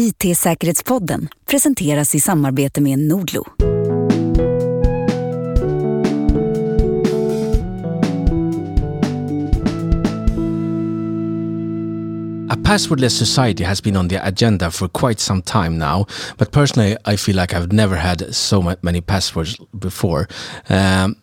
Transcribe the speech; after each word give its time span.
IT-säkerhetspodden 0.00 1.28
presenteras 1.46 2.14
i 2.14 2.20
samarbete 2.20 2.80
med 2.80 2.98
Nordlo. 2.98 3.44
A 12.50 12.56
passwordless 12.64 13.18
society 13.18 13.64
has 13.64 13.82
been 13.82 13.96
on 13.96 14.08
the 14.08 14.20
agenda 14.22 14.70
for 14.70 14.88
quite 14.88 15.20
some 15.20 15.42
time 15.42 15.78
now, 15.78 16.06
but 16.38 16.52
personally, 16.52 16.96
I 17.14 17.16
feel 17.16 17.36
like 17.36 17.56
I've 17.56 17.72
never 17.72 17.96
had 17.96 18.34
so 18.34 18.74
many 18.82 19.00
passwords 19.00 19.56
before. 19.80 20.26
Um, 20.68 21.16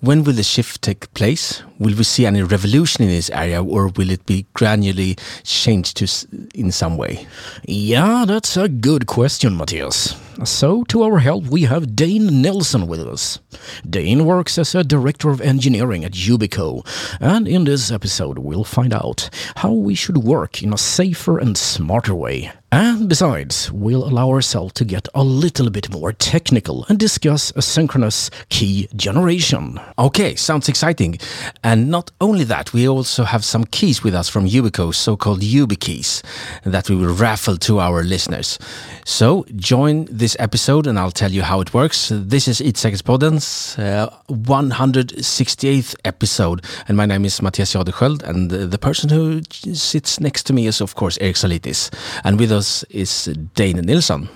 when 0.00 0.24
will 0.24 0.34
the 0.34 0.42
shift 0.42 0.82
take 0.82 1.12
place? 1.14 1.62
Will 1.78 1.96
we 1.96 2.04
see 2.04 2.26
any 2.26 2.42
revolution 2.42 3.04
in 3.04 3.10
this 3.10 3.30
area, 3.30 3.62
or 3.62 3.88
will 3.88 4.10
it 4.10 4.24
be 4.26 4.46
gradually 4.54 5.16
changed 5.44 5.96
to 5.96 6.06
in 6.54 6.70
some 6.70 6.96
way? 6.96 7.26
Yeah, 7.66 8.24
that's 8.26 8.56
a 8.56 8.68
good 8.68 9.06
question, 9.06 9.56
Mattias. 9.56 10.16
So, 10.44 10.84
to 10.84 11.02
our 11.02 11.18
help, 11.18 11.46
we 11.46 11.62
have 11.62 11.96
Dain 11.96 12.40
Nilsson 12.40 12.86
with 12.86 13.00
us. 13.00 13.40
Dain 13.88 14.24
works 14.24 14.56
as 14.56 14.72
a 14.72 14.84
director 14.84 15.30
of 15.30 15.40
engineering 15.40 16.04
at 16.04 16.12
Yubico, 16.12 16.86
and 17.20 17.48
in 17.48 17.64
this 17.64 17.90
episode, 17.90 18.38
we'll 18.38 18.62
find 18.62 18.94
out 18.94 19.30
how 19.56 19.72
we 19.72 19.96
should 19.96 20.18
work 20.18 20.62
in 20.62 20.72
a 20.72 20.78
safer 20.78 21.38
and 21.38 21.58
smarter 21.58 22.14
way. 22.14 22.52
And 22.70 23.08
besides, 23.08 23.72
we'll 23.72 24.06
allow 24.06 24.28
ourselves 24.28 24.74
to 24.74 24.84
get 24.84 25.08
a 25.14 25.24
little 25.24 25.70
bit 25.70 25.90
more 25.90 26.12
technical 26.12 26.84
and 26.90 26.98
discuss 26.98 27.50
asynchronous 27.52 28.30
key 28.50 28.88
generation. 28.94 29.80
Okay, 29.98 30.34
sounds 30.34 30.68
exciting. 30.68 31.18
And 31.64 31.90
not 31.90 32.10
only 32.20 32.44
that, 32.44 32.74
we 32.74 32.86
also 32.86 33.24
have 33.24 33.42
some 33.42 33.64
keys 33.64 34.04
with 34.04 34.14
us 34.14 34.28
from 34.28 34.46
Yubico, 34.46 34.94
so-called 34.94 35.40
YubiKeys, 35.40 36.22
that 36.64 36.90
we 36.90 36.96
will 36.96 37.14
raffle 37.14 37.56
to 37.56 37.80
our 37.80 38.02
listeners. 38.02 38.58
So 39.06 39.46
join 39.56 40.04
this 40.28 40.36
episode 40.38 40.86
and 40.86 40.98
I'll 40.98 41.10
tell 41.10 41.32
you 41.32 41.42
how 41.42 41.62
it 41.62 41.72
works. 41.72 42.12
This 42.14 42.48
is 42.48 42.60
IT-säkerhetspodden's 42.60 43.78
uh, 43.78 44.10
168th 44.28 45.94
episode. 46.04 46.62
And 46.86 46.98
my 46.98 47.06
name 47.06 47.24
is 47.24 47.40
Mattias 47.40 47.72
Jadesköld 47.72 48.22
and 48.24 48.50
the, 48.50 48.66
the 48.66 48.78
person 48.78 49.08
who 49.08 49.40
sits 49.72 50.20
next 50.20 50.42
to 50.46 50.52
me 50.52 50.66
is 50.66 50.82
of 50.82 50.94
course 50.96 51.16
Erik 51.22 51.36
Zalitis. 51.36 51.90
And 52.24 52.38
with 52.38 52.52
us 52.52 52.84
is 52.90 53.34
Dain 53.54 53.76
Nilsson. 53.76 54.28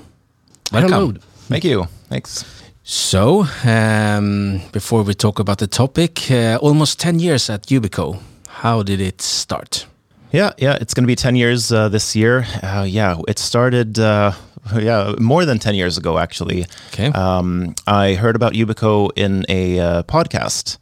Welcome. 0.72 0.92
Hello. 0.92 1.12
Thank 1.50 1.64
you. 1.64 1.86
Thanks. 2.08 2.44
So, 2.84 3.46
um, 3.64 4.62
before 4.72 5.02
we 5.02 5.12
talk 5.12 5.38
about 5.40 5.58
the 5.58 5.66
topic, 5.66 6.30
uh, 6.30 6.58
almost 6.62 7.00
10 7.00 7.18
years 7.18 7.50
at 7.50 7.66
Yubico. 7.66 8.18
How 8.48 8.82
did 8.82 9.00
it 9.00 9.20
start? 9.20 9.86
Yeah, 10.32 10.52
yeah, 10.56 10.78
it's 10.80 10.94
going 10.94 11.04
to 11.04 11.06
be 11.06 11.14
10 11.16 11.36
years 11.36 11.70
uh, 11.72 11.88
this 11.90 12.16
year. 12.16 12.46
Uh, 12.62 12.86
yeah, 12.88 13.16
it 13.28 13.38
started, 13.38 13.98
uh, 13.98 14.32
yeah, 14.80 15.14
more 15.20 15.44
than 15.44 15.58
10 15.58 15.74
years 15.74 15.98
ago, 15.98 16.18
actually. 16.18 16.64
Okay. 16.92 17.08
Um, 17.08 17.74
I 17.86 18.14
heard 18.14 18.34
about 18.34 18.54
Yubico 18.54 19.10
in 19.14 19.44
a 19.50 19.78
uh, 19.78 20.02
podcast. 20.04 20.78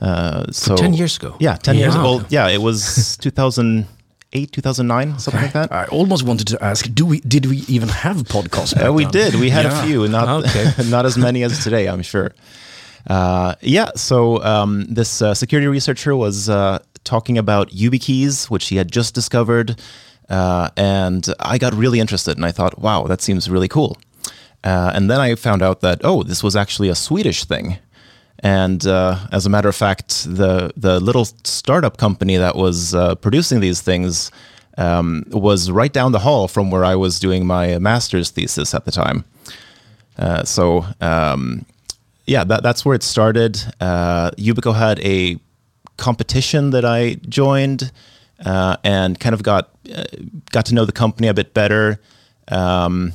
Uh, 0.00 0.44
so 0.52 0.74
10 0.76 0.94
years 0.94 1.16
ago? 1.18 1.36
Yeah, 1.38 1.56
10 1.56 1.76
years 1.76 1.94
Yeah. 1.94 2.00
ago. 2.00 2.24
Yeah, 2.30 2.48
it 2.48 2.62
was 2.62 3.16
2008, 3.20 4.52
2009, 4.52 5.18
something 5.18 5.42
like 5.42 5.52
that. 5.52 5.70
I 5.70 5.84
almost 5.86 6.22
wanted 6.24 6.46
to 6.48 6.64
ask, 6.64 6.88
do 6.94 7.04
we 7.04 7.20
did 7.20 7.44
we 7.46 7.58
even 7.68 7.88
have 7.90 8.16
podcasts? 8.22 8.72
Uh, 8.74 8.90
we 8.92 9.04
then? 9.04 9.12
did. 9.12 9.34
We 9.34 9.50
had 9.50 9.64
Yeah. 9.66 9.82
a 9.82 9.86
few, 9.86 10.08
not 10.08 10.28
Okay. 10.46 10.72
not 10.88 11.04
as 11.04 11.18
many 11.18 11.42
as 11.42 11.62
today, 11.62 11.88
I'm 11.88 12.02
sure. 12.02 12.30
Uh, 13.06 13.54
yeah. 13.60 13.90
So 13.96 14.42
um, 14.44 14.86
this 14.88 15.20
uh, 15.20 15.34
security 15.34 15.66
researcher 15.66 16.14
was 16.16 16.48
uh, 16.48 16.78
talking 17.08 17.38
about 17.38 17.70
YubiKeys, 17.70 18.50
which 18.50 18.68
he 18.68 18.76
had 18.76 18.92
just 18.92 19.14
discovered, 19.14 19.80
uh, 20.28 20.68
and 20.76 21.26
I 21.40 21.56
got 21.58 21.72
really 21.74 22.00
interested, 22.00 22.36
and 22.36 22.44
I 22.44 22.52
thought, 22.52 22.78
wow, 22.78 23.04
that 23.04 23.22
seems 23.22 23.48
really 23.48 23.68
cool. 23.68 23.96
Uh, 24.62 24.92
and 24.94 25.10
then 25.10 25.18
I 25.18 25.34
found 25.34 25.62
out 25.62 25.80
that 25.80 26.00
oh, 26.04 26.22
this 26.22 26.42
was 26.42 26.54
actually 26.54 26.90
a 26.90 26.94
Swedish 26.94 27.44
thing. 27.44 27.78
And 28.40 28.86
uh, 28.86 29.18
as 29.32 29.46
a 29.46 29.50
matter 29.50 29.68
of 29.68 29.76
fact, 29.76 30.24
the 30.24 30.72
the 30.76 31.00
little 31.00 31.24
startup 31.44 31.96
company 31.96 32.36
that 32.36 32.56
was 32.56 32.94
uh, 32.94 33.14
producing 33.16 33.60
these 33.60 33.80
things 33.80 34.30
um, 34.76 35.24
was 35.30 35.70
right 35.70 35.92
down 35.92 36.12
the 36.12 36.20
hall 36.20 36.46
from 36.48 36.70
where 36.70 36.84
I 36.84 36.96
was 36.96 37.18
doing 37.18 37.46
my 37.46 37.78
master's 37.78 38.30
thesis 38.30 38.74
at 38.74 38.84
the 38.84 38.92
time. 38.92 39.24
Uh, 40.18 40.44
so 40.44 40.84
um, 41.00 41.64
yeah, 42.26 42.44
that, 42.44 42.62
that's 42.62 42.84
where 42.84 42.94
it 42.94 43.02
started. 43.02 43.56
Uh, 43.80 44.30
Yubico 44.32 44.74
had 44.74 45.00
a 45.00 45.38
competition 45.98 46.70
that 46.70 46.84
I 46.84 47.16
joined 47.28 47.92
uh, 48.44 48.76
and 48.82 49.18
kind 49.20 49.34
of 49.34 49.42
got 49.42 49.70
uh, 49.94 50.04
got 50.50 50.66
to 50.66 50.74
know 50.74 50.84
the 50.84 50.92
company 50.92 51.28
a 51.28 51.34
bit 51.34 51.52
better. 51.52 52.00
Um, 52.48 53.12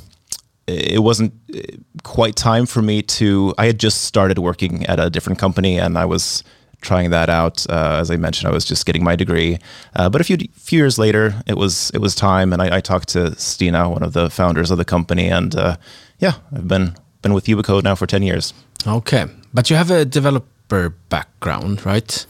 it 0.67 1.01
wasn't 1.01 1.33
uh, 1.53 1.59
quite 2.03 2.35
time 2.35 2.66
for 2.66 2.81
me 2.81 3.01
to. 3.01 3.53
I 3.57 3.66
had 3.66 3.79
just 3.79 4.03
started 4.03 4.39
working 4.39 4.85
at 4.85 4.99
a 4.99 5.09
different 5.09 5.39
company, 5.39 5.79
and 5.79 5.97
I 5.97 6.05
was 6.05 6.44
trying 6.81 7.09
that 7.11 7.29
out. 7.29 7.66
Uh, 7.69 7.97
as 7.99 8.11
I 8.11 8.17
mentioned, 8.17 8.49
I 8.49 8.53
was 8.53 8.66
just 8.66 8.85
getting 8.85 9.03
my 9.03 9.15
degree. 9.15 9.57
Uh, 9.95 10.09
but 10.09 10.21
a 10.21 10.23
few 10.23 10.38
few 10.53 10.77
years 10.77 10.97
later, 10.97 11.35
it 11.47 11.57
was 11.57 11.89
it 11.94 12.00
was 12.00 12.15
time, 12.15 12.53
and 12.53 12.61
I, 12.61 12.77
I 12.77 12.81
talked 12.81 13.09
to 13.09 13.35
Stina, 13.39 13.89
one 13.89 14.03
of 14.03 14.13
the 14.13 14.29
founders 14.29 14.71
of 14.71 14.77
the 14.77 14.85
company, 14.85 15.29
and 15.29 15.55
uh, 15.55 15.77
yeah, 16.19 16.33
I've 16.55 16.67
been 16.67 16.95
been 17.21 17.33
with 17.33 17.45
Yubico 17.45 17.81
now 17.83 17.95
for 17.95 18.05
ten 18.05 18.23
years. 18.23 18.53
Okay. 18.85 19.25
But 19.53 19.69
you 19.69 19.75
have 19.75 19.91
a 19.91 20.05
developer 20.05 20.89
background, 21.09 21.85
right? 21.85 22.25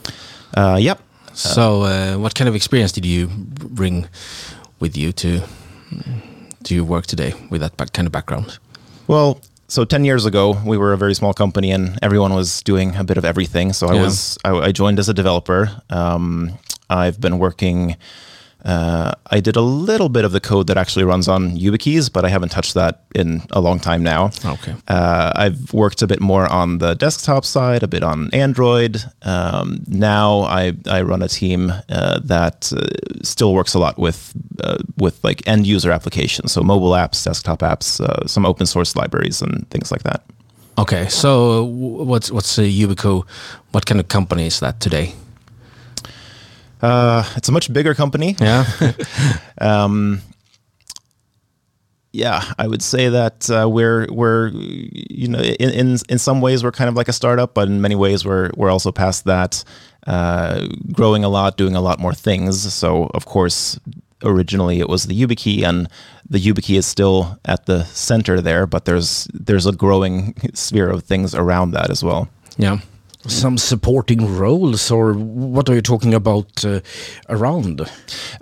Uh, 0.54 0.78
yep. 0.80 1.00
So, 1.34 1.82
uh, 1.84 2.18
what 2.18 2.36
kind 2.36 2.48
of 2.48 2.56
experience 2.56 2.92
did 2.92 3.06
you 3.06 3.28
bring 3.28 4.08
with 4.80 4.96
you 4.98 5.12
to 5.14 5.42
to 6.64 6.76
your 6.76 6.84
work 6.86 7.06
today 7.08 7.34
with 7.50 7.62
that 7.62 7.92
kind 7.94 8.06
of 8.06 8.12
background? 8.12 8.58
Well, 9.08 9.42
so 9.68 9.84
10 9.84 10.06
years 10.06 10.26
ago, 10.26 10.56
we 10.66 10.78
were 10.78 10.94
a 10.94 10.98
very 10.98 11.14
small 11.14 11.34
company 11.34 11.72
and 11.72 11.98
everyone 12.02 12.34
was 12.34 12.62
doing 12.64 12.96
a 12.96 13.04
bit 13.04 13.18
of 13.18 13.26
everything. 13.26 13.74
So 13.74 13.88
I 13.88 13.96
Yeah. 13.96 14.02
was, 14.04 14.38
I, 14.46 14.52
I 14.52 14.72
joined 14.72 15.00
as 15.00 15.10
a 15.10 15.14
developer. 15.14 15.70
Um, 15.90 16.58
I've 16.90 17.20
been 17.20 17.38
working, 17.40 17.98
uh, 18.66 19.14
I 19.28 19.40
did 19.40 19.56
a 19.56 19.62
little 19.62 20.10
bit 20.10 20.24
of 20.26 20.32
the 20.32 20.40
code 20.40 20.68
that 20.68 20.78
actually 20.78 21.04
runs 21.04 21.28
on 21.28 21.58
YubiKeys, 21.58 22.12
but 22.12 22.24
I 22.24 22.30
haven't 22.30 22.50
touched 22.50 22.74
that 22.76 23.04
in 23.14 23.42
a 23.52 23.60
long 23.60 23.80
time 23.80 24.04
now. 24.04 24.32
Okay. 24.46 24.74
Uh, 24.88 25.32
I've 25.36 25.74
worked 25.74 26.02
a 26.02 26.08
bit 26.08 26.22
more 26.22 26.48
on 26.52 26.78
the 26.78 26.96
desktop 26.96 27.44
side, 27.46 27.84
a 27.84 27.88
bit 27.88 28.04
on 28.04 28.30
Android. 28.34 29.04
Um, 29.24 29.84
now 29.88 30.42
I, 30.42 30.74
I 30.88 31.02
run 31.02 31.22
a 31.22 31.28
team 31.28 31.74
uh, 31.90 32.20
that 32.24 32.72
uh, 32.72 33.24
still 33.24 33.54
works 33.54 33.74
a 33.74 33.80
lot 33.80 33.98
with 33.98 34.34
uh, 34.64 34.78
with 34.98 35.22
like 35.24 35.46
end 35.48 35.68
user 35.68 35.92
applications, 35.92 36.54
so 36.54 36.62
mobile 36.62 36.92
apps, 36.92 37.24
desktop 37.24 37.60
apps, 37.60 38.00
uh, 38.00 38.26
some 38.28 38.46
open 38.46 38.66
source 38.66 38.96
libraries, 38.96 39.42
and 39.42 39.70
things 39.70 39.92
like 39.92 40.04
that. 40.04 40.24
Okay. 40.78 41.08
So, 41.10 41.64
what's 41.66 42.32
what's 42.32 42.58
uh, 42.58 42.64
Yubico? 42.64 43.26
What 43.72 43.86
kind 43.86 44.00
of 44.00 44.08
company 44.08 44.48
is 44.48 44.60
that 44.60 44.80
today? 44.80 45.14
Uh, 46.84 47.24
it's 47.38 47.50
a 47.50 47.52
much 47.52 47.72
bigger 47.72 47.94
company. 47.96 48.36
Yeah. 48.40 48.66
Um, 49.62 50.22
yeah, 52.12 52.44
I 52.60 52.68
would 52.68 52.82
say 52.84 53.10
that 53.10 53.50
uh, 53.50 53.68
we're 53.68 54.08
we're 54.12 54.50
you 54.50 55.28
know 55.28 55.40
in, 55.40 55.70
in 55.72 55.98
in 56.10 56.20
some 56.20 56.42
ways 56.42 56.64
we're 56.64 56.72
kind 56.72 56.90
of 56.90 56.96
like 56.96 57.08
a 57.08 57.14
startup, 57.14 57.54
but 57.56 57.68
in 57.68 57.82
many 57.82 57.96
ways 57.96 58.24
we're 58.24 58.52
we're 58.56 58.70
also 58.70 58.92
past 58.92 59.26
that, 59.26 59.64
uh, 60.06 60.68
growing 60.92 61.24
a 61.24 61.30
lot, 61.30 61.58
doing 61.58 61.76
a 61.76 61.82
lot 61.82 62.00
more 62.00 62.14
things. 62.14 62.72
So 62.74 63.10
of 63.16 63.26
course, 63.26 63.80
originally 64.24 64.80
it 64.80 64.90
was 64.90 65.06
the 65.06 65.20
YubiKey, 65.20 65.64
and 65.64 65.90
the 66.30 66.40
YubiKey 66.40 66.78
is 66.78 66.86
still 66.86 67.40
at 67.46 67.66
the 67.66 67.84
center 67.86 68.42
there, 68.42 68.68
but 68.68 68.86
there's 68.86 69.28
there's 69.34 69.66
a 69.66 69.72
growing 69.72 70.36
sphere 70.54 70.90
of 70.90 71.04
things 71.04 71.34
around 71.34 71.72
that 71.72 71.90
as 71.90 72.04
well. 72.04 72.28
yeah. 72.58 72.78
Some 73.28 73.58
supporting 73.58 74.38
roles, 74.38 74.92
or 74.92 75.14
what 75.14 75.70
are 75.70 75.76
you 75.76 75.82
talking 75.82 76.14
about 76.14 76.66
uh, 76.66 76.82
around? 77.30 77.90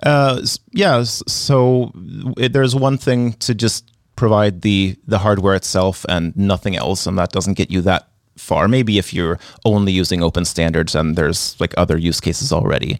Uh, 0.02 0.42
yeah. 0.72 1.04
So 1.04 1.92
there's 2.36 2.74
one 2.74 2.98
thing 2.98 3.34
to 3.34 3.54
just 3.54 3.92
provide 4.16 4.62
the 4.62 4.96
the 5.06 5.18
hardware 5.18 5.54
itself 5.54 6.04
and 6.08 6.36
nothing 6.36 6.76
else, 6.76 7.06
and 7.06 7.16
that 7.18 7.32
doesn't 7.32 7.54
get 7.54 7.70
you 7.70 7.80
that 7.82 8.08
far. 8.36 8.68
Maybe 8.68 8.98
if 8.98 9.14
you're 9.14 9.38
only 9.64 9.92
using 9.92 10.22
open 10.22 10.44
standards 10.44 10.94
and 10.94 11.16
there's 11.16 11.56
like 11.60 11.74
other 11.76 11.96
use 11.96 12.20
cases 12.20 12.52
already, 12.52 12.98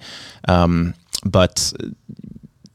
um, 0.49 0.94
but 1.25 1.73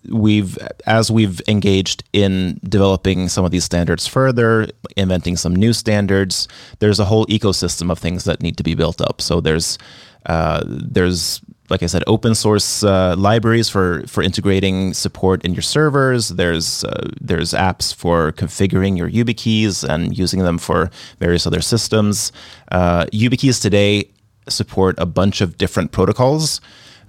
we've 0.09 0.57
as 0.85 1.11
we've 1.11 1.41
engaged 1.47 2.03
in 2.13 2.59
developing 2.63 3.29
some 3.29 3.45
of 3.45 3.51
these 3.51 3.63
standards 3.63 4.07
further 4.07 4.67
inventing 4.95 5.35
some 5.37 5.55
new 5.55 5.73
standards 5.73 6.47
there's 6.79 6.99
a 6.99 7.05
whole 7.05 7.25
ecosystem 7.27 7.91
of 7.91 7.99
things 7.99 8.23
that 8.23 8.41
need 8.41 8.57
to 8.57 8.63
be 8.63 8.75
built 8.75 9.01
up 9.01 9.21
so 9.21 9.41
there's 9.41 9.77
uh, 10.25 10.61
there's 10.65 11.41
like 11.69 11.83
I 11.83 11.87
said, 11.87 12.03
open 12.07 12.33
source 12.33 12.83
uh, 12.83 13.15
libraries 13.17 13.69
for 13.69 14.05
for 14.07 14.23
integrating 14.23 14.93
support 14.93 15.43
in 15.43 15.53
your 15.53 15.61
servers. 15.61 16.29
There's 16.29 16.83
uh, 16.83 17.09
there's 17.19 17.51
apps 17.53 17.93
for 17.93 18.31
configuring 18.31 18.97
your 18.97 19.09
YubiKeys 19.09 19.87
and 19.87 20.17
using 20.17 20.43
them 20.43 20.57
for 20.57 20.89
various 21.19 21.45
other 21.45 21.61
systems. 21.61 22.31
Uh, 22.71 23.05
YubiKeys 23.07 23.61
today 23.61 24.09
support 24.47 24.95
a 24.97 25.05
bunch 25.05 25.41
of 25.41 25.57
different 25.57 25.91
protocols. 25.91 26.61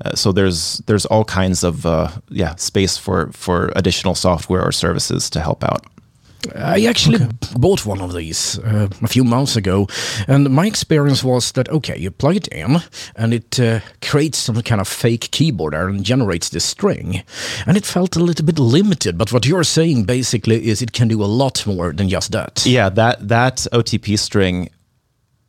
Uh, 0.04 0.14
so 0.14 0.32
there's 0.32 0.78
there's 0.86 1.06
all 1.06 1.24
kinds 1.24 1.64
of 1.64 1.86
uh, 1.86 2.08
yeah 2.28 2.54
space 2.56 2.96
for 2.98 3.30
for 3.32 3.72
additional 3.76 4.14
software 4.14 4.62
or 4.62 4.72
services 4.72 5.30
to 5.30 5.40
help 5.40 5.64
out. 5.64 5.86
I 6.54 6.84
actually 6.84 7.18
bought 7.58 7.84
one 7.84 8.00
of 8.00 8.14
these 8.14 8.58
uh, 8.60 8.88
a 9.02 9.08
few 9.08 9.24
months 9.24 9.56
ago, 9.56 9.88
and 10.28 10.48
my 10.50 10.66
experience 10.66 11.24
was 11.24 11.52
that 11.52 11.68
okay, 11.68 11.98
you 11.98 12.10
plug 12.10 12.36
it 12.36 12.48
in, 12.48 12.76
and 13.16 13.34
it 13.34 13.58
uh, 13.58 13.80
creates 14.00 14.38
some 14.38 14.62
kind 14.62 14.80
of 14.80 14.88
fake 14.88 15.30
keyboard 15.32 15.72
there 15.72 15.88
and 15.88 16.04
generates 16.04 16.50
this 16.50 16.64
string, 16.64 17.22
and 17.66 17.76
it 17.76 17.84
felt 17.84 18.16
a 18.16 18.20
little 18.20 18.46
bit 18.46 18.58
limited. 18.58 19.18
But 19.18 19.32
what 19.32 19.46
you're 19.46 19.64
saying 19.64 20.04
basically 20.04 20.68
is 20.68 20.80
it 20.80 20.92
can 20.92 21.08
do 21.08 21.22
a 21.22 21.26
lot 21.26 21.66
more 21.66 21.92
than 21.92 22.08
just 22.08 22.30
that. 22.32 22.64
Yeah, 22.64 22.88
that 22.90 23.28
that 23.28 23.66
OTP 23.72 24.18
string 24.18 24.70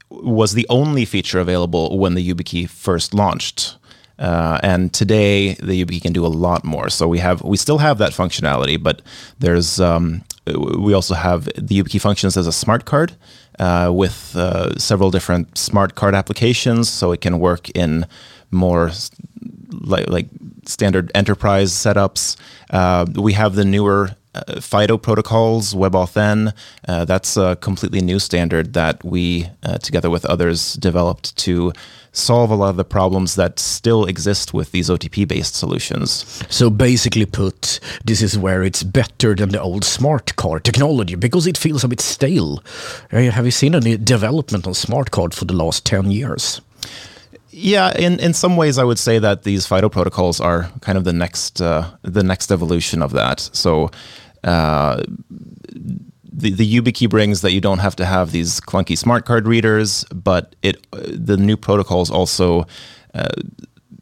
was 0.10 0.54
the 0.54 0.66
only 0.70 1.06
feature 1.06 1.40
available 1.40 2.00
when 2.00 2.16
the 2.16 2.28
YubiKey 2.28 2.68
first 2.68 3.14
launched. 3.14 3.76
Uh, 4.20 4.60
and 4.62 4.94
today 4.94 5.54
the 5.56 5.84
YubiKey 5.84 6.02
can 6.02 6.14
do 6.14 6.26
a 6.26 6.28
lot 6.28 6.64
more. 6.64 6.90
So 6.90 7.08
we 7.08 7.20
have 7.20 7.42
we 7.42 7.58
still 7.58 7.78
have 7.78 7.98
that 8.00 8.12
functionality, 8.12 8.82
but 8.82 9.02
there's 9.40 9.80
um, 9.80 10.24
we 10.46 10.94
also 10.94 11.16
have 11.16 11.46
the 11.46 11.82
YubiKey 11.82 12.02
functions 12.02 12.38
as 12.38 12.48
a 12.48 12.52
smart 12.52 12.86
card 12.86 13.14
uh, 13.60 13.92
with 13.94 14.36
uh, 14.36 14.78
several 14.78 15.12
different 15.12 15.58
smart 15.58 15.96
card 15.96 16.16
applications. 16.16 16.90
So 16.90 17.12
it 17.12 17.22
can 17.22 17.40
work 17.40 17.70
in 17.72 18.06
more 18.52 18.92
like, 19.72 20.10
like 20.10 20.28
standard 20.66 21.12
enterprise 21.16 21.72
setups. 21.72 22.36
Uh, 22.70 23.06
we 23.16 23.34
have 23.34 23.56
the 23.56 23.66
newer 23.66 24.16
uh, 24.36 24.62
FIDO 24.62 24.98
protocols, 24.98 25.74
WebAuthn. 25.74 26.54
Uh, 26.88 27.06
that's 27.06 27.38
a 27.38 27.56
completely 27.58 28.02
new 28.02 28.20
standard 28.20 28.74
that 28.74 29.04
we, 29.04 29.48
uh, 29.64 29.78
together 29.80 30.10
with 30.10 30.26
others, 30.26 30.74
developed 30.74 31.36
to 31.38 31.74
solve 32.12 32.52
a 32.52 32.56
lot 32.56 32.70
of 32.70 32.78
the 32.78 32.84
problems 32.84 33.36
that 33.36 33.60
still 33.60 34.06
exist 34.06 34.54
with 34.54 34.72
these 34.72 34.90
OTP 34.90 35.28
based 35.28 35.56
solutions. 35.56 36.44
So 36.50 36.70
basically 36.70 37.26
put, 37.26 37.80
this 38.04 38.22
is 38.22 38.38
where 38.38 38.64
it's 38.64 38.84
better 38.84 39.36
than 39.36 39.50
the 39.50 39.62
old 39.62 39.84
smart 39.84 40.36
card 40.36 40.64
technology 40.64 41.16
because 41.16 41.48
it 41.48 41.58
feels 41.58 41.84
a 41.84 41.88
bit 41.88 42.02
stale. 42.02 42.64
Uh, 43.12 43.32
have 43.32 43.46
you 43.46 43.52
seen 43.52 43.76
any 43.76 43.98
development 43.98 44.68
on 44.68 44.74
smart 44.74 45.12
card 45.12 45.34
for 45.34 45.46
the 45.46 45.56
last 45.56 45.86
10 45.86 46.12
years? 46.12 46.62
Yeah, 47.52 47.92
in, 47.98 48.20
in 48.20 48.34
some 48.34 48.56
ways, 48.56 48.78
I 48.78 48.84
would 48.84 49.00
say 49.00 49.20
that 49.20 49.44
these 49.44 49.66
FIDO 49.66 49.90
protocols 49.90 50.40
are 50.40 50.70
kind 50.82 50.98
of 50.98 51.04
the 51.04 51.14
next 51.14 51.62
uh, 51.62 51.90
the 52.04 52.24
next 52.24 52.52
evolution 52.52 53.02
of 53.02 53.12
that. 53.14 53.40
So 53.40 53.90
uh, 54.44 55.04
the, 56.40 56.52
the 56.52 56.76
YubiKey 56.76 57.10
brings 57.10 57.42
that 57.42 57.52
you 57.52 57.62
don't 57.62 57.80
have 57.80 57.96
to 57.98 58.06
have 58.06 58.32
these 58.32 58.60
clunky 58.62 58.98
smart 58.98 59.26
card 59.26 59.48
readers, 59.48 60.06
but 60.06 60.56
it 60.62 60.86
the 60.92 61.38
new 61.38 61.58
protocols 61.58 62.10
also 62.10 62.66
uh, 63.14 63.30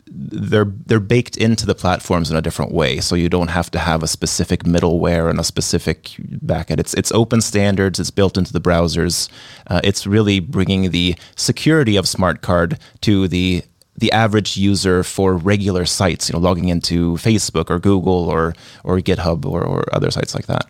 they're 0.09 0.71
they're 0.85 0.99
baked 0.99 1.37
into 1.37 1.65
the 1.65 1.75
platforms 1.75 2.31
in 2.31 2.37
a 2.37 2.41
different 2.41 2.71
way. 2.71 2.99
So 2.99 3.15
you 3.15 3.29
don't 3.29 3.49
have 3.49 3.69
to 3.71 3.79
have 3.79 4.03
a 4.03 4.07
specific 4.07 4.63
middleware 4.63 5.29
and 5.29 5.39
a 5.39 5.43
specific 5.43 6.03
backend. 6.45 6.79
It's 6.79 6.93
it's 6.93 7.11
open 7.11 7.41
standards. 7.41 7.99
It's 7.99 8.11
built 8.11 8.37
into 8.37 8.53
the 8.53 8.61
browsers. 8.61 9.29
Uh, 9.67 9.81
it's 9.83 10.07
really 10.07 10.39
bringing 10.39 10.91
the 10.91 11.15
security 11.35 11.95
of 11.95 12.07
smart 12.07 12.41
card 12.41 12.79
to 13.01 13.27
the 13.27 13.63
the 13.95 14.11
average 14.11 14.57
user 14.57 15.03
for 15.03 15.35
regular 15.35 15.85
sites, 15.85 16.29
you 16.29 16.33
know, 16.33 16.39
logging 16.39 16.69
into 16.69 17.13
Facebook 17.15 17.69
or 17.69 17.79
Google 17.79 18.29
or 18.29 18.53
or 18.83 18.97
GitHub 18.99 19.45
or, 19.45 19.63
or 19.63 19.85
other 19.93 20.11
sites 20.11 20.33
like 20.35 20.47
that. 20.47 20.65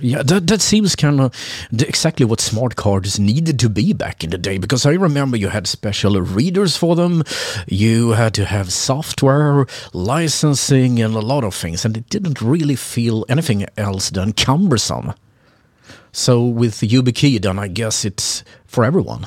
Yeah, 0.00 0.22
that, 0.22 0.46
that 0.46 0.60
seems 0.60 0.96
kind 0.96 1.20
of 1.20 1.34
exactly 1.72 2.24
what 2.26 2.40
smart 2.40 2.76
cards 2.76 3.18
needed 3.18 3.58
to 3.60 3.68
be 3.68 3.92
back 3.92 4.24
in 4.24 4.30
the 4.30 4.38
day. 4.38 4.58
Because 4.58 4.86
I 4.86 4.92
remember 4.92 5.36
you 5.36 5.48
had 5.48 5.66
special 5.66 6.20
readers 6.20 6.76
for 6.76 6.96
them, 6.96 7.22
you 7.66 8.10
had 8.10 8.34
to 8.34 8.44
have 8.44 8.72
software, 8.72 9.66
licensing, 9.92 11.00
and 11.00 11.14
a 11.14 11.20
lot 11.20 11.44
of 11.44 11.54
things, 11.54 11.84
and 11.84 11.96
it 11.96 12.08
didn't 12.08 12.40
really 12.40 12.76
feel 12.76 13.24
anything 13.28 13.66
else 13.76 14.10
than 14.10 14.32
cumbersome. 14.32 15.14
So 16.12 16.42
with 16.44 16.76
YubiKey, 16.80 17.42
then 17.42 17.58
I 17.58 17.68
guess 17.68 18.04
it's 18.04 18.42
for 18.66 18.84
everyone. 18.84 19.26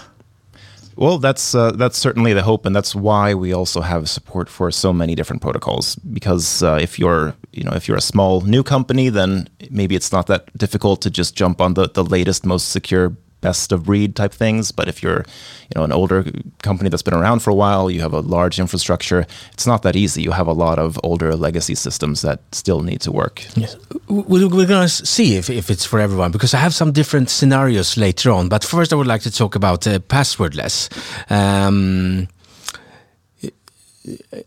Well, 1.00 1.18
that's 1.18 1.56
uh, 1.56 1.72
that's 1.72 1.98
certainly 1.98 2.34
the 2.34 2.44
hope, 2.44 2.66
and 2.66 2.76
that's 2.76 2.94
why 2.94 3.34
we 3.34 3.54
also 3.54 3.80
have 3.80 4.10
support 4.10 4.50
for 4.50 4.70
so 4.70 4.92
many 4.92 5.16
different 5.16 5.42
protocols. 5.42 5.96
Because 5.96 6.62
uh, 6.62 6.78
if 6.82 7.00
you're, 7.00 7.34
you 7.54 7.64
know, 7.64 7.72
if 7.72 7.88
you're 7.88 7.96
a 7.96 8.02
small 8.02 8.42
new 8.42 8.64
company, 8.64 9.08
then 9.08 9.48
maybe 9.70 9.96
it's 9.96 10.12
not 10.12 10.28
that 10.28 10.52
difficult 10.58 11.02
to 11.04 11.10
just 11.10 11.36
jump 11.38 11.62
on 11.62 11.76
the 11.76 11.88
the 11.88 12.04
latest, 12.04 12.46
most 12.46 12.68
secure 12.68 13.16
best 13.42 13.72
of 13.72 13.84
breed 13.84 14.16
type 14.16 14.34
things. 14.34 14.72
But 14.72 14.88
if 14.88 15.04
you're, 15.04 15.20
you 15.20 15.76
know, 15.76 15.84
an 15.84 15.92
older 15.92 16.26
company 16.62 16.90
that's 16.90 17.04
been 17.04 17.14
around 17.14 17.40
for 17.40 17.50
a 17.50 17.56
while, 17.56 17.90
you 17.90 18.02
have 18.02 18.14
a 18.14 18.22
large 18.22 18.60
infrastructure. 18.60 19.26
It's 19.54 19.68
not 19.68 19.84
that 19.84 19.96
easy. 19.96 20.22
You 20.22 20.32
have 20.32 20.48
a 20.48 20.54
lot 20.54 20.80
of 20.80 21.00
older 21.04 21.36
legacy 21.36 21.76
systems 21.76 22.22
that 22.22 22.40
still 22.52 22.82
need 22.82 23.02
to 23.02 23.12
work. 23.12 23.46
Yes. 23.56 23.76
We're 24.08 24.50
going 24.50 24.68
to 24.68 24.90
see 24.90 25.36
if, 25.36 25.50
if 25.50 25.70
it's 25.70 25.86
for 25.86 26.00
everyone 26.00 26.32
because 26.32 26.54
I 26.54 26.58
have 26.58 26.74
some 26.74 26.92
different 26.92 27.30
scenarios 27.30 27.98
later 27.98 28.32
on. 28.32 28.50
But 28.50 28.64
first, 28.64 28.94
I 28.94 28.96
would 28.96 29.08
like 29.08 29.22
to 29.22 29.32
talk 29.32 29.56
about 29.56 29.88
uh, 29.88 30.00
passwordless. 30.00 30.90
Um, 31.32 32.28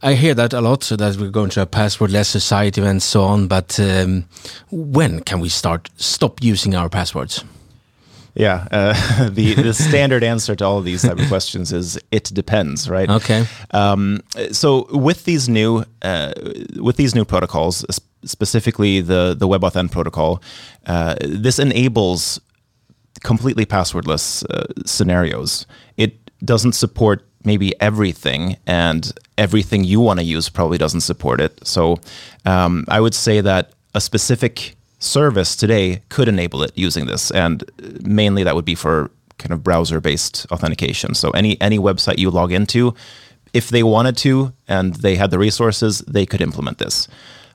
I 0.02 0.14
hear 0.14 0.34
that 0.34 0.52
a 0.52 0.60
lot, 0.60 0.82
so 0.82 0.96
that 0.96 1.16
we're 1.16 1.30
going 1.30 1.50
to 1.50 1.62
a 1.62 1.66
passwordless 1.66 2.26
society 2.26 2.80
and 2.82 3.02
so 3.02 3.22
on. 3.22 3.48
But 3.48 3.78
um, 3.78 4.24
when 4.70 5.20
can 5.20 5.40
we 5.40 5.48
start 5.48 5.90
stop 5.96 6.42
using 6.42 6.74
our 6.74 6.88
passwords? 6.88 7.44
Yeah, 8.34 8.66
uh, 8.70 9.28
the 9.30 9.54
the 9.54 9.74
standard 9.74 10.24
answer 10.24 10.56
to 10.56 10.64
all 10.64 10.78
of 10.78 10.84
these 10.84 11.02
type 11.02 11.18
of 11.18 11.28
questions 11.28 11.72
is 11.72 11.98
it 12.10 12.24
depends, 12.32 12.88
right? 12.88 13.08
Okay. 13.08 13.46
Um, 13.72 14.22
so 14.52 14.86
with 14.90 15.24
these 15.24 15.48
new 15.48 15.84
uh, 16.02 16.32
with 16.76 16.96
these 16.96 17.14
new 17.14 17.24
protocols, 17.24 17.84
specifically 18.24 19.00
the 19.00 19.34
the 19.38 19.46
WebAuthn 19.46 19.90
protocol, 19.90 20.42
uh, 20.86 21.14
this 21.20 21.58
enables 21.58 22.40
completely 23.22 23.66
passwordless 23.66 24.44
uh, 24.50 24.64
scenarios. 24.86 25.66
It 25.96 26.18
doesn't 26.44 26.72
support 26.72 27.26
maybe 27.44 27.78
everything, 27.80 28.56
and 28.66 29.12
everything 29.36 29.84
you 29.84 30.00
want 30.00 30.20
to 30.20 30.24
use 30.24 30.48
probably 30.48 30.78
doesn't 30.78 31.02
support 31.02 31.40
it. 31.40 31.66
So 31.66 31.98
um, 32.46 32.84
I 32.88 33.00
would 33.00 33.14
say 33.14 33.40
that 33.42 33.72
a 33.94 34.00
specific 34.00 34.74
service 35.02 35.56
today 35.56 36.02
could 36.08 36.28
enable 36.28 36.62
it 36.62 36.72
using 36.74 37.06
this, 37.06 37.30
and 37.30 37.64
mainly 38.02 38.44
that 38.44 38.54
would 38.54 38.64
be 38.64 38.74
for 38.74 39.10
kind 39.38 39.52
of 39.52 39.62
browser-based 39.62 40.46
authentication. 40.50 41.14
So 41.14 41.30
any 41.30 41.60
any 41.60 41.78
website 41.78 42.18
you 42.18 42.30
log 42.30 42.52
into, 42.52 42.94
if 43.52 43.68
they 43.68 43.82
wanted 43.82 44.16
to 44.18 44.52
and 44.68 44.94
they 44.94 45.16
had 45.16 45.30
the 45.30 45.38
resources, 45.38 46.00
they 46.00 46.26
could 46.26 46.40
implement 46.40 46.78
this. 46.78 47.08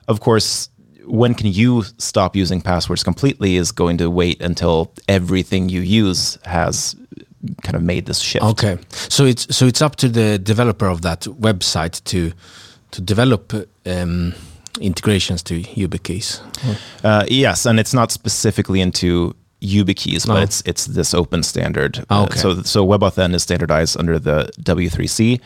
Of 0.06 0.20
course, 0.20 0.70
when 1.04 1.34
can 1.34 1.46
you 1.52 1.84
stop 1.98 2.36
using 2.36 2.60
passwords 2.60 3.02
completely 3.02 3.56
is 3.56 3.72
going 3.72 3.98
to 3.98 4.10
wait 4.10 4.42
until 4.42 4.92
everything 5.08 5.68
you 5.68 5.80
use 5.80 6.38
has 6.44 6.96
kind 7.62 7.76
of 7.76 7.82
made 7.82 8.06
this 8.06 8.18
shift. 8.18 8.44
Okay, 8.44 8.78
so 8.90 9.24
it's 9.24 9.54
so 9.56 9.66
it's 9.66 9.82
up 9.82 9.96
to 9.96 10.08
the 10.08 10.38
developer 10.38 10.86
of 10.86 11.02
that 11.02 11.22
website 11.22 12.02
to 12.04 12.32
to 12.90 13.00
develop. 13.00 13.52
Um, 13.86 14.34
integrations 14.80 15.42
to 15.44 15.62
YubiKeys. 15.62 16.40
Uh, 17.04 17.24
yes, 17.28 17.66
and 17.66 17.78
it's 17.78 17.94
not 17.94 18.10
specifically 18.10 18.80
into 18.80 19.34
YubiKeys, 19.60 20.26
but 20.26 20.38
oh. 20.38 20.42
it's 20.42 20.62
it's 20.66 20.86
this 20.86 21.14
open 21.14 21.42
standard. 21.42 22.04
Oh, 22.10 22.24
okay. 22.24 22.38
Uh, 22.38 22.42
so 22.42 22.62
so 22.62 22.86
WebAuthn 22.86 23.34
is 23.34 23.42
standardized 23.42 23.98
under 23.98 24.18
the 24.18 24.50
W3C, 24.62 25.40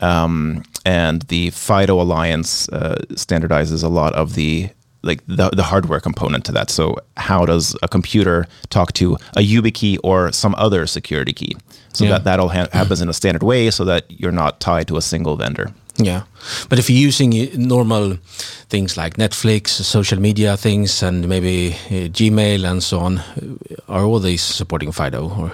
um, 0.00 0.62
and 0.84 1.22
the 1.22 1.50
FIDO 1.50 2.00
Alliance 2.00 2.68
uh, 2.70 2.96
standardizes 3.10 3.84
a 3.84 3.88
lot 3.88 4.14
of 4.14 4.34
the 4.34 4.70
like 5.02 5.24
the, 5.26 5.48
the 5.50 5.62
hardware 5.62 6.00
component 6.00 6.44
to 6.44 6.52
that. 6.52 6.70
So 6.70 6.96
how 7.16 7.46
does 7.46 7.76
a 7.82 7.88
computer 7.88 8.46
talk 8.68 8.92
to 8.94 9.14
a 9.36 9.40
YubiKey 9.40 9.98
or 10.04 10.30
some 10.32 10.54
other 10.56 10.86
security 10.86 11.32
key? 11.32 11.56
So 11.92 12.04
yeah. 12.04 12.12
that 12.12 12.24
that 12.24 12.40
all 12.40 12.48
ha 12.48 12.66
happens 12.72 13.00
in 13.00 13.08
a 13.08 13.14
standard 13.14 13.42
way, 13.42 13.70
so 13.70 13.84
that 13.84 14.04
you're 14.08 14.32
not 14.32 14.60
tied 14.60 14.88
to 14.88 14.96
a 14.96 15.02
single 15.02 15.36
vendor. 15.36 15.72
Yeah, 16.04 16.22
but 16.68 16.78
if 16.78 16.88
you're 16.88 16.98
using 16.98 17.30
normal 17.54 18.16
things 18.68 18.96
like 18.96 19.16
Netflix, 19.16 19.68
social 19.68 20.18
media 20.20 20.56
things, 20.56 21.02
and 21.02 21.28
maybe 21.28 21.72
uh, 21.72 22.08
Gmail 22.08 22.64
and 22.64 22.82
so 22.82 23.00
on, 23.00 23.18
uh, 23.18 23.56
are 23.88 24.04
all 24.04 24.18
these 24.18 24.42
supporting 24.42 24.92
FIDO? 24.92 25.28
Or 25.28 25.52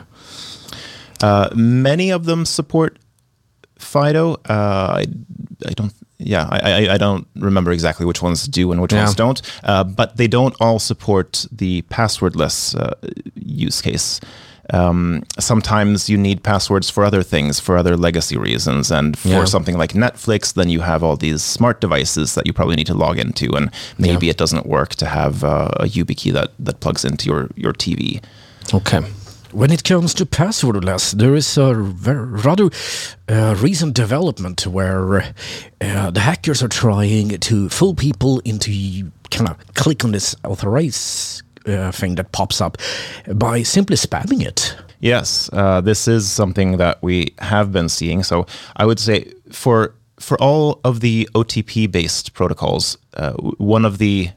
uh, 1.23 1.49
many 1.55 2.13
of 2.13 2.25
them 2.27 2.45
support 2.45 2.99
FIDO. 3.79 4.35
Uh, 4.49 5.03
I, 5.03 5.07
I 5.67 5.73
don't. 5.75 5.93
Yeah, 6.19 6.49
I, 6.51 6.89
I, 6.95 6.97
don't 6.97 7.27
remember 7.37 7.73
exactly 7.73 8.07
which 8.07 8.23
ones 8.23 8.47
do 8.47 8.73
and 8.73 8.81
which 8.81 8.95
yeah. 8.95 9.03
ones 9.03 9.15
don't. 9.15 9.43
Uh, 9.63 9.85
but 9.85 10.17
they 10.17 10.27
don't 10.27 10.57
all 10.61 10.79
support 10.79 11.45
the 11.53 11.83
passwordless 11.83 12.75
uh, 12.75 12.95
use 13.35 13.83
case 13.83 14.21
um, 14.71 15.23
sometimes 15.39 16.09
you 16.09 16.17
need 16.17 16.43
passwords 16.43 16.91
for 16.91 17.05
other 17.05 17.23
things, 17.23 17.61
for 17.61 17.77
other 17.77 17.97
legacy 17.97 18.37
reasons. 18.37 18.91
And 18.91 19.19
for 19.19 19.29
yeah. 19.29 19.45
something 19.45 19.77
like 19.77 19.93
Netflix, 19.93 20.55
then 20.55 20.69
you 20.69 20.81
have 20.81 21.03
all 21.03 21.17
these 21.17 21.43
smart 21.43 21.81
devices 21.81 22.35
that 22.35 22.47
you 22.47 22.53
probably 22.53 22.77
need 22.77 22.87
to 22.89 22.95
log 22.95 23.19
into. 23.19 23.55
And 23.55 23.71
maybe 23.99 24.27
yeah. 24.27 24.31
it 24.31 24.37
doesn't 24.37 24.67
work 24.67 24.95
to 24.97 25.07
have 25.07 25.45
uh, 25.45 25.71
a 25.77 25.85
YubiKey 25.85 26.33
that, 26.33 26.53
that 26.59 26.81
plugs 26.81 27.05
into 27.05 27.27
your, 27.31 27.51
your 27.57 27.73
TV. 27.73 28.23
Okay. 28.75 29.01
when 29.53 29.71
it 29.71 29.85
comes 29.85 30.13
to 30.15 30.27
passwordless, 30.27 31.13
there 31.13 31.35
is 31.35 31.57
a 31.57 31.75
rather 31.75 32.69
uh, 33.29 33.55
recent 33.59 33.95
development 33.95 34.67
where 34.67 35.33
uh, 35.81 36.11
the 36.11 36.21
hackers 36.21 36.63
are 36.63 36.69
trying 36.69 37.29
to 37.29 37.69
fool 37.69 37.95
people 37.95 38.41
into 38.45 39.11
kind 39.31 39.49
of 39.49 39.75
click 39.75 40.05
on 40.05 40.13
this 40.13 40.35
authorize 40.45 41.43
uh, 41.67 41.93
thing 41.93 42.15
that 42.17 42.33
pops 42.33 42.61
up 42.61 42.79
by 43.35 43.63
simply 43.63 43.97
spamming 43.97 44.45
it. 44.45 44.77
Yes, 45.01 45.51
uh, 45.53 45.81
this 45.81 46.09
is 46.09 46.31
something 46.31 46.79
that 46.79 47.03
we 47.03 47.35
have 47.39 47.73
been 47.73 47.89
seeing. 47.89 48.23
So 48.23 48.47
I 48.77 48.87
would 48.87 48.99
say 48.99 49.33
for 49.53 49.95
for 50.19 50.41
all 50.41 50.81
of 50.83 51.01
the 51.01 51.29
OTP 51.35 51.91
based 51.93 52.33
protocols, 52.33 52.97
uh, 53.15 53.33
one 53.59 53.85
of 53.85 53.99
the 53.99 54.31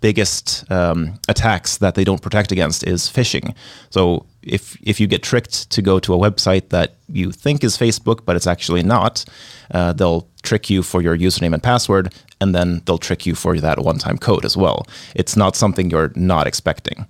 biggest 0.00 0.70
um, 0.70 1.18
attacks 1.28 1.78
that 1.78 1.94
they 1.94 2.04
don't 2.04 2.20
protect 2.20 2.52
against 2.52 2.86
is 2.86 3.08
phishing. 3.08 3.54
So 3.90 4.26
if 4.42 4.76
if 4.82 5.00
you 5.00 5.06
get 5.06 5.22
tricked 5.22 5.70
to 5.70 5.82
go 5.82 5.98
to 6.00 6.14
a 6.14 6.18
website 6.18 6.70
that 6.70 6.96
you 7.08 7.30
think 7.30 7.62
is 7.64 7.76
Facebook 7.76 8.24
but 8.24 8.36
it's 8.36 8.46
actually 8.46 8.82
not, 8.82 9.24
uh, 9.70 9.92
they'll 9.92 10.26
trick 10.42 10.70
you 10.70 10.82
for 10.82 11.02
your 11.02 11.16
username 11.16 11.54
and 11.54 11.62
password, 11.62 12.12
and 12.40 12.54
then 12.54 12.82
they'll 12.84 12.98
trick 12.98 13.26
you 13.26 13.34
for 13.34 13.58
that 13.58 13.78
one-time 13.78 14.18
code 14.18 14.44
as 14.44 14.56
well. 14.56 14.86
It's 15.14 15.36
not 15.36 15.56
something 15.56 15.90
you're 15.90 16.12
not 16.16 16.46
expecting. 16.46 17.06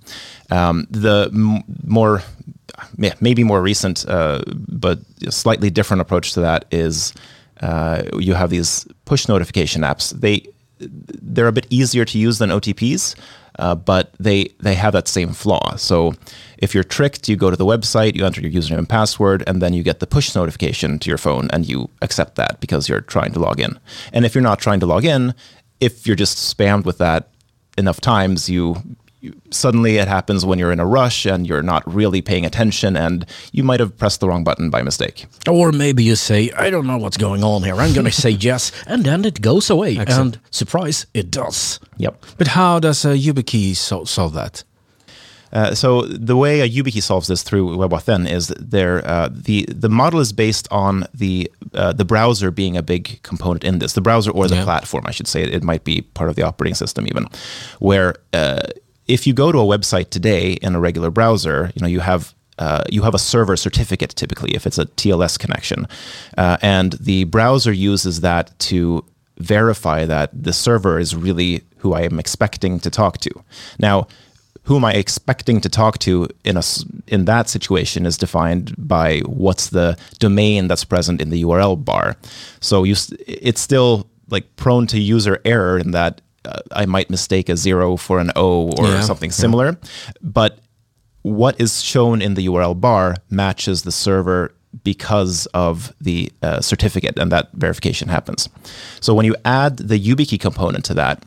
Um, 0.51 0.87
the 0.89 1.29
m- 1.33 1.63
more 1.85 2.21
maybe 3.19 3.43
more 3.43 3.61
recent, 3.61 4.05
uh, 4.07 4.41
but 4.67 4.99
slightly 5.29 5.69
different 5.69 6.01
approach 6.01 6.33
to 6.33 6.41
that 6.41 6.65
is 6.71 7.13
uh, 7.61 8.03
you 8.17 8.33
have 8.33 8.49
these 8.49 8.87
push 9.05 9.27
notification 9.27 9.81
apps. 9.83 10.11
They 10.19 10.47
they're 10.79 11.47
a 11.47 11.53
bit 11.53 11.67
easier 11.69 12.03
to 12.03 12.17
use 12.17 12.39
than 12.39 12.49
OTPs, 12.49 13.15
uh, 13.59 13.75
but 13.75 14.13
they 14.19 14.45
they 14.59 14.75
have 14.75 14.93
that 14.93 15.07
same 15.07 15.33
flaw. 15.33 15.75
So 15.75 16.13
if 16.57 16.73
you're 16.73 16.83
tricked, 16.83 17.29
you 17.29 17.35
go 17.35 17.49
to 17.49 17.57
the 17.57 17.65
website, 17.65 18.15
you 18.15 18.25
enter 18.25 18.41
your 18.41 18.51
username 18.51 18.79
and 18.79 18.89
password, 18.89 19.43
and 19.47 19.61
then 19.61 19.73
you 19.73 19.83
get 19.83 19.99
the 19.99 20.07
push 20.07 20.35
notification 20.35 20.99
to 20.99 21.09
your 21.09 21.17
phone, 21.17 21.49
and 21.51 21.67
you 21.67 21.89
accept 22.01 22.35
that 22.35 22.59
because 22.59 22.89
you're 22.89 23.01
trying 23.01 23.33
to 23.33 23.39
log 23.39 23.59
in. 23.59 23.79
And 24.11 24.25
if 24.25 24.33
you're 24.33 24.41
not 24.41 24.59
trying 24.59 24.79
to 24.79 24.85
log 24.85 25.05
in, 25.05 25.33
if 25.79 26.07
you're 26.07 26.15
just 26.15 26.37
spammed 26.37 26.85
with 26.85 26.97
that 26.97 27.29
enough 27.77 27.99
times, 27.99 28.49
you 28.49 28.81
suddenly 29.51 29.97
it 29.97 30.07
happens 30.07 30.45
when 30.45 30.59
you're 30.59 30.71
in 30.71 30.79
a 30.79 30.85
rush 30.85 31.25
and 31.25 31.47
you're 31.47 31.63
not 31.63 31.83
really 31.91 32.21
paying 32.21 32.45
attention 32.45 32.95
and 32.97 33.25
you 33.51 33.63
might 33.63 33.79
have 33.79 33.97
pressed 33.97 34.19
the 34.19 34.27
wrong 34.27 34.43
button 34.43 34.69
by 34.69 34.81
mistake. 34.83 35.25
Or 35.49 35.71
maybe 35.71 36.03
you 36.03 36.15
say, 36.15 36.51
I 36.51 36.69
don't 36.69 36.87
know 36.87 36.97
what's 36.97 37.17
going 37.17 37.43
on 37.43 37.63
here. 37.63 37.75
I'm 37.75 37.93
going 37.93 38.05
to 38.11 38.11
say 38.11 38.31
yes. 38.31 38.71
And 38.87 39.03
then 39.05 39.25
it 39.25 39.41
goes 39.41 39.69
away. 39.69 39.97
And 39.97 40.39
surprise, 40.51 41.05
it 41.13 41.31
does. 41.31 41.79
Yep. 41.97 42.25
But 42.37 42.47
how 42.49 42.79
does 42.79 43.05
a 43.05 43.09
YubiKey 43.17 43.75
so- 43.75 44.05
solve 44.05 44.33
that? 44.33 44.63
Uh, 45.51 45.75
so 45.75 46.01
the 46.01 46.35
way 46.35 46.61
a 46.61 46.67
YubiKey 46.67 46.99
solves 46.99 47.27
this 47.27 47.43
through 47.43 47.77
WebAuthn 47.77 48.27
is 48.27 48.47
there 48.59 49.07
uh, 49.07 49.29
the 49.31 49.67
the 49.69 49.87
model 49.87 50.19
is 50.19 50.33
based 50.33 50.67
on 50.71 51.05
the 51.13 51.47
uh, 51.75 51.93
the 51.93 52.03
browser 52.03 52.49
being 52.49 52.75
a 52.75 52.81
big 52.81 53.21
component 53.21 53.63
in 53.63 53.77
this. 53.77 53.93
The 53.93 54.01
browser 54.01 54.31
or 54.31 54.47
the 54.47 54.55
Yeah. 54.55 54.63
platform, 54.63 55.03
I 55.05 55.11
should 55.11 55.27
say. 55.27 55.43
It, 55.43 55.53
it 55.53 55.63
might 55.63 55.83
be 55.83 56.01
part 56.01 56.31
of 56.31 56.35
the 56.35 56.41
operating 56.41 56.73
system 56.73 57.05
even, 57.05 57.27
where 57.77 58.15
uh, 58.33 58.63
if 59.07 59.27
you 59.27 59.33
go 59.33 59.51
to 59.51 59.59
a 59.59 59.63
website 59.63 60.09
today 60.09 60.53
in 60.53 60.75
a 60.75 60.79
regular 60.79 61.11
browser, 61.11 61.71
you 61.75 61.81
know 61.81 61.87
you 61.87 61.99
have 61.99 62.33
uh, 62.59 62.83
you 62.89 63.01
have 63.01 63.15
a 63.15 63.19
server 63.19 63.57
certificate 63.57 64.11
typically 64.11 64.53
if 64.53 64.67
it's 64.67 64.77
a 64.77 64.85
TLS 64.85 65.39
connection, 65.39 65.87
uh, 66.37 66.57
and 66.61 66.93
the 66.93 67.23
browser 67.25 67.71
uses 67.71 68.21
that 68.21 68.57
to 68.59 69.03
verify 69.37 70.05
that 70.05 70.29
the 70.33 70.53
server 70.53 70.99
is 70.99 71.15
really 71.15 71.63
who 71.77 71.93
I 71.93 72.01
am 72.01 72.19
expecting 72.19 72.79
to 72.79 72.89
talk 72.89 73.17
to. 73.19 73.31
Now, 73.79 74.07
who 74.63 74.77
am 74.77 74.85
I 74.85 74.93
expecting 74.93 75.59
to 75.61 75.69
talk 75.69 75.97
to 75.99 76.29
in 76.45 76.57
a 76.57 76.63
in 77.07 77.25
that 77.25 77.49
situation 77.49 78.05
is 78.05 78.17
defined 78.17 78.73
by 78.77 79.19
what's 79.21 79.69
the 79.69 79.97
domain 80.19 80.67
that's 80.67 80.85
present 80.85 81.21
in 81.21 81.29
the 81.29 81.43
URL 81.43 81.83
bar. 81.83 82.15
So 82.61 82.83
you 82.83 82.95
it's 83.27 83.61
still 83.61 84.07
like 84.29 84.55
prone 84.55 84.87
to 84.87 84.99
user 84.99 85.39
error 85.43 85.77
in 85.77 85.91
that 85.91 86.21
uh, 86.45 86.59
I 86.71 86.85
might 86.85 87.09
mistake 87.09 87.49
a 87.49 87.57
zero 87.57 87.97
for 87.97 88.19
an 88.19 88.31
O 88.35 88.71
or 88.77 88.87
Yeah, 88.87 89.01
something 89.01 89.31
similar, 89.31 89.77
but 90.21 90.59
what 91.21 91.59
is 91.59 91.81
shown 91.81 92.21
in 92.21 92.33
the 92.33 92.47
URL 92.47 92.79
bar 92.79 93.15
matches 93.29 93.83
the 93.83 93.91
server 93.91 94.53
because 94.83 95.45
of 95.53 95.93
the 96.01 96.31
uh, 96.41 96.59
certificate, 96.59 97.17
and 97.17 97.31
that 97.31 97.49
verification 97.53 98.09
happens. 98.09 98.49
So 98.99 99.13
when 99.13 99.25
you 99.25 99.35
add 99.45 99.77
the 99.77 99.99
YubiKey 99.99 100.39
component 100.39 100.83
to 100.85 100.93
that, 100.95 101.23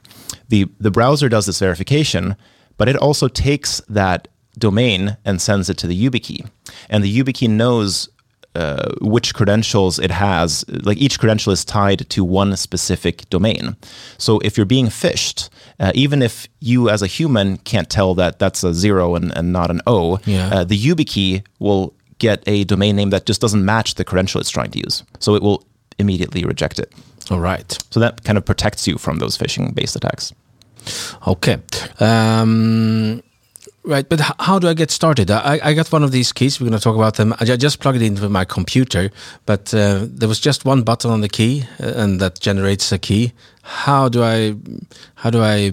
the 0.49 0.69
the 0.81 0.91
browser 0.91 1.29
does 1.29 1.47
this 1.47 1.59
verification, 1.61 2.37
but 2.77 2.89
it 2.89 2.97
also 2.97 3.29
takes 3.29 3.81
that 3.89 4.29
domain 4.59 5.17
and 5.25 5.41
sends 5.41 5.71
it 5.71 5.77
to 5.79 5.87
the 5.87 5.95
YubiKey, 6.09 6.49
and 6.91 7.05
the 7.05 7.19
YubiKey 7.19 7.49
knows 7.49 8.09
uh, 8.57 8.89
which 9.15 9.35
credentials 9.35 9.99
it 9.99 10.11
has. 10.11 10.65
Like 10.89 10.99
each 10.99 11.19
credential 11.21 11.53
is 11.53 11.65
tied 11.65 12.01
to 12.11 12.25
one 12.25 12.57
specific 12.57 13.29
domain. 13.31 13.77
So 14.19 14.39
if 14.41 14.57
you're 14.57 14.67
being 14.77 14.87
phished, 15.03 15.49
uh, 15.79 15.93
even 15.95 16.23
if 16.23 16.49
you 16.61 16.89
as 16.95 17.03
a 17.03 17.07
human 17.07 17.59
can't 17.59 17.89
tell 17.91 18.15
that 18.15 18.39
that's 18.39 18.65
a 18.65 18.73
zero 18.75 19.15
and, 19.17 19.37
and 19.39 19.53
not 19.53 19.71
an 19.71 19.81
O, 19.87 20.19
Yeah. 20.27 20.49
uh, 20.55 20.65
the 20.65 20.79
YubiKey 20.87 21.43
will 21.59 21.93
get 22.19 22.43
a 22.47 22.65
domain 22.65 22.97
name 22.97 23.11
that 23.11 23.27
just 23.27 23.41
doesn't 23.41 23.65
match 23.65 23.95
the 23.97 24.05
credential 24.05 24.41
it's 24.41 24.51
trying 24.51 24.71
to 24.71 24.79
use. 24.79 25.05
So 25.21 25.35
it 25.37 25.43
will 25.43 25.61
immediately 25.99 26.45
reject 26.45 26.79
it. 26.79 26.93
All 27.31 27.41
right. 27.41 27.71
So 27.91 28.01
that 28.01 28.25
kind 28.25 28.39
of 28.39 28.45
protects 28.45 28.87
you 28.89 28.97
from 28.99 29.19
those 29.19 29.37
phishing-based 29.37 29.97
attacks. 29.97 30.33
Okay. 31.27 31.59
Um, 32.01 33.23
right, 33.87 34.09
but 34.09 34.21
how 34.39 34.59
do 34.59 34.69
I 34.69 34.75
get 34.75 34.91
started? 34.91 35.31
I, 35.31 35.61
I 35.63 35.75
got 35.75 35.91
one 35.93 36.03
of 36.03 36.13
these 36.13 36.33
keys. 36.33 36.61
We're 36.61 36.69
going 36.69 36.79
to 36.79 36.83
talk 36.83 36.97
about 36.97 37.15
them. 37.15 37.35
I 37.41 37.45
just 37.45 37.81
plugged 37.81 38.03
it 38.03 38.05
into 38.05 38.29
my 38.29 38.45
computer, 38.45 39.11
but 39.47 39.73
uh, 39.73 40.07
there 40.09 40.29
was 40.29 40.41
just 40.41 40.65
one 40.65 40.83
button 40.83 41.11
on 41.11 41.21
the 41.21 41.29
key, 41.29 41.65
uh, 41.81 41.93
and 41.97 42.21
that 42.21 42.41
generates 42.41 42.93
a 42.93 42.99
key. 42.99 43.33
How 43.63 44.09
do 44.09 44.23
I? 44.23 44.55
How 45.15 45.31
do 45.31 45.43
I? 45.43 45.73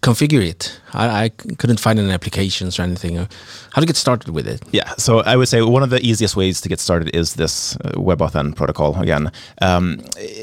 Configure 0.00 0.42
it 0.44 0.80
I, 0.92 1.24
I 1.24 1.28
couldn't 1.28 1.78
find 1.78 1.98
any 1.98 2.10
applications 2.10 2.78
or 2.78 2.82
anything 2.82 3.16
how 3.16 3.80
to 3.80 3.86
get 3.86 3.96
started 3.96 4.30
with 4.34 4.46
it 4.48 4.60
Yeah, 4.72 4.94
so 4.98 5.20
I 5.20 5.36
would 5.36 5.48
say 5.48 5.62
one 5.62 5.82
of 5.84 5.90
the 5.90 6.00
easiest 6.00 6.34
ways 6.36 6.60
to 6.62 6.68
get 6.68 6.80
started 6.80 7.14
is 7.14 7.34
this 7.34 7.76
uh, 7.76 7.92
WebAuthn 7.92 8.56
protocol. 8.56 9.00
Again, 9.00 9.30
um, 9.62 10.00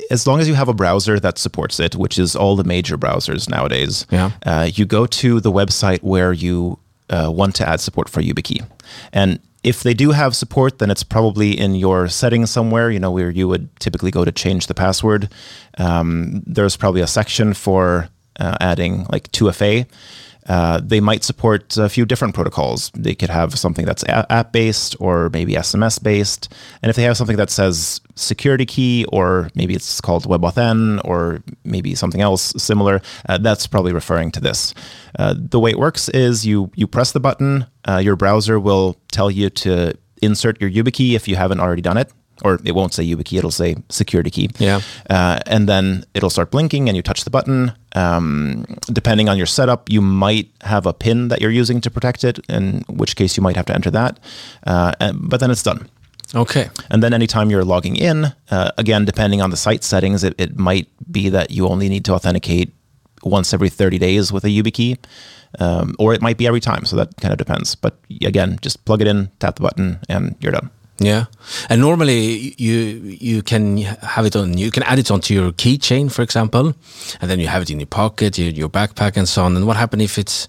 as 0.10 0.26
long 0.28 0.40
as 0.40 0.48
you 0.48 0.56
have 0.56 0.70
a 0.70 0.74
browser 0.74 1.20
that 1.20 1.38
supports 1.38 1.80
it, 1.80 1.96
which 1.96 2.18
is 2.18 2.36
all 2.36 2.56
the 2.56 2.64
major 2.64 2.98
browsers 2.98 3.50
nowadays, 3.50 4.06
Yeah. 4.12 4.32
uh, 4.46 4.70
you 4.74 4.86
go 4.86 5.06
to 5.06 5.42
the 5.42 5.52
website 5.52 6.02
where 6.04 6.32
you 6.32 6.80
uh, 7.10 7.30
want 7.34 7.56
to 7.56 7.68
add 7.68 7.80
support 7.82 8.08
for 8.10 8.22
YubiKey, 8.22 8.66
and 9.12 9.40
if 9.64 9.84
they 9.84 9.94
do 9.94 10.12
have 10.12 10.36
support, 10.36 10.80
then 10.80 10.90
it's 10.90 11.04
probably 11.04 11.52
in 11.60 11.76
your 11.76 12.08
settings 12.08 12.50
somewhere. 12.52 12.90
You 12.92 13.00
know 13.00 13.12
where 13.12 13.30
you 13.30 13.48
would 13.50 13.68
typically 13.80 14.12
go 14.12 14.24
to 14.24 14.32
change 14.32 14.68
the 14.68 14.74
password. 14.74 15.30
Um, 15.78 16.44
there's 16.46 16.78
probably 16.78 17.02
a 17.02 17.08
section 17.08 17.54
for 17.54 18.08
uh, 18.40 18.58
adding 18.60 19.06
like 19.12 19.32
2FA. 19.32 19.88
Uh, 20.48 20.80
they 20.82 21.02
might 21.02 21.24
support 21.24 21.76
a 21.78 21.90
few 21.90 22.06
different 22.06 22.34
protocols. 22.34 22.90
They 22.96 23.16
could 23.16 23.30
have 23.30 23.58
something 23.60 23.86
that's 23.86 24.04
app 24.08 24.54
based 24.54 24.96
or 25.00 25.30
maybe 25.32 25.54
SMS 25.54 26.02
based. 26.02 26.54
And 26.82 26.90
if 26.90 26.96
they 26.96 27.04
have 27.04 27.18
something 27.18 27.36
that 27.38 27.50
says 27.50 28.00
security 28.16 28.66
key 28.66 29.06
or 29.12 29.50
maybe 29.56 29.76
it's 29.76 30.00
called 30.00 30.24
WebAuthn 30.24 31.02
or 31.04 31.44
maybe 31.66 31.96
something 31.96 32.22
else 32.22 32.54
similar, 32.58 33.02
uh, 33.28 33.38
that's 33.40 33.68
probably 33.68 33.92
referring 33.92 34.32
to 34.32 34.40
this. 34.40 34.74
Uh, 35.20 35.36
the 35.38 35.60
way 35.60 35.72
it 35.72 35.80
works 35.80 36.08
is 36.10 36.46
you 36.46 36.72
you 36.76 36.88
press 36.88 37.12
the 37.12 37.20
button, 37.20 37.66
uh, 37.88 37.98
your 37.98 38.16
browser 38.16 38.60
will 38.60 38.96
tell 39.12 39.30
you 39.30 39.50
to 39.50 39.98
insert 40.22 40.62
your 40.62 40.70
YubiKey 40.70 41.14
if 41.14 41.28
you 41.28 41.36
haven't 41.36 41.60
already 41.60 41.82
done 41.82 41.98
it. 41.98 42.12
Or 42.44 42.60
it 42.64 42.74
won't 42.74 42.94
say 42.94 43.04
YubiKey, 43.04 43.38
it'll 43.38 43.52
say 43.52 43.76
security 43.90 44.30
key. 44.30 44.50
Yeah. 44.60 44.82
Uh, 45.10 45.40
and 45.48 45.68
then 45.68 46.06
it'll 46.14 46.30
start 46.30 46.52
blinking 46.52 46.88
and 46.88 46.96
you 46.96 47.02
touch 47.02 47.24
the 47.24 47.30
button. 47.30 47.74
Um, 47.96 48.66
depending 48.92 49.28
on 49.28 49.38
your 49.38 49.48
setup, 49.48 49.90
you 49.90 50.02
might 50.02 50.50
have 50.62 50.86
a 50.86 50.94
pin 50.94 51.30
that 51.30 51.42
you're 51.42 51.52
using 51.52 51.82
to 51.82 51.90
protect 51.90 52.24
it, 52.24 52.40
in 52.48 52.84
which 52.88 53.16
case 53.16 53.38
you 53.38 53.44
might 53.44 53.56
have 53.56 53.66
to 53.66 53.76
enter 53.76 53.92
that. 53.92 54.20
Uh, 54.66 54.92
and, 55.00 55.30
but 55.30 55.40
then 55.40 55.50
it's 55.50 55.64
done. 55.64 55.90
okay 56.36 56.70
And 56.92 57.02
then 57.02 57.14
anytime 57.14 57.50
you're 57.50 57.66
logging 57.66 57.96
in, 57.96 58.34
uh, 58.52 58.72
again, 58.78 59.06
depending 59.06 59.42
on 59.42 59.50
the 59.50 59.58
site 59.58 59.84
settings, 59.84 60.24
it, 60.24 60.36
it 60.38 60.58
might 60.58 60.88
be 61.12 61.30
that 61.30 61.52
you 61.52 61.68
only 61.68 61.90
need 61.90 62.06
to 62.06 62.14
authenticate 62.14 62.74
once 63.24 63.54
every 63.54 63.70
30 63.70 63.98
days 63.98 64.32
with 64.32 64.44
a 64.46 64.50
YubiKey, 64.50 64.98
um, 65.60 65.96
or 66.00 66.14
it 66.14 66.22
might 66.22 66.38
be 66.38 66.46
every 66.48 66.60
time. 66.60 66.86
So 66.86 66.96
that 66.98 67.16
kind 67.18 67.32
of 67.32 67.38
depends. 67.38 67.76
But 67.76 67.98
again, 68.22 68.60
just 68.62 68.86
plug 68.86 69.02
it 69.02 69.08
in, 69.08 69.32
tap 69.40 69.56
the 69.56 69.64
button, 69.64 70.00
and 70.10 70.36
you're 70.40 70.52
done. 70.52 70.70
Yeah, 71.00 71.26
and 71.70 71.80
normally 71.80 72.56
you 72.58 73.16
you 73.20 73.44
can 73.44 73.78
have 73.78 74.26
it 74.26 74.36
on 74.36 74.58
you 74.58 74.72
can 74.72 74.84
add 74.84 74.98
it 74.98 75.12
onto 75.12 75.34
your 75.34 75.52
keychain, 75.52 76.12
for 76.12 76.24
example, 76.24 76.74
and 77.22 77.30
then 77.30 77.40
you 77.40 77.48
have 77.48 77.62
it 77.62 77.70
in 77.70 77.80
your 77.80 77.88
pocket, 77.88 78.38
your, 78.38 78.50
your 78.50 78.70
backpack, 78.70 79.16
and 79.16 79.30
so 79.30 79.44
on. 79.44 79.56
And 79.56 79.68
what 79.68 79.78
happens 79.78 80.04
if 80.04 80.18
it's 80.18 80.48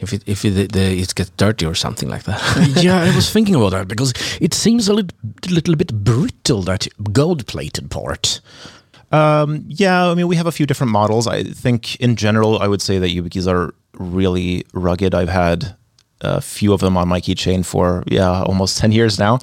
if 0.00 0.12
it 0.12 0.22
if 0.26 0.44
it, 0.44 0.72
the, 0.72 1.00
it 1.00 1.14
gets 1.14 1.30
dirty 1.30 1.64
or 1.64 1.74
something 1.74 2.10
like 2.10 2.24
that? 2.24 2.40
yeah, 2.82 3.00
I 3.00 3.14
was 3.14 3.30
thinking 3.32 3.54
about 3.54 3.70
that 3.70 3.88
because 3.88 4.12
it 4.40 4.52
seems 4.52 4.88
a 4.88 4.92
little, 4.92 5.16
little 5.48 5.76
bit 5.76 6.04
brittle, 6.04 6.62
that 6.62 6.86
gold 7.12 7.46
plated 7.46 7.90
part. 7.90 8.40
Um, 9.12 9.64
yeah, 9.68 10.10
I 10.10 10.14
mean, 10.14 10.26
we 10.26 10.36
have 10.36 10.46
a 10.46 10.52
few 10.52 10.66
different 10.66 10.92
models. 10.92 11.26
I 11.26 11.44
think 11.44 11.96
in 11.96 12.16
general, 12.16 12.58
I 12.58 12.66
would 12.66 12.82
say 12.82 12.98
that 12.98 13.10
YubiKeys 13.10 13.46
are 13.46 13.74
really 13.94 14.66
rugged. 14.72 15.14
I've 15.14 15.28
had 15.28 15.76
a 16.24 16.40
few 16.40 16.72
of 16.72 16.80
them 16.80 16.96
on 16.96 17.08
my 17.08 17.20
keychain 17.20 17.64
for 17.64 18.02
yeah 18.06 18.42
almost 18.42 18.78
ten 18.82 18.92
years 18.92 19.18
now, 19.18 19.38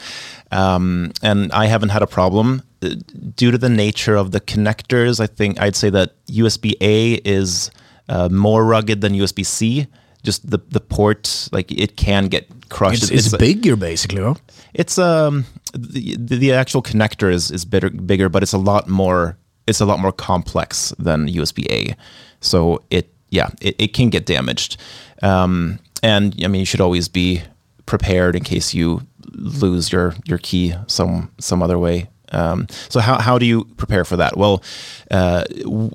um, 0.51 1.11
and 1.21 1.51
I 1.51 1.65
haven't 1.67 1.89
had 1.89 2.01
a 2.01 2.07
problem 2.07 2.61
uh, 2.81 2.95
due 3.35 3.51
to 3.51 3.57
the 3.57 3.69
nature 3.69 4.15
of 4.15 4.31
the 4.31 4.41
connectors. 4.41 5.19
I 5.19 5.27
think 5.27 5.59
I'd 5.59 5.75
say 5.75 5.89
that 5.91 6.13
USB 6.27 6.73
A 6.81 7.13
is 7.25 7.71
uh, 8.09 8.29
more 8.29 8.65
rugged 8.65 9.01
than 9.01 9.13
USB 9.13 9.45
C. 9.45 9.87
Just 10.23 10.49
the 10.49 10.59
the 10.69 10.79
port, 10.79 11.49
like 11.51 11.71
it 11.71 11.97
can 11.97 12.27
get 12.27 12.47
crushed. 12.69 13.11
It's, 13.11 13.27
it's, 13.27 13.37
bigger, 13.37 13.75
basically. 13.75 14.21
Huh? 14.21 14.35
It's 14.73 14.97
um 14.97 15.45
the, 15.73 16.15
the 16.17 16.53
actual 16.53 16.81
connector 16.81 17.31
is 17.31 17.51
is 17.51 17.65
bigger, 17.65 17.89
bigger, 17.89 18.29
but 18.29 18.43
it's 18.43 18.53
a 18.53 18.57
lot 18.57 18.87
more 18.87 19.37
it's 19.67 19.81
a 19.81 19.85
lot 19.85 19.99
more 19.99 20.11
complex 20.11 20.93
than 20.99 21.27
USB 21.27 21.65
A. 21.71 21.95
So 22.39 22.83
it 22.89 23.13
yeah 23.29 23.49
it, 23.61 23.75
it 23.79 23.93
can 23.93 24.09
get 24.09 24.25
damaged, 24.25 24.77
um, 25.21 25.79
and 26.01 26.35
I 26.43 26.47
mean 26.47 26.59
you 26.59 26.65
should 26.65 26.81
always 26.81 27.07
be 27.07 27.43
prepared 27.85 28.35
in 28.35 28.43
case 28.43 28.73
you 28.73 29.01
lose 29.33 29.91
your 29.91 30.15
your 30.25 30.37
key 30.37 30.73
some 30.87 31.31
some 31.39 31.63
other 31.63 31.77
way. 31.77 32.09
Um, 32.33 32.67
so 32.87 33.01
how, 33.01 33.19
how 33.19 33.37
do 33.37 33.45
you 33.45 33.65
prepare 33.75 34.05
for 34.05 34.15
that? 34.15 34.37
Well, 34.37 34.63
uh, 35.09 35.43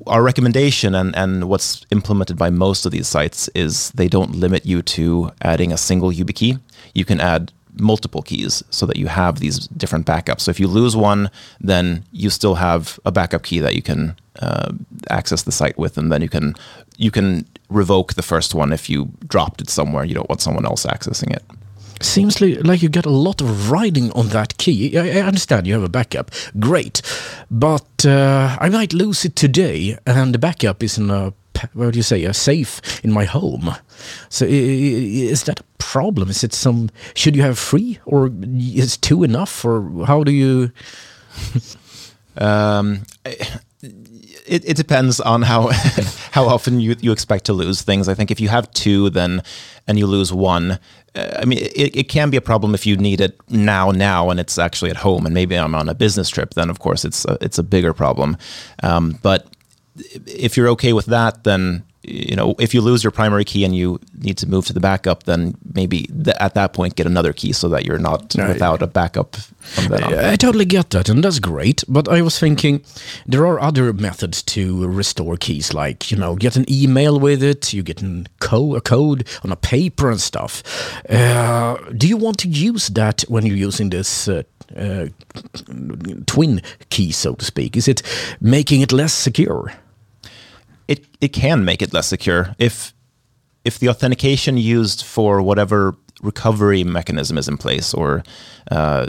our 0.07 0.23
recommendation 0.23 0.95
and, 0.95 1.17
and 1.17 1.49
what's 1.49 1.87
implemented 1.91 2.37
by 2.37 2.51
most 2.51 2.85
of 2.85 2.93
these 2.93 3.09
sites 3.09 3.49
is 3.55 3.91
they 3.93 4.07
don't 4.07 4.33
limit 4.33 4.67
you 4.67 4.83
to 4.83 5.31
adding 5.41 5.73
a 5.73 5.79
single 5.79 6.11
YubiKey. 6.11 6.61
You 6.95 7.05
can 7.07 7.21
add 7.21 7.53
multiple 7.79 8.23
keys 8.23 8.63
so 8.71 8.87
that 8.87 8.97
you 8.97 9.07
have 9.07 9.39
these 9.39 9.67
different 9.69 10.07
backups. 10.07 10.41
So 10.41 10.51
if 10.51 10.61
you 10.61 10.67
lose 10.67 10.97
one, 10.97 11.31
then 11.61 12.05
you 12.13 12.31
still 12.31 12.57
have 12.57 12.99
a 13.05 13.13
backup 13.13 13.43
key 13.43 13.61
that 13.61 13.75
you 13.75 13.83
can 13.83 14.17
uh, 14.39 14.73
access 15.11 15.43
the 15.43 15.53
site 15.53 15.79
with, 15.79 15.99
and 15.99 16.11
then 16.13 16.23
you 16.23 16.29
can 16.29 16.55
you 16.99 17.11
can 17.11 17.47
revoke 17.69 18.15
the 18.15 18.23
first 18.23 18.55
one 18.55 18.73
if 18.73 18.89
you 18.89 19.13
dropped 19.27 19.61
it 19.61 19.71
somewhere. 19.71 20.05
You 20.05 20.15
don't 20.15 20.29
want 20.29 20.41
someone 20.41 20.67
else 20.67 20.87
accessing 20.87 21.35
it. 21.35 21.43
Seems 22.01 22.43
like 22.43 22.83
you 22.83 22.91
get 22.91 23.07
a 23.07 23.11
lot 23.11 23.41
of 23.41 23.71
riding 23.71 24.13
on 24.13 24.29
that 24.29 24.59
key. 24.59 24.99
I 24.99 25.21
understand 25.21 25.67
you 25.67 25.73
have 25.73 25.83
a 25.83 25.89
backup, 25.89 26.31
great, 26.59 27.01
but 27.51 28.05
uh, 28.05 28.55
I 28.61 28.69
might 28.69 28.93
lose 28.93 29.25
it 29.25 29.35
today, 29.35 29.97
and 30.07 30.35
the 30.35 30.39
backup 30.39 30.83
is 30.83 30.99
in 30.99 31.11
a 31.11 31.33
what 31.73 31.93
do 31.93 31.99
you 31.99 32.03
say 32.03 32.25
a 32.25 32.35
safe 32.35 33.03
in 33.03 33.13
my 33.13 33.25
home. 33.25 33.75
So 34.29 34.45
is 34.47 35.45
that 35.45 35.61
a 35.61 35.65
problem? 35.79 36.29
Is 36.29 36.45
it 36.45 36.53
some? 36.53 36.91
Should 37.15 37.35
you 37.35 37.43
have 37.43 37.59
three, 37.59 37.99
or 38.05 38.31
is 38.59 38.99
two 38.99 39.25
enough, 39.25 39.65
or 39.65 40.05
how 40.07 40.23
do 40.23 40.33
you? 40.33 40.73
um, 42.37 43.03
it, 44.47 44.69
it 44.69 44.77
depends 44.77 45.21
on 45.21 45.43
how 45.43 45.71
how 46.33 46.47
often 46.47 46.81
you 46.81 46.97
you 47.01 47.13
expect 47.13 47.45
to 47.47 47.53
lose 47.53 47.83
things. 47.83 48.09
I 48.09 48.15
think 48.15 48.31
if 48.31 48.41
you 48.41 48.49
have 48.49 48.71
two, 48.73 49.11
then 49.11 49.43
and 49.87 49.99
you 49.99 50.07
lose 50.07 50.33
one, 50.33 50.79
uh, 51.15 51.39
I 51.41 51.45
mean, 51.45 51.59
it, 51.59 51.97
it 51.97 52.09
can 52.09 52.31
be 52.31 52.37
a 52.37 52.41
problem 52.41 52.75
if 52.75 52.87
you 52.87 52.97
need 52.97 53.21
it 53.21 53.39
now, 53.49 53.91
now, 53.91 54.31
and 54.31 54.41
it's 54.41 54.59
actually 54.59 54.91
at 54.91 54.97
home, 54.97 55.25
and 55.25 55.35
maybe 55.35 55.57
I'm 55.57 55.75
on 55.75 55.89
a 55.89 55.95
business 55.95 56.29
trip. 56.29 56.55
Then 56.55 56.71
of 56.71 56.79
course 56.79 57.05
it's 57.05 57.25
a, 57.25 57.39
it's 57.41 57.59
a 57.59 57.63
bigger 57.63 57.93
problem. 57.93 58.37
Um, 58.83 59.19
but 59.23 59.47
if 60.27 60.57
you're 60.57 60.69
okay 60.69 60.93
with 60.93 61.07
that, 61.07 61.45
then 61.45 61.85
you 62.07 62.37
know 62.37 62.55
if 62.59 62.75
you 62.75 62.81
lose 62.81 63.03
your 63.03 63.11
primary 63.11 63.45
key 63.45 63.65
and 63.65 63.75
you 63.75 63.99
need 64.19 64.39
to 64.39 64.49
move 64.49 64.67
to 64.67 64.73
the 64.73 64.81
backup, 64.81 65.25
then 65.25 65.57
maybe 65.75 66.03
th- 66.05 66.37
at 66.41 66.55
that 66.55 66.73
point 66.73 66.97
get 66.97 67.07
another 67.07 67.33
key 67.33 67.53
so 67.53 67.69
that 67.69 67.85
you're 67.85 67.99
not 67.99 68.35
right. 68.39 68.49
without 68.49 68.83
a 68.83 68.87
backup. 68.87 69.37
I, 69.91 70.33
I 70.33 70.37
totally 70.37 70.65
get 70.65 70.91
that, 70.91 71.09
and 71.09 71.23
that's 71.25 71.41
great. 71.41 71.83
But 71.89 72.09
I 72.09 72.23
was 72.23 72.39
thinking 72.39 72.85
there 73.27 73.47
are 73.47 73.61
other 73.61 73.93
methods 73.93 74.43
to 74.45 74.87
restore 74.87 75.37
keys, 75.37 75.75
like 75.75 76.11
you 76.11 76.17
know, 76.17 76.37
get 76.37 76.57
an 76.57 76.65
email 76.71 77.19
with 77.19 77.43
it, 77.43 77.73
you 77.73 77.83
get 77.83 78.03
an 78.03 78.29
co- 78.41 78.77
a 78.77 78.81
code 78.81 79.27
on 79.45 79.53
a 79.53 79.57
paper 79.57 80.11
and 80.11 80.21
stuff. 80.21 80.63
Uh, 81.11 81.77
do 81.97 82.07
you 82.07 82.17
want 82.17 82.39
to 82.39 82.49
use 82.49 82.89
that 82.89 83.23
when 83.23 83.45
you're 83.45 83.57
using 83.57 83.91
this? 83.91 84.29
Uh, 84.29 84.43
uh, 84.77 85.07
twin 86.27 86.61
key, 86.91 87.13
so 87.13 87.35
to 87.35 87.45
speak? 87.45 87.77
Is 87.77 87.87
it 87.87 88.03
making 88.41 88.81
it 88.81 88.93
less 88.93 89.13
secure? 89.13 89.73
It 90.89 91.05
it 91.21 91.29
can 91.29 91.65
make 91.65 91.83
it 91.83 91.93
less 91.93 92.09
secure 92.09 92.55
if 92.59 92.95
if 93.65 93.79
the 93.81 93.89
authentication 93.89 94.57
used 94.57 95.05
for 95.05 95.43
whatever 95.43 95.97
recovery 96.23 96.85
mechanism 96.85 97.37
is 97.37 97.49
in 97.49 97.57
place, 97.57 97.93
or 97.93 98.23
uh, 98.71 99.07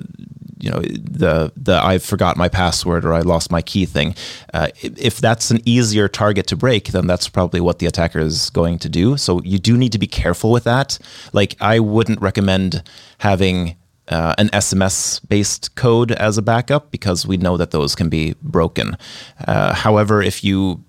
you 0.59 0.69
know 0.69 0.79
the 0.79 1.51
the 1.55 1.79
I've 1.83 2.03
forgot 2.03 2.37
my 2.37 2.49
password 2.49 3.05
or 3.05 3.13
I 3.13 3.21
lost 3.21 3.51
my 3.51 3.61
key 3.61 3.85
thing. 3.85 4.15
Uh, 4.53 4.69
if 4.81 5.19
that's 5.19 5.51
an 5.51 5.61
easier 5.65 6.07
target 6.07 6.47
to 6.47 6.55
break, 6.55 6.87
then 6.87 7.07
that's 7.07 7.29
probably 7.29 7.61
what 7.61 7.79
the 7.79 7.85
attacker 7.85 8.19
is 8.19 8.49
going 8.49 8.79
to 8.79 8.89
do. 8.89 9.17
So 9.17 9.41
you 9.43 9.59
do 9.59 9.77
need 9.77 9.91
to 9.91 9.99
be 9.99 10.07
careful 10.07 10.51
with 10.51 10.63
that. 10.63 10.97
Like 11.33 11.55
I 11.61 11.79
wouldn't 11.79 12.21
recommend 12.21 12.83
having 13.19 13.75
uh, 14.07 14.33
an 14.37 14.47
SMS 14.49 15.27
based 15.27 15.75
code 15.75 16.11
as 16.13 16.37
a 16.37 16.41
backup 16.41 16.91
because 16.91 17.27
we 17.27 17.37
know 17.37 17.57
that 17.57 17.71
those 17.71 17.95
can 17.95 18.09
be 18.09 18.35
broken. 18.41 18.97
Uh, 19.47 19.73
however, 19.73 20.21
if 20.21 20.43
you 20.43 20.83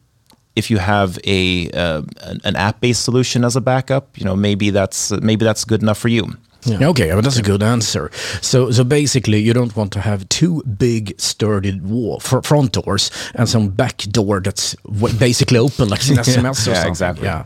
if 0.59 0.71
you 0.71 0.79
have 0.79 1.19
a 1.25 1.71
uh, 1.71 2.03
an 2.45 2.57
app 2.57 2.81
based 2.81 3.03
solution 3.05 3.45
as 3.45 3.57
a 3.57 3.61
backup, 3.61 4.19
you 4.19 4.25
know 4.25 4.37
maybe 4.37 4.71
that's 4.71 5.11
maybe 5.29 5.45
that's 5.45 5.65
good 5.65 5.83
enough 5.83 5.99
for 5.99 6.09
you. 6.09 6.25
Yeah. 6.65 6.89
Okay, 6.89 7.13
but 7.15 7.23
that's 7.23 7.39
a 7.39 7.43
good 7.43 7.63
answer. 7.63 8.11
So, 8.43 8.71
so 8.71 8.85
basically, 8.85 9.39
you 9.41 9.53
don't 9.53 9.75
want 9.77 9.93
to 9.93 10.01
have 10.01 10.29
two 10.29 10.63
big, 10.65 11.19
sturdy 11.21 11.79
wall, 11.81 12.21
front 12.21 12.73
doors 12.73 13.11
and 13.35 13.49
some 13.49 13.69
back 13.69 13.99
door 13.99 14.41
that's 14.41 14.75
basically 15.19 15.59
open, 15.59 15.89
like 15.89 16.01
an 16.09 16.17
SMS 16.17 16.51
or 16.51 16.55
something. 16.55 16.75
Yeah, 16.75 16.89
exactly. 16.89 17.25
Yeah. 17.25 17.45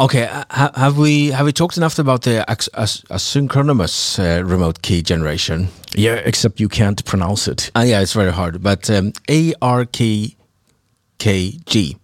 Okay, 0.00 0.24
uh, 0.24 0.70
have 0.74 0.98
we 0.98 1.30
have 1.30 1.46
we 1.46 1.52
talked 1.52 1.76
enough 1.76 1.98
about 1.98 2.22
the 2.22 2.44
asynchronous 2.48 4.18
uh, 4.18 4.44
remote 4.44 4.82
key 4.82 5.02
generation? 5.02 5.68
Yeah, 5.94 6.14
except 6.14 6.58
you 6.60 6.68
can't 6.68 7.04
pronounce 7.04 7.46
it. 7.46 7.70
Uh, 7.76 7.84
yeah, 7.86 8.00
it's 8.00 8.12
very 8.12 8.32
hard. 8.32 8.60
But 8.62 8.90
um, 8.90 9.12
ARK 9.62 10.00
KG. 11.24 11.96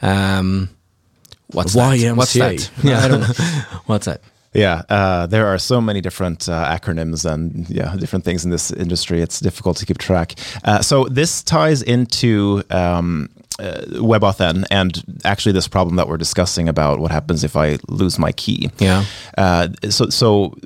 Um, 0.00 0.70
what's 1.48 1.76
YMCA. 1.76 2.00
that? 2.00 2.16
What's 2.16 2.32
that? 2.32 2.70
Yeah, 2.82 3.78
what's 3.86 4.06
that? 4.06 4.22
Yeah, 4.54 4.82
uh, 4.88 5.26
there 5.26 5.46
are 5.46 5.58
so 5.58 5.80
many 5.82 6.00
different 6.00 6.48
uh, 6.48 6.64
acronyms 6.78 7.30
and 7.30 7.68
yeah, 7.68 7.94
different 7.96 8.24
things 8.24 8.44
in 8.46 8.50
this 8.50 8.70
industry. 8.70 9.20
It's 9.20 9.40
difficult 9.40 9.76
to 9.78 9.86
keep 9.86 9.98
track. 9.98 10.34
Uh, 10.64 10.80
so 10.80 11.04
this 11.04 11.42
ties 11.42 11.82
into 11.82 12.62
um, 12.70 13.28
uh, 13.58 13.82
WebAuthn 13.88 14.64
and 14.70 15.20
actually 15.26 15.52
this 15.52 15.68
problem 15.68 15.96
that 15.96 16.08
we're 16.08 16.16
discussing 16.16 16.70
about 16.70 17.00
what 17.00 17.10
happens 17.10 17.44
if 17.44 17.54
I 17.54 17.78
lose 17.88 18.18
my 18.18 18.32
key. 18.32 18.70
Yeah. 18.78 19.04
Uh, 19.36 19.68
so 19.90 20.08
so 20.08 20.56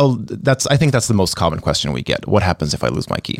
oh, 0.00 0.16
that's 0.18 0.66
I 0.66 0.76
think 0.76 0.92
that's 0.92 1.08
the 1.08 1.14
most 1.14 1.36
common 1.36 1.60
question 1.60 1.92
we 1.92 2.02
get. 2.02 2.26
What 2.26 2.42
happens 2.42 2.74
if 2.74 2.82
I 2.82 2.88
lose 2.88 3.08
my 3.08 3.18
key? 3.18 3.38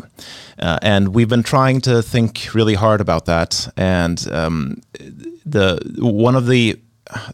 Uh, 0.59 0.77
and 0.81 1.13
we've 1.13 1.27
been 1.27 1.43
trying 1.43 1.81
to 1.81 2.01
think 2.01 2.53
really 2.53 2.75
hard 2.75 3.01
about 3.01 3.25
that. 3.25 3.67
And 3.75 4.25
um, 4.31 4.81
the 5.45 5.79
one 5.97 6.35
of 6.35 6.47
the 6.47 6.79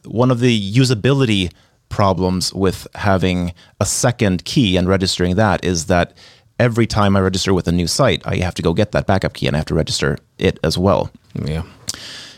one 0.06 0.32
of 0.32 0.40
the 0.40 0.72
usability 0.74 1.52
problems 1.90 2.54
with 2.54 2.88
having 2.96 3.54
a 3.80 3.86
second 3.86 4.46
key 4.46 4.78
and 4.78 4.88
registering 4.88 5.36
that 5.36 5.64
is 5.64 5.86
that 5.86 6.14
every 6.60 6.88
time 6.88 7.16
I 7.16 7.20
register 7.20 7.54
with 7.54 7.68
a 7.68 7.72
new 7.72 7.88
site, 7.88 8.26
I 8.26 8.38
have 8.38 8.56
to 8.56 8.62
go 8.62 8.74
get 8.74 8.92
that 8.94 9.06
backup 9.08 9.34
key 9.34 9.48
and 9.48 9.56
I 9.56 9.60
have 9.60 9.68
to 9.68 9.76
register 9.76 10.18
it 10.40 10.58
as 10.64 10.78
well. 10.78 11.12
Yeah. 11.36 11.64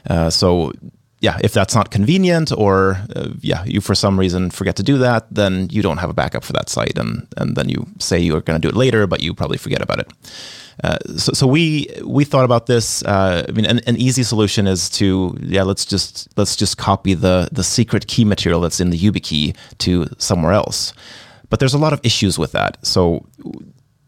Uh, 0.10 0.30
so 0.30 0.74
yeah, 1.22 1.38
if 1.44 1.54
that's 1.54 1.76
not 1.76 1.92
convenient 1.92 2.52
or 2.52 2.98
uh, 3.16 3.30
yeah, 3.42 3.64
you 3.66 3.82
for 3.82 3.94
some 3.94 4.18
reason 4.18 4.50
forget 4.52 4.76
to 4.78 4.84
do 4.84 4.98
that, 5.00 5.28
then 5.30 5.68
you 5.70 5.82
don't 5.82 5.98
have 5.98 6.10
a 6.10 6.14
backup 6.14 6.44
for 6.44 6.54
that 6.54 6.70
site, 6.70 6.98
and 6.98 7.28
and 7.36 7.56
then 7.58 7.68
you 7.68 7.86
say 8.00 8.20
you're 8.20 8.42
going 8.42 8.60
to 8.60 8.66
do 8.66 8.70
it 8.70 8.78
later, 8.78 9.06
but 9.06 9.20
you 9.20 9.34
probably 9.34 9.58
forget 9.58 9.82
about 9.82 10.00
it. 10.00 10.08
Uh, 10.84 10.98
so, 11.18 11.34
so 11.34 11.46
we 11.46 11.90
we 12.06 12.24
thought 12.24 12.46
about 12.46 12.68
this. 12.68 13.04
Uh, 13.04 13.46
I 13.48 13.52
mean, 13.52 13.66
an, 13.66 13.80
an, 13.86 13.98
easy 13.98 14.24
solution 14.24 14.66
is 14.66 14.90
to 14.92 15.38
yeah, 15.42 15.64
let's 15.64 15.86
just 15.86 16.30
let's 16.38 16.56
just 16.56 16.78
copy 16.78 17.14
the 17.14 17.50
the 17.52 17.64
secret 17.64 18.08
key 18.08 18.24
material 18.24 18.62
that's 18.62 18.80
in 18.80 18.90
the 18.90 18.98
YubiKey 18.98 19.58
to 19.80 20.08
somewhere 20.18 20.54
else. 20.54 20.94
But 21.50 21.60
there's 21.60 21.74
a 21.74 21.78
lot 21.78 21.92
of 21.92 22.00
issues 22.04 22.40
with 22.40 22.54
that. 22.54 22.78
So 22.86 23.26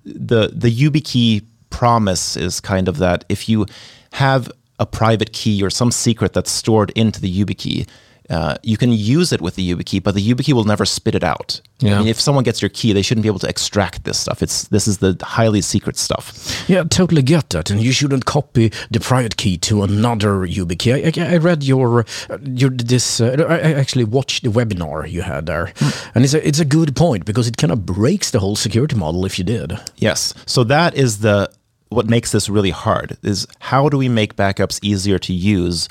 the 0.06 0.52
the 0.54 0.72
YubiKey 0.72 1.44
promise 1.72 2.38
is 2.38 2.62
kind 2.62 2.88
of 2.88 3.00
that 3.00 3.26
if 3.28 3.50
you 3.50 3.66
have 4.14 4.50
a 4.82 4.86
private 4.86 5.32
key 5.32 5.64
or 5.64 5.70
some 5.70 5.92
secret 5.92 6.34
that's 6.34 6.52
stored 6.52 6.92
into 6.96 7.22
the 7.22 7.32
YubiKey. 7.32 7.88
Uh, 8.30 8.56
you 8.64 8.78
can 8.78 8.92
use 8.94 9.34
it 9.34 9.42
with 9.42 9.56
the 9.56 9.74
YubiKey, 9.74 10.02
but 10.02 10.16
the 10.16 10.26
YubiKey 10.26 10.54
will 10.54 10.64
never 10.64 10.86
spit 10.86 11.16
it 11.16 11.24
out. 11.24 11.60
Yeah. 11.80 11.96
I 11.96 12.00
mean, 12.00 12.08
if 12.08 12.20
someone 12.20 12.46
gets 12.46 12.62
your 12.62 12.70
key, 12.70 12.94
they 12.94 13.02
shouldn't 13.02 13.24
be 13.24 13.28
able 13.28 13.40
to 13.40 13.50
extract 13.50 14.06
this 14.06 14.18
stuff. 14.18 14.42
It's 14.42 14.70
this 14.70 14.88
is 14.88 15.00
the 15.00 15.18
highly 15.22 15.62
secret 15.62 15.98
stuff. 15.98 16.64
Yeah, 16.70 16.84
totally 16.84 17.24
get 17.24 17.50
that, 17.50 17.70
and 17.70 17.82
you 17.82 17.92
shouldn't 17.92 18.26
copy 18.26 18.72
the 18.90 19.00
private 19.00 19.36
key 19.36 19.58
to 19.58 19.84
another 19.84 20.48
YubiKey. 20.48 20.92
I, 20.94 21.22
I, 21.22 21.34
I 21.34 21.38
read 21.38 21.64
your 21.64 22.06
your 22.42 22.70
this. 22.70 23.20
Uh, 23.20 23.46
I 23.50 23.74
actually 23.74 24.06
watched 24.06 24.44
the 24.44 24.50
webinar 24.50 25.10
you 25.10 25.24
had 25.24 25.48
there, 25.48 25.66
mm. 25.66 26.12
and 26.16 26.24
it's 26.24 26.34
a 26.34 26.48
it's 26.48 26.60
a 26.60 26.66
good 26.66 26.96
point 26.96 27.26
because 27.26 27.48
it 27.50 27.58
kind 27.58 27.74
of 27.74 27.86
breaks 27.86 28.32
the 28.32 28.40
whole 28.40 28.56
security 28.56 28.96
model 28.96 29.26
if 29.26 29.38
you 29.38 29.44
did. 29.44 29.78
Yes, 29.98 30.34
so 30.46 30.64
that 30.64 30.96
is 30.96 31.20
the 31.20 31.52
what 31.92 32.10
makes 32.10 32.32
this 32.32 32.50
really 32.50 32.70
hard 32.70 33.18
is 33.22 33.46
how 33.60 33.90
do 33.90 33.98
we 33.98 34.08
make 34.08 34.36
backups 34.38 34.80
easier 34.82 35.20
to 35.20 35.34
use 35.34 35.90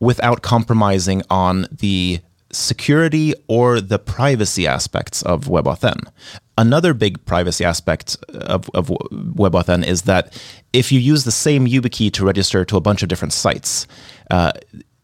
without 0.00 0.42
compromising 0.42 1.22
on 1.28 1.66
the 1.70 2.20
security 2.50 3.34
or 3.46 3.78
the 3.80 3.98
privacy 3.98 4.66
aspects 4.66 5.20
of 5.22 5.44
WebAuthn. 5.44 6.08
Another 6.56 6.94
big 6.94 7.22
privacy 7.26 7.62
aspect 7.62 8.16
of, 8.32 8.70
of 8.72 8.88
WebAuthn 8.88 9.86
is 9.86 10.02
that 10.02 10.40
if 10.72 10.90
you 10.90 10.98
use 10.98 11.24
the 11.24 11.30
same 11.30 11.66
YubiKey 11.66 12.10
to 12.14 12.24
register 12.24 12.64
to 12.64 12.76
a 12.76 12.80
bunch 12.80 13.02
of 13.02 13.10
different 13.10 13.34
sites, 13.34 13.86
uh, 14.30 14.52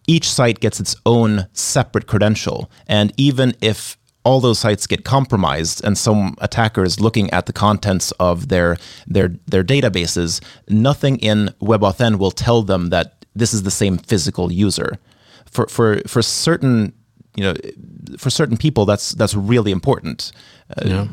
each 0.07 0.31
site 0.31 0.61
gets 0.61 0.81
its 0.81 0.97
own 1.05 1.47
separate 1.53 2.07
credential. 2.07 2.71
And 2.87 3.13
even 3.19 3.55
if 3.61 3.99
all 4.25 4.41
those 4.41 4.59
sites 4.59 4.87
get 4.87 5.05
compromised 5.05 5.85
and 5.85 5.97
some 5.97 6.35
attackers 6.41 6.99
looking 6.99 7.31
at 7.31 7.47
the 7.47 7.53
contents 7.53 8.11
of 8.13 8.49
their 8.49 8.77
their 9.07 9.29
their 9.47 9.63
databases, 9.63 10.43
nothing 10.69 11.19
in 11.19 11.51
WebAuthn 11.61 12.19
will 12.19 12.31
tell 12.31 12.63
them 12.63 12.89
that 12.89 13.25
this 13.35 13.53
is 13.53 13.63
the 13.63 13.71
same 13.71 13.99
physical 13.99 14.51
user. 14.51 14.99
For 15.51 15.67
for 15.67 16.01
for 16.07 16.23
certain 16.23 16.95
you 17.37 17.45
know 17.45 17.55
for 18.17 18.31
certain 18.31 18.57
people 18.57 18.87
that's 18.87 19.13
that's 19.13 19.35
really 19.35 19.71
important. 19.71 20.33
Uh, 20.77 20.83
yeah. 20.87 21.07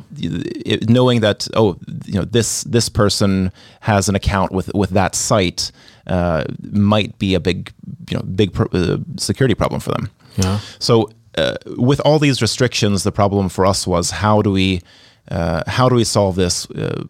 it, 0.66 0.90
knowing 0.90 1.20
that 1.20 1.48
oh 1.54 1.78
you 2.06 2.14
know 2.14 2.24
this 2.26 2.64
this 2.64 2.88
person 2.88 3.52
has 3.82 4.08
an 4.08 4.16
account 4.16 4.52
with 4.52 4.72
with 4.74 4.92
that 4.92 5.16
site 5.16 5.72
uh, 6.08 6.46
might 6.72 7.20
be 7.20 7.36
a 7.36 7.40
big 7.40 7.74
you 8.10 8.18
know 8.18 8.24
big 8.24 8.54
pro- 8.54 8.68
uh, 8.68 8.98
security 9.18 9.56
problem 9.56 9.82
for 9.82 9.92
them. 9.92 10.10
Yeah. 10.38 10.60
So 10.80 11.10
uh, 11.38 11.56
with 11.78 12.00
all 12.02 12.20
these 12.20 12.42
restrictions, 12.42 13.04
the 13.04 13.12
problem 13.12 13.50
for 13.50 13.66
us 13.66 13.88
was 13.88 14.12
how 14.12 14.42
do 14.42 14.52
we 14.52 14.82
uh, 15.30 15.64
how 15.68 15.88
do 15.88 15.96
we 15.96 16.04
solve 16.04 16.36
this? 16.36 16.70
Uh, 16.72 17.04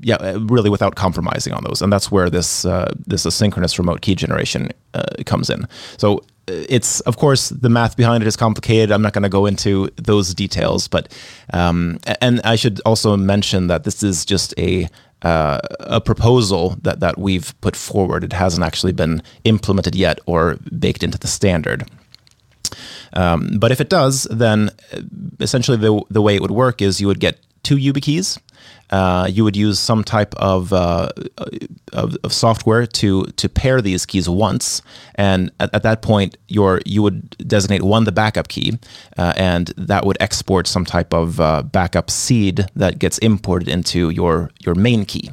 yeah, 0.00 0.16
uh, 0.16 0.38
really 0.40 0.70
without 0.70 0.94
compromising 0.94 1.52
on 1.52 1.64
those, 1.64 1.82
and 1.82 1.92
that's 1.92 2.10
where 2.10 2.30
this 2.30 2.64
uh, 2.64 2.92
this 3.06 3.24
asynchronous 3.24 3.78
remote 3.78 4.00
key 4.00 4.14
generation 4.14 4.70
uh, 4.94 5.02
comes 5.26 5.50
in. 5.50 5.66
So 5.96 6.22
it's 6.46 7.00
of 7.00 7.16
course 7.16 7.50
the 7.50 7.68
math 7.68 7.96
behind 7.96 8.22
it 8.22 8.26
is 8.26 8.36
complicated. 8.36 8.90
I'm 8.90 9.02
not 9.02 9.12
going 9.12 9.22
to 9.22 9.28
go 9.28 9.46
into 9.46 9.90
those 9.96 10.34
details, 10.34 10.88
but 10.88 11.12
um, 11.52 11.98
and 12.20 12.40
I 12.42 12.56
should 12.56 12.80
also 12.86 13.16
mention 13.16 13.66
that 13.68 13.84
this 13.84 14.02
is 14.02 14.24
just 14.24 14.54
a 14.58 14.88
uh, 15.22 15.58
a 15.80 16.00
proposal 16.00 16.76
that 16.82 17.00
that 17.00 17.18
we've 17.18 17.58
put 17.60 17.76
forward. 17.76 18.24
It 18.24 18.32
hasn't 18.32 18.64
actually 18.64 18.92
been 18.92 19.22
implemented 19.44 19.94
yet 19.94 20.18
or 20.26 20.58
baked 20.78 21.02
into 21.02 21.18
the 21.18 21.28
standard. 21.28 21.88
Um, 23.12 23.58
but 23.58 23.72
if 23.72 23.80
it 23.80 23.88
does, 23.88 24.24
then 24.30 24.70
uh, 24.92 25.00
essentially 25.40 25.76
the, 25.76 26.02
the 26.10 26.22
way 26.22 26.34
it 26.34 26.42
would 26.42 26.50
work 26.50 26.82
is 26.82 27.00
you 27.00 27.06
would 27.06 27.20
get 27.20 27.38
two 27.62 27.76
YubiKeys. 27.76 28.38
Uh, 28.90 29.28
you 29.30 29.44
would 29.44 29.56
use 29.56 29.78
some 29.78 30.02
type 30.02 30.34
of, 30.36 30.72
uh, 30.72 31.10
of, 31.92 32.16
of 32.24 32.32
software 32.32 32.86
to 32.86 33.24
to 33.36 33.48
pair 33.48 33.82
these 33.82 34.06
keys 34.06 34.28
once, 34.28 34.80
and 35.16 35.50
at, 35.60 35.74
at, 35.74 35.82
that 35.82 36.00
point, 36.00 36.38
your 36.48 36.80
you 36.86 37.02
would 37.02 37.36
designate 37.46 37.82
one 37.82 38.04
the 38.04 38.12
backup 38.12 38.48
key, 38.48 38.78
uh, 39.18 39.34
and 39.36 39.68
that 39.76 40.06
would 40.06 40.16
export 40.20 40.66
some 40.66 40.86
type 40.86 41.12
of 41.12 41.38
uh, 41.38 41.62
backup 41.62 42.10
seed 42.10 42.66
that 42.74 42.98
gets 42.98 43.18
imported 43.18 43.68
into 43.68 44.08
your 44.08 44.50
your 44.60 44.74
main 44.74 45.04
key. 45.04 45.30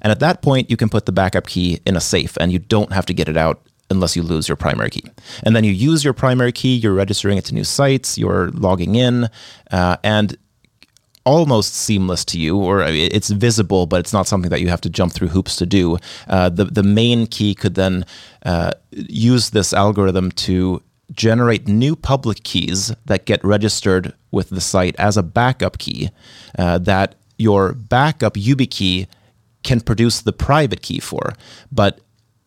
And 0.00 0.12
at 0.12 0.20
that 0.20 0.40
point, 0.40 0.70
you 0.70 0.76
can 0.76 0.88
put 0.88 1.06
the 1.06 1.12
backup 1.12 1.48
key 1.48 1.80
in 1.84 1.96
a 1.96 2.00
safe, 2.00 2.36
and 2.40 2.52
you 2.52 2.60
don't 2.60 2.92
have 2.92 3.06
to 3.06 3.14
get 3.14 3.28
it 3.28 3.36
out 3.36 3.60
unless 3.92 4.16
you 4.16 4.22
lose 4.22 4.48
your 4.48 4.56
primary 4.56 4.90
key. 4.90 5.04
And 5.44 5.54
then 5.54 5.64
you 5.64 5.72
use 5.72 6.02
your 6.02 6.14
primary 6.14 6.52
key, 6.52 6.74
you're 6.74 6.94
registering 6.94 7.38
it 7.38 7.44
to 7.46 7.54
new 7.54 7.64
sites, 7.64 8.18
you're 8.18 8.50
logging 8.50 8.96
in, 8.96 9.28
uh, 9.70 9.96
and 10.02 10.36
almost 11.24 11.74
seamless 11.74 12.24
to 12.24 12.38
you, 12.38 12.58
or 12.58 12.82
it's 12.82 13.30
visible, 13.30 13.86
but 13.86 14.00
it's 14.00 14.12
not 14.12 14.26
something 14.26 14.50
that 14.50 14.60
you 14.60 14.68
have 14.68 14.80
to 14.80 14.90
jump 14.90 15.12
through 15.12 15.28
hoops 15.28 15.56
to 15.56 15.66
do. 15.66 15.98
Uh, 16.26 16.48
the 16.48 16.64
the 16.64 16.82
main 16.82 17.26
key 17.26 17.54
could 17.54 17.74
then 17.74 18.04
uh, 18.44 18.72
use 18.90 19.50
this 19.50 19.72
algorithm 19.72 20.32
to 20.32 20.82
generate 21.12 21.68
new 21.68 21.94
public 21.94 22.42
keys 22.42 22.92
that 23.04 23.26
get 23.26 23.44
registered 23.44 24.14
with 24.30 24.48
the 24.48 24.60
site 24.60 24.96
as 24.98 25.16
a 25.16 25.22
backup 25.22 25.78
key. 25.78 26.10
Uh, 26.58 26.78
that 26.78 27.14
your 27.38 27.72
backup 27.72 28.34
YubiKey 28.34 29.06
can 29.62 29.80
produce 29.80 30.20
the 30.20 30.32
private 30.32 30.82
key 30.82 30.98
for, 30.98 31.32
but 31.70 32.00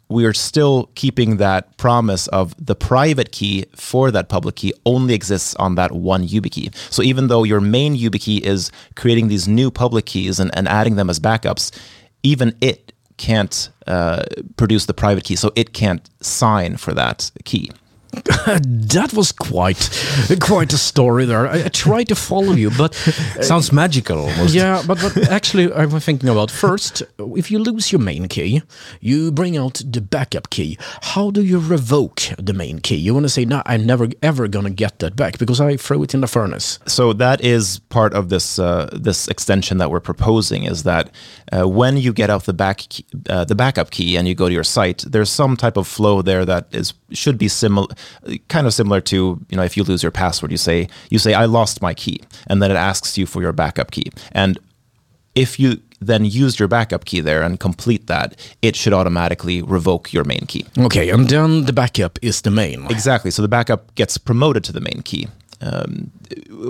we 0.09 0.25
are 0.25 0.33
still 0.33 0.89
keeping 0.95 1.37
that 1.37 1.77
promise 1.77 2.27
of 2.27 2.53
the 2.63 2.75
private 2.75 3.31
key 3.31 3.65
for 3.75 4.11
that 4.11 4.29
public 4.29 4.55
key 4.55 4.73
only 4.85 5.13
exists 5.13 5.55
on 5.55 5.75
that 5.75 5.91
one 5.91 6.27
YubiKey. 6.27 6.75
So 6.91 7.01
even 7.01 7.27
though 7.27 7.43
your 7.43 7.61
main 7.61 7.95
YubiKey 7.95 8.41
is 8.41 8.71
creating 8.95 9.29
these 9.29 9.47
new 9.47 9.71
public 9.71 10.05
keys 10.05 10.39
and, 10.39 10.55
and 10.55 10.67
adding 10.67 10.95
them 10.95 11.09
as 11.09 11.19
backups, 11.19 11.75
even 12.21 12.55
it 12.61 12.93
can't 13.17 13.69
uh, 13.87 14.23
produce 14.57 14.85
the 14.85 14.93
private 14.93 15.23
key, 15.23 15.35
so 15.35 15.51
it 15.55 15.73
can't 15.73 16.09
sign 16.21 16.77
for 16.77 16.93
that 16.93 17.31
key. 17.45 17.71
that 18.93 19.13
was 19.13 19.31
quite 19.31 19.89
quite 20.39 20.73
a 20.73 20.77
story 20.77 21.25
there. 21.25 21.47
I, 21.47 21.65
I 21.65 21.69
tried 21.69 22.07
to 22.09 22.15
follow 22.15 22.53
you, 22.53 22.71
but 22.71 22.95
uh, 23.07 23.41
sounds 23.41 23.71
magical 23.71 24.19
almost. 24.19 24.53
Yeah, 24.53 24.83
but 24.87 24.99
but 25.01 25.29
actually, 25.29 25.73
I'm 25.73 25.99
thinking 25.99 26.29
about 26.29 26.51
first. 26.51 27.03
If 27.19 27.51
you 27.51 27.59
lose 27.59 27.91
your 27.91 28.01
main 28.01 28.27
key, 28.27 28.61
you 29.01 29.31
bring 29.31 29.57
out 29.57 29.81
the 29.85 30.01
backup 30.01 30.49
key. 30.49 30.77
How 31.01 31.31
do 31.31 31.41
you 31.41 31.59
revoke 31.59 32.21
the 32.37 32.53
main 32.53 32.79
key? 32.79 32.95
You 32.95 33.13
want 33.13 33.25
to 33.25 33.29
say, 33.29 33.45
"No, 33.45 33.61
I'm 33.65 33.85
never 33.85 34.07
ever 34.21 34.47
gonna 34.47 34.69
get 34.69 34.99
that 34.99 35.15
back 35.15 35.37
because 35.37 35.59
I 35.59 35.77
threw 35.77 36.03
it 36.03 36.13
in 36.13 36.21
the 36.21 36.27
furnace." 36.27 36.79
So 36.87 37.13
that 37.13 37.41
is 37.41 37.79
part 37.89 38.13
of 38.13 38.29
this 38.29 38.59
uh, 38.59 38.89
this 38.93 39.27
extension 39.27 39.77
that 39.77 39.89
we're 39.91 39.99
proposing. 39.99 40.63
Is 40.63 40.83
that 40.83 41.09
uh, 41.51 41.67
when 41.67 41.97
you 41.97 42.13
get 42.13 42.29
out 42.29 42.45
the 42.45 42.53
back 42.53 42.77
key, 42.89 43.05
uh, 43.29 43.45
the 43.45 43.55
backup 43.55 43.91
key 43.91 44.17
and 44.17 44.27
you 44.27 44.35
go 44.35 44.47
to 44.47 44.53
your 44.53 44.63
site, 44.63 45.03
there's 45.07 45.29
some 45.29 45.55
type 45.57 45.77
of 45.77 45.87
flow 45.87 46.21
there 46.21 46.45
that 46.45 46.67
is 46.71 46.93
should 47.11 47.37
be 47.37 47.47
similar 47.47 47.87
kind 48.47 48.65
of 48.65 48.73
similar 48.73 48.99
to 48.99 49.39
you 49.49 49.57
know 49.57 49.63
if 49.63 49.77
you 49.77 49.83
lose 49.83 50.01
your 50.01 50.11
password 50.11 50.51
you 50.51 50.57
say 50.57 50.87
you 51.09 51.19
say 51.19 51.33
I 51.33 51.45
lost 51.45 51.81
my 51.81 51.93
key 51.93 52.19
and 52.47 52.61
then 52.61 52.71
it 52.71 52.77
asks 52.77 53.17
you 53.17 53.25
for 53.25 53.41
your 53.41 53.53
backup 53.53 53.91
key 53.91 54.09
and 54.31 54.57
if 55.35 55.59
you 55.59 55.81
then 55.99 56.25
use 56.25 56.59
your 56.59 56.67
backup 56.67 57.05
key 57.05 57.19
there 57.19 57.41
and 57.41 57.59
complete 57.59 58.07
that, 58.07 58.35
it 58.61 58.75
should 58.75 58.93
automatically 58.93 59.61
revoke 59.61 60.13
your 60.13 60.23
main 60.23 60.45
key. 60.47 60.65
Okay, 60.77 61.09
and 61.09 61.27
then 61.29 61.65
the 61.65 61.73
backup 61.73 62.19
is 62.21 62.41
the 62.41 62.51
main. 62.51 62.85
Exactly. 62.89 63.31
So 63.31 63.41
the 63.41 63.47
backup 63.47 63.93
gets 63.95 64.17
promoted 64.17 64.63
to 64.65 64.71
the 64.71 64.81
main 64.81 65.01
key. 65.03 65.27
Um, 65.61 66.11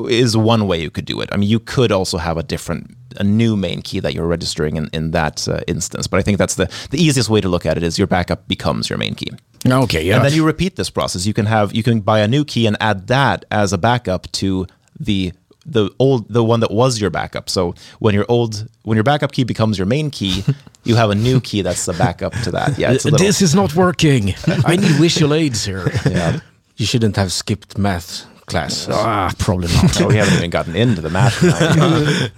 is 0.09 0.37
one 0.37 0.67
way 0.67 0.79
you 0.79 0.91
could 0.91 1.05
do 1.05 1.19
it. 1.21 1.29
I 1.31 1.37
mean, 1.37 1.49
you 1.49 1.59
could 1.59 1.91
also 1.91 2.17
have 2.17 2.37
a 2.37 2.43
different, 2.43 2.95
a 3.17 3.23
new 3.23 3.55
main 3.55 3.81
key 3.81 3.99
that 3.99 4.13
you're 4.13 4.27
registering 4.27 4.75
in, 4.75 4.89
in 4.93 5.11
that 5.11 5.47
uh, 5.47 5.61
instance. 5.67 6.07
But 6.07 6.19
I 6.19 6.21
think 6.21 6.37
that's 6.37 6.55
the, 6.55 6.71
the 6.91 7.01
easiest 7.01 7.29
way 7.29 7.41
to 7.41 7.49
look 7.49 7.65
at 7.65 7.77
it 7.77 7.83
is 7.83 7.97
your 7.97 8.07
backup 8.07 8.47
becomes 8.47 8.89
your 8.89 8.99
main 8.99 9.15
key. 9.15 9.31
Okay, 9.67 10.03
yeah. 10.03 10.17
And 10.17 10.25
then 10.25 10.33
you 10.33 10.45
repeat 10.45 10.75
this 10.75 10.89
process. 10.89 11.25
You 11.25 11.33
can 11.33 11.47
have 11.47 11.73
you 11.73 11.81
can 11.81 12.01
buy 12.01 12.19
a 12.19 12.27
new 12.27 12.45
key 12.45 12.67
and 12.67 12.77
add 12.79 13.07
that 13.07 13.45
as 13.49 13.73
a 13.73 13.77
backup 13.77 14.31
to 14.33 14.67
the 14.99 15.33
the 15.65 15.89
old 15.97 16.31
the 16.31 16.43
one 16.43 16.59
that 16.59 16.71
was 16.71 17.01
your 17.01 17.09
backup. 17.09 17.49
So 17.49 17.73
when 17.99 18.13
your 18.13 18.25
old 18.29 18.67
when 18.83 18.95
your 18.95 19.03
backup 19.03 19.31
key 19.31 19.43
becomes 19.43 19.79
your 19.79 19.87
main 19.87 20.11
key, 20.11 20.43
you 20.83 20.95
have 20.95 21.09
a 21.09 21.15
new 21.15 21.41
key 21.41 21.63
that's 21.63 21.85
the 21.85 21.93
backup 21.93 22.33
to 22.43 22.51
that. 22.51 22.77
Yeah, 22.77 22.91
little... 22.91 23.17
this 23.17 23.41
is 23.41 23.55
not 23.55 23.75
working. 23.75 24.35
I 24.47 24.75
need 24.75 24.91
visual 24.91 25.33
aids 25.33 25.65
here. 25.65 25.91
Yeah, 26.05 26.39
you 26.77 26.85
shouldn't 26.85 27.15
have 27.15 27.31
skipped 27.31 27.77
math 27.77 28.27
class. 28.45 28.87
Ah, 28.89 29.31
probably 29.37 29.67
not. 29.73 29.99
no, 29.99 30.07
we 30.07 30.17
haven't 30.17 30.37
even 30.37 30.49
gotten 30.49 30.75
into 30.75 31.01
the 31.01 31.09
math. 31.09 31.41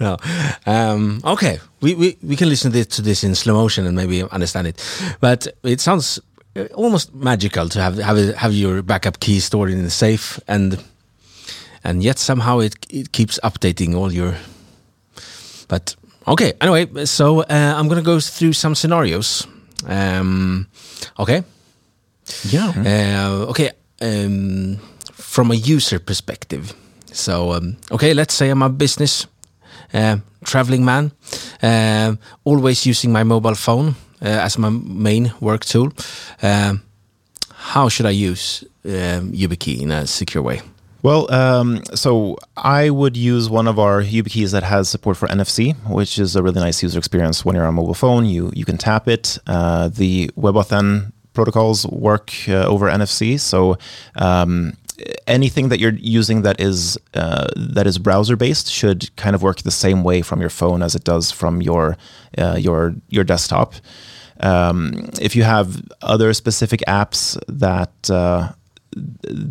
no. 0.00 0.16
Um, 0.66 1.20
okay, 1.24 1.60
we, 1.80 1.94
we 1.94 2.16
we 2.22 2.36
can 2.36 2.48
listen 2.48 2.72
to 2.72 3.02
this 3.02 3.24
in 3.24 3.34
slow 3.34 3.54
motion 3.54 3.86
and 3.86 3.96
maybe 3.96 4.22
understand 4.30 4.66
it, 4.66 4.82
but 5.20 5.46
it 5.62 5.80
sounds 5.80 6.20
uh, 6.56 6.64
almost 6.74 7.14
magical 7.14 7.68
to 7.68 7.80
have 7.80 7.98
have 7.98 8.34
have 8.34 8.54
your 8.54 8.82
backup 8.82 9.20
key 9.20 9.40
stored 9.40 9.70
in 9.70 9.82
the 9.82 9.90
safe 9.90 10.40
and 10.48 10.82
and 11.84 12.02
yet 12.02 12.18
somehow 12.18 12.58
it 12.58 12.74
it 12.90 13.12
keeps 13.12 13.38
updating 13.42 13.94
all 13.94 14.12
your 14.12 14.34
but 15.68 15.94
okay 16.26 16.52
anyway 16.60 17.04
so 17.04 17.42
uh, 17.42 17.74
i'm 17.76 17.86
gonna 17.86 18.02
go 18.02 18.18
through 18.18 18.52
some 18.52 18.74
scenarios 18.74 19.46
um, 19.86 20.66
okay 21.18 21.42
yeah 22.44 22.72
uh, 22.76 23.50
okay 23.50 23.70
um, 24.00 24.78
from 25.18 25.50
a 25.50 25.54
user 25.54 25.98
perspective 25.98 26.72
so 27.12 27.52
um, 27.52 27.76
okay 27.90 28.14
let's 28.14 28.34
say 28.34 28.50
i'm 28.50 28.62
a 28.62 28.68
business 28.68 29.26
uh, 29.94 30.16
traveling 30.44 30.84
man 30.84 31.12
uh, 31.62 32.14
always 32.44 32.86
using 32.86 33.12
my 33.12 33.24
mobile 33.24 33.54
phone 33.54 33.94
uh, 34.22 34.26
as 34.26 34.58
my 34.58 34.70
main 34.70 35.32
work 35.40 35.64
tool. 35.64 35.92
Um, 36.42 36.82
how 37.52 37.88
should 37.88 38.06
I 38.06 38.10
use 38.10 38.64
um, 38.84 39.32
YubiKey 39.32 39.80
in 39.80 39.90
a 39.90 40.06
secure 40.06 40.42
way? 40.42 40.60
Well, 41.02 41.32
um, 41.32 41.82
so 41.94 42.38
I 42.56 42.90
would 42.90 43.16
use 43.16 43.48
one 43.48 43.68
of 43.68 43.78
our 43.78 44.02
YubiKeys 44.02 44.50
that 44.52 44.64
has 44.64 44.88
support 44.88 45.16
for 45.16 45.28
NFC, 45.28 45.76
which 45.88 46.18
is 46.18 46.34
a 46.34 46.42
really 46.42 46.60
nice 46.60 46.82
user 46.82 46.98
experience 46.98 47.44
when 47.44 47.54
you're 47.54 47.64
on 47.64 47.70
a 47.70 47.72
mobile 47.72 47.94
phone. 47.94 48.24
You 48.26 48.50
you 48.54 48.64
can 48.64 48.78
tap 48.78 49.06
it. 49.06 49.38
Uh, 49.46 49.88
the 49.88 50.28
WebAuthn 50.36 51.12
protocols 51.34 51.86
work 51.86 52.32
uh, 52.48 52.66
over 52.66 52.86
NFC, 52.86 53.38
so 53.38 53.78
um, 54.16 54.72
anything 55.26 55.68
that 55.68 55.78
you're 55.78 55.94
using 55.94 56.42
that 56.42 56.60
is 56.60 56.98
uh, 57.14 57.46
that 57.56 57.86
is 57.86 57.98
browser 57.98 58.36
based 58.36 58.70
should 58.70 59.14
kind 59.16 59.34
of 59.34 59.42
work 59.42 59.62
the 59.62 59.70
same 59.70 60.02
way 60.02 60.22
from 60.22 60.40
your 60.40 60.50
phone 60.50 60.82
as 60.82 60.94
it 60.94 61.04
does 61.04 61.30
from 61.30 61.62
your 61.62 61.96
uh, 62.36 62.56
your 62.58 62.94
your 63.08 63.24
desktop. 63.24 63.74
Um, 64.40 65.10
if 65.20 65.34
you 65.34 65.42
have 65.42 65.82
other 66.00 66.32
specific 66.32 66.80
apps 66.86 67.38
that 67.48 68.10
uh, 68.10 68.52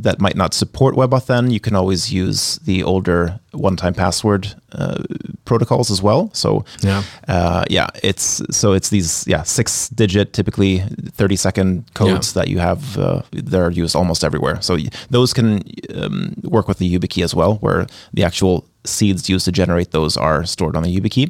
that 0.04 0.20
might 0.20 0.36
not 0.36 0.54
support 0.54 0.96
WebAuthn, 0.96 1.52
you 1.52 1.60
can 1.60 1.76
always 1.76 2.12
use 2.12 2.58
the 2.66 2.84
older 2.84 3.40
one-time 3.54 3.94
password 3.94 4.56
uh, 4.74 5.04
protocols 5.46 5.92
as 5.92 6.02
well. 6.02 6.30
So 6.34 6.66
Yeah. 6.84 7.04
uh, 7.28 7.64
yeah, 7.70 7.88
it's 8.04 8.42
so 8.52 8.74
it's 8.74 8.90
these 8.90 9.26
yeah 9.28 9.44
six-digit, 9.44 10.34
typically 10.34 10.84
thirty-second 11.18 11.84
codes 11.94 12.34
that 12.34 12.48
you 12.48 12.60
have 12.60 12.98
uh, 12.98 13.22
that 13.32 13.60
are 13.62 13.72
used 13.72 13.96
almost 13.96 14.24
everywhere. 14.24 14.62
So 14.62 14.78
those 15.10 15.34
can 15.34 15.62
um, 15.96 16.34
work 16.44 16.68
with 16.68 16.78
the 16.80 16.90
YubiKey 16.98 17.24
as 17.24 17.36
well, 17.36 17.56
where 17.62 17.86
the 18.14 18.24
actual 18.26 18.64
seeds 18.84 19.30
used 19.30 19.46
to 19.46 19.52
generate 19.52 19.92
those 19.92 20.18
are 20.20 20.46
stored 20.46 20.76
on 20.76 20.84
the 20.84 21.00
YubiKey. 21.00 21.30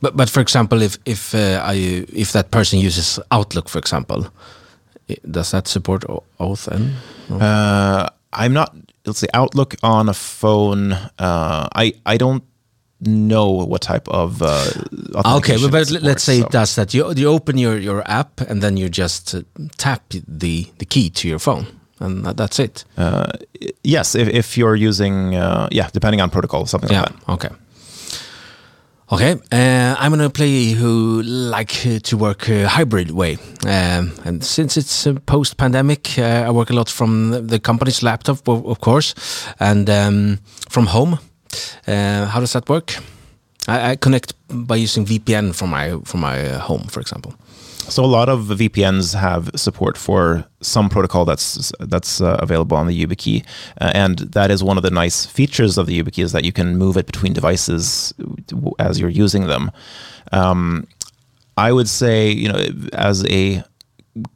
But 0.00 0.16
but 0.16 0.30
for 0.30 0.40
example, 0.40 0.82
if 0.82 0.98
if 1.04 1.34
uh, 1.34 1.72
I 1.72 2.04
if 2.12 2.32
that 2.32 2.50
person 2.50 2.78
uses 2.86 3.18
Outlook, 3.30 3.68
for 3.68 3.78
example, 3.78 4.26
does 5.30 5.50
that 5.50 5.68
support 5.68 6.04
O- 6.08 6.24
Authn? 6.38 6.92
Uh, 7.30 8.08
I'm 8.32 8.52
not. 8.52 8.74
Let's 9.06 9.18
say 9.20 9.28
Outlook 9.34 9.74
on 9.82 10.08
a 10.08 10.14
phone. 10.14 10.92
Uh, 11.18 11.68
I 11.74 11.92
I 12.06 12.16
don't 12.18 12.42
know 13.00 13.50
what 13.66 13.80
type 13.82 14.08
of. 14.08 14.42
Uh, 14.42 14.64
Okay, 15.14 15.54
authentication 15.54 15.70
but, 15.70 15.88
but 15.92 16.02
let's 16.02 16.22
say 16.22 16.36
supports, 16.36 16.54
it 16.54 16.58
does 16.58 16.74
that. 16.74 16.94
You 16.94 17.12
you 17.16 17.28
open 17.28 17.58
your, 17.58 17.78
your 17.78 18.02
app 18.06 18.40
and 18.40 18.60
then 18.62 18.76
you 18.76 18.88
just 18.88 19.34
uh, 19.34 19.40
tap 19.76 20.02
the 20.28 20.66
the 20.78 20.84
key 20.84 21.10
to 21.10 21.28
your 21.28 21.38
phone, 21.38 21.66
and 22.00 22.24
that's 22.36 22.58
it. 22.58 22.84
uh, 22.98 23.24
yes, 23.82 24.14
if, 24.14 24.28
if 24.28 24.56
you're 24.58 24.76
using 24.88 25.34
uh, 25.34 25.68
yeah, 25.70 25.88
depending 25.92 26.20
on 26.20 26.30
protocol, 26.30 26.66
something 26.66 26.90
Yeah. 26.92 27.02
like 27.02 27.26
that. 27.26 27.32
Okay. 27.32 27.54
Okay. 29.10 29.36
Uh, 29.50 29.94
I'm 29.98 30.12
gonna 30.12 30.28
play 30.28 30.72
who 30.72 31.22
like 31.22 32.02
to 32.02 32.16
work 32.16 32.48
uh, 32.50 32.68
hybrid 32.68 33.10
way, 33.10 33.38
um, 33.66 34.12
and 34.24 34.44
since 34.44 34.76
it's 34.76 35.06
uh, 35.06 35.14
post 35.24 35.56
pandemic, 35.56 36.18
uh, 36.18 36.44
I 36.46 36.50
work 36.50 36.68
a 36.70 36.74
lot 36.74 36.90
from 36.90 37.46
the- 37.46 37.58
company's 37.58 38.02
laptop, 38.02 38.46
of, 38.48 38.66
of 38.66 38.80
course, 38.80 39.14
and 39.60 39.88
um, 39.88 40.38
from 40.68 40.86
home. 40.86 41.18
Uh, 41.86 42.26
how 42.26 42.40
does 42.40 42.52
that 42.52 42.68
work? 42.68 42.96
I, 43.68 43.90
I 43.90 43.96
connect 43.96 44.34
by 44.48 44.76
using 44.76 45.04
VPN 45.04 45.54
from 45.54 45.70
my 45.70 45.98
from 46.04 46.20
my 46.20 46.46
uh, 46.46 46.58
home, 46.58 46.84
for 46.88 47.00
example. 47.00 47.34
So 47.88 48.04
a 48.04 48.06
lot 48.06 48.28
of 48.28 48.40
VPNs 48.40 49.14
have 49.14 49.50
support 49.56 49.96
for 49.96 50.44
some 50.60 50.90
protocol 50.90 51.24
that's 51.24 51.72
that's 51.80 52.20
uh, 52.20 52.36
available 52.40 52.76
on 52.76 52.86
the 52.86 53.06
YubiKey, 53.06 53.44
uh, 53.80 53.92
and 53.94 54.18
that 54.18 54.50
is 54.50 54.62
one 54.62 54.76
of 54.76 54.82
the 54.82 54.90
nice 54.90 55.24
features 55.24 55.78
of 55.78 55.86
the 55.86 56.02
YubiKey 56.02 56.22
is 56.22 56.32
that 56.32 56.44
you 56.44 56.52
can 56.52 56.76
move 56.76 56.96
it 56.96 57.06
between 57.06 57.32
devices 57.32 58.12
as 58.78 59.00
you're 59.00 59.08
using 59.08 59.46
them. 59.46 59.70
Um, 60.32 60.86
I 61.56 61.72
would 61.72 61.88
say, 61.88 62.30
you 62.30 62.48
know, 62.52 62.62
as 62.92 63.24
a 63.26 63.64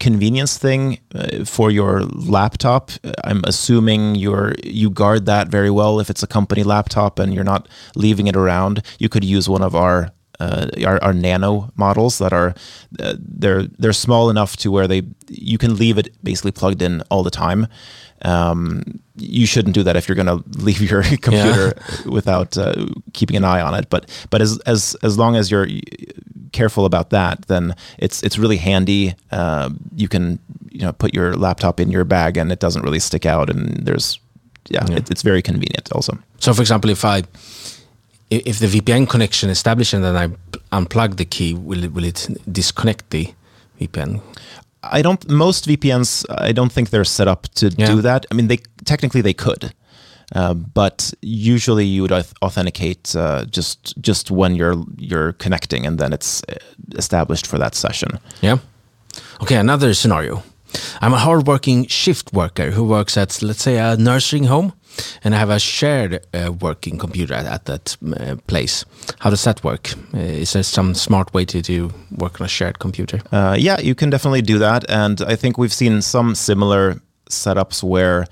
convenience 0.00 0.58
thing 0.58 0.98
uh, 1.14 1.44
for 1.44 1.70
your 1.70 2.02
laptop, 2.02 2.90
I'm 3.24 3.42
assuming 3.44 4.14
you're 4.14 4.54
you 4.64 4.90
guard 4.90 5.26
that 5.26 5.48
very 5.48 5.70
well. 5.70 6.00
If 6.00 6.10
it's 6.10 6.22
a 6.22 6.26
company 6.26 6.62
laptop 6.62 7.18
and 7.18 7.34
you're 7.34 7.44
not 7.44 7.68
leaving 7.94 8.26
it 8.26 8.36
around, 8.36 8.82
you 8.98 9.08
could 9.08 9.24
use 9.24 9.48
one 9.48 9.62
of 9.62 9.74
our 9.74 10.12
uh, 10.40 10.68
our, 10.84 11.02
our 11.02 11.12
nano 11.12 11.70
models 11.76 12.18
that 12.18 12.32
are 12.32 12.54
uh, 12.98 13.14
they're 13.18 13.64
they're 13.78 13.92
small 13.92 14.30
enough 14.30 14.56
to 14.56 14.70
where 14.70 14.88
they 14.88 15.02
you 15.28 15.58
can 15.58 15.76
leave 15.76 15.98
it 15.98 16.08
basically 16.24 16.52
plugged 16.52 16.82
in 16.82 17.02
all 17.10 17.22
the 17.22 17.30
time. 17.30 17.66
Um, 18.24 19.00
you 19.16 19.46
shouldn't 19.46 19.74
do 19.74 19.82
that 19.82 19.96
if 19.96 20.08
you're 20.08 20.16
going 20.16 20.26
to 20.42 20.42
leave 20.58 20.80
your 20.80 21.02
computer 21.02 21.74
without 22.06 22.56
uh, 22.56 22.86
keeping 23.12 23.36
an 23.36 23.44
eye 23.44 23.60
on 23.60 23.74
it. 23.74 23.88
But 23.90 24.10
but 24.30 24.40
as 24.40 24.58
as 24.60 24.96
as 25.02 25.18
long 25.18 25.36
as 25.36 25.50
you're 25.50 25.68
careful 26.52 26.84
about 26.84 27.10
that, 27.10 27.36
then 27.48 27.74
it's 27.98 28.22
it's 28.22 28.38
really 28.38 28.56
handy. 28.58 29.14
Uh, 29.30 29.70
you 29.96 30.08
can 30.08 30.38
you 30.70 30.80
know 30.86 30.92
put 30.92 31.14
your 31.14 31.36
laptop 31.36 31.80
in 31.80 31.90
your 31.90 32.04
bag 32.04 32.36
and 32.36 32.52
it 32.52 32.60
doesn't 32.60 32.82
really 32.84 33.00
stick 33.00 33.26
out. 33.26 33.50
And 33.50 33.86
there's 33.86 34.18
yeah, 34.70 34.86
Yeah. 34.88 34.96
It, 34.98 35.10
it's 35.10 35.22
very 35.22 35.42
convenient 35.42 35.90
also. 35.92 36.12
So, 36.38 36.54
for 36.54 36.62
example, 36.62 36.90
if 36.90 37.04
I 37.04 37.22
if 38.30 38.58
the 38.58 38.66
VPN 38.66 39.06
connection 39.08 39.50
is 39.50 39.58
established 39.58 39.92
and 39.94 40.04
then 40.04 40.16
I 40.16 40.28
unplug 40.76 41.16
the 41.16 41.24
key, 41.26 41.54
will 41.54 41.84
it 41.84 41.92
will 41.92 42.04
it 42.04 42.28
disconnect 42.50 43.10
the 43.10 43.34
VPN? 43.80 44.20
I 44.82 45.02
don't. 45.02 45.28
Most 45.28 45.68
VPNs, 45.68 46.24
I 46.48 46.52
don't 46.52 46.72
think 46.72 46.90
they're 46.90 47.04
set 47.04 47.28
up 47.28 47.46
to 47.54 47.66
Yeah. 47.76 47.86
do 47.86 48.02
that. 48.02 48.26
I 48.30 48.34
mean, 48.34 48.48
they 48.48 48.58
technically 48.84 49.20
they 49.22 49.34
could, 49.34 49.72
uh, 50.34 50.54
but 50.54 51.12
usually 51.20 51.84
you 51.84 52.02
would 52.02 52.12
authenticate 52.42 53.14
uh, 53.16 53.44
just 53.44 53.94
just 54.00 54.30
when 54.30 54.54
you're 54.56 54.84
you're 54.96 55.32
connecting, 55.34 55.86
and 55.86 55.98
then 55.98 56.12
it's 56.12 56.42
uh, 56.48 56.54
established 56.96 57.46
for 57.46 57.58
that 57.58 57.74
session. 57.74 58.18
Yeah. 58.40 58.58
Okay, 59.40 59.56
another 59.56 59.94
scenario. 59.94 60.42
I'm 61.00 61.12
a 61.12 61.18
hardworking 61.18 61.86
shift 61.86 62.32
worker 62.32 62.70
who 62.70 62.84
works 62.84 63.16
at, 63.16 63.42
let's 63.42 63.62
say, 63.62 63.78
a 63.78 63.96
nursing 63.96 64.44
home, 64.44 64.72
and 65.22 65.34
I 65.34 65.38
have 65.38 65.50
a 65.50 65.58
shared 65.58 66.26
uh, 66.32 66.52
working 66.52 66.98
computer 66.98 67.34
at, 67.34 67.46
at 67.46 67.64
that 67.64 67.96
uh, 68.02 68.36
place. 68.46 68.84
How 69.18 69.30
does 69.30 69.44
that 69.44 69.62
work? 69.64 69.92
Uh, 70.14 70.18
is 70.18 70.52
there 70.52 70.62
some 70.62 70.94
smart 70.94 71.34
way 71.34 71.44
to 71.44 71.60
do 71.60 71.90
work 72.16 72.40
on 72.40 72.46
a 72.46 72.48
shared 72.48 72.78
computer? 72.78 73.20
Uh, 73.30 73.56
yeah, 73.58 73.80
you 73.80 73.94
can 73.94 74.10
definitely 74.10 74.42
do 74.42 74.58
that, 74.58 74.84
and 74.88 75.20
I 75.20 75.36
think 75.36 75.58
we've 75.58 75.74
seen 75.74 76.02
some 76.02 76.34
similar 76.34 77.00
setups 77.28 77.82
where 77.82 78.26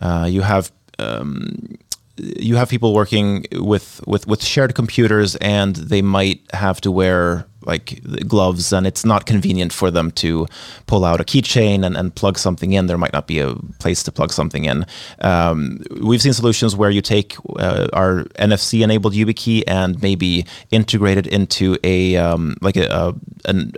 uh, 0.00 0.26
you 0.28 0.42
have 0.42 0.72
um, 0.98 1.76
you 2.18 2.56
have 2.56 2.68
people 2.70 2.94
working 2.94 3.44
with, 3.52 4.00
with 4.06 4.26
with 4.26 4.42
shared 4.42 4.74
computers, 4.74 5.36
and 5.36 5.76
they 5.76 6.02
might 6.02 6.40
have 6.52 6.80
to 6.82 6.90
wear 6.90 7.46
like 7.66 8.00
gloves, 8.26 8.72
and 8.72 8.86
it's 8.86 9.04
not 9.04 9.26
convenient 9.26 9.72
for 9.72 9.90
them 9.90 10.10
to 10.12 10.46
pull 10.86 11.04
out 11.04 11.20
a 11.20 11.24
keychain 11.24 11.84
and, 11.84 11.96
and 11.96 12.14
plug 12.14 12.38
something 12.38 12.72
in. 12.72 12.86
There 12.86 12.96
might 12.96 13.12
not 13.12 13.26
be 13.26 13.40
a 13.40 13.54
place 13.80 14.02
to 14.04 14.12
plug 14.12 14.32
something 14.32 14.64
in. 14.64 14.86
Um, 15.20 15.82
we've 16.00 16.22
seen 16.22 16.32
solutions 16.32 16.76
where 16.76 16.90
you 16.90 17.02
take 17.02 17.36
uh, 17.58 17.88
our 17.92 18.24
NFC 18.38 18.82
enabled 18.82 19.14
YubiKey 19.14 19.64
and 19.66 20.00
maybe 20.00 20.46
integrate 20.70 21.18
it 21.18 21.26
into 21.26 21.76
a 21.82 22.16
um, 22.16 22.56
like 22.62 22.76
a, 22.76 22.86
a, 22.86 23.14
an, 23.50 23.72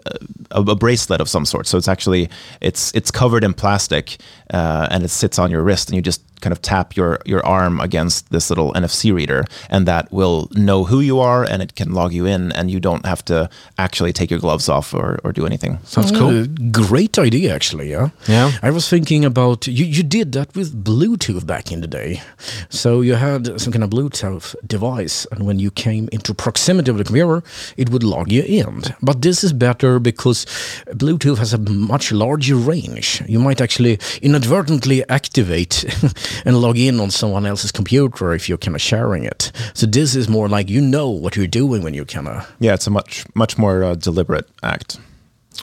a, 0.50 0.60
a 0.60 0.76
bracelet 0.76 1.20
of 1.20 1.28
some 1.28 1.44
sort. 1.44 1.66
So 1.66 1.78
it's 1.78 1.88
actually 1.88 2.28
it's 2.60 2.94
it's 2.94 3.10
covered 3.10 3.42
in 3.42 3.54
plastic 3.54 4.18
uh, 4.52 4.88
and 4.90 5.02
it 5.02 5.08
sits 5.08 5.38
on 5.38 5.50
your 5.50 5.62
wrist, 5.62 5.88
and 5.88 5.96
you 5.96 6.02
just 6.02 6.22
kind 6.40 6.52
of 6.52 6.60
tap 6.62 6.96
your 6.96 7.18
your 7.24 7.44
arm 7.44 7.80
against 7.80 8.30
this 8.30 8.50
little 8.50 8.72
NFC 8.74 9.12
reader, 9.12 9.44
and 9.70 9.86
that 9.86 10.10
will 10.12 10.48
know 10.52 10.84
who 10.84 11.00
you 11.00 11.20
are, 11.20 11.44
and 11.44 11.62
it 11.62 11.74
can 11.74 11.92
log 11.92 12.12
you 12.12 12.26
in, 12.26 12.52
and 12.52 12.70
you 12.70 12.80
don't 12.80 13.06
have 13.06 13.24
to 13.26 13.48
actually 13.78 14.12
take 14.12 14.30
your 14.30 14.40
gloves 14.40 14.68
off 14.68 14.94
or, 14.94 15.18
or 15.24 15.32
do 15.32 15.46
anything. 15.46 15.78
Sounds 15.84 16.10
cool. 16.12 16.42
Uh, 16.42 16.46
great 16.70 17.18
idea, 17.18 17.54
actually. 17.54 17.90
Yeah. 17.90 18.10
Yeah. 18.26 18.52
I 18.62 18.70
was 18.70 18.88
thinking 18.88 19.24
about 19.24 19.66
you. 19.66 19.84
You 19.84 20.02
did 20.02 20.32
that 20.32 20.54
with 20.54 20.84
Bluetooth 20.84 21.46
back 21.46 21.72
in 21.72 21.80
the 21.80 21.86
day. 21.86 22.20
So 22.68 23.00
you 23.00 23.14
had 23.14 23.60
some 23.60 23.72
kind 23.72 23.84
of 23.84 23.90
Bluetooth 23.90 24.54
device, 24.66 25.26
and 25.32 25.46
when 25.46 25.58
you 25.58 25.70
came 25.70 26.08
into 26.12 26.34
proximity 26.34 26.90
of 26.90 26.98
the 26.98 27.04
computer, 27.04 27.42
it 27.76 27.90
would 27.90 28.02
log 28.02 28.30
you 28.32 28.42
in. 28.42 28.82
But 29.02 29.22
this 29.22 29.44
is 29.44 29.52
better 29.52 29.98
because 29.98 30.46
Bluetooth 30.88 31.38
has 31.38 31.52
a 31.52 31.58
much 31.58 32.12
larger 32.12 32.56
range. 32.56 33.22
You 33.26 33.38
might 33.38 33.60
actually 33.60 33.98
inadvertently 34.22 35.08
activate 35.08 35.84
and 36.44 36.60
log 36.60 36.78
in 36.78 37.00
on 37.00 37.10
someone 37.10 37.46
else's 37.46 37.72
computer 37.72 38.32
if 38.34 38.48
you're 38.48 38.58
kind 38.58 38.74
of 38.74 38.82
sharing 38.82 39.24
it. 39.24 39.52
So 39.74 39.86
this 39.86 40.14
is 40.14 40.28
more 40.28 40.48
like 40.48 40.68
you 40.68 40.80
know 40.80 41.08
what 41.08 41.36
you're 41.36 41.46
doing 41.46 41.82
when 41.82 41.94
you 41.94 42.04
kind 42.04 42.28
of 42.28 42.46
Yeah, 42.60 42.74
it's 42.74 42.86
a 42.86 42.90
much 42.90 43.24
much 43.34 43.58
more 43.58 43.84
uh, 43.84 43.94
deliberate 43.94 44.48
act. 44.62 44.98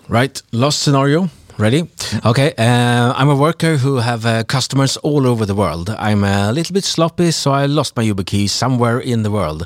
Right, 0.09 0.41
last 0.51 0.79
scenario. 0.81 1.29
Ready? 1.57 1.87
Okay, 2.25 2.53
uh, 2.57 3.13
I'm 3.15 3.29
a 3.29 3.35
worker 3.35 3.77
who 3.77 3.99
have 3.99 4.25
uh, 4.25 4.43
customers 4.43 4.97
all 4.97 5.25
over 5.25 5.45
the 5.45 5.55
world. 5.55 5.89
I'm 5.89 6.25
a 6.25 6.51
little 6.51 6.73
bit 6.73 6.83
sloppy, 6.83 7.31
so 7.31 7.53
I 7.53 7.65
lost 7.65 7.95
my 7.95 8.03
YubiKey 8.03 8.49
somewhere 8.49 8.99
in 8.99 9.23
the 9.23 9.31
world. 9.31 9.65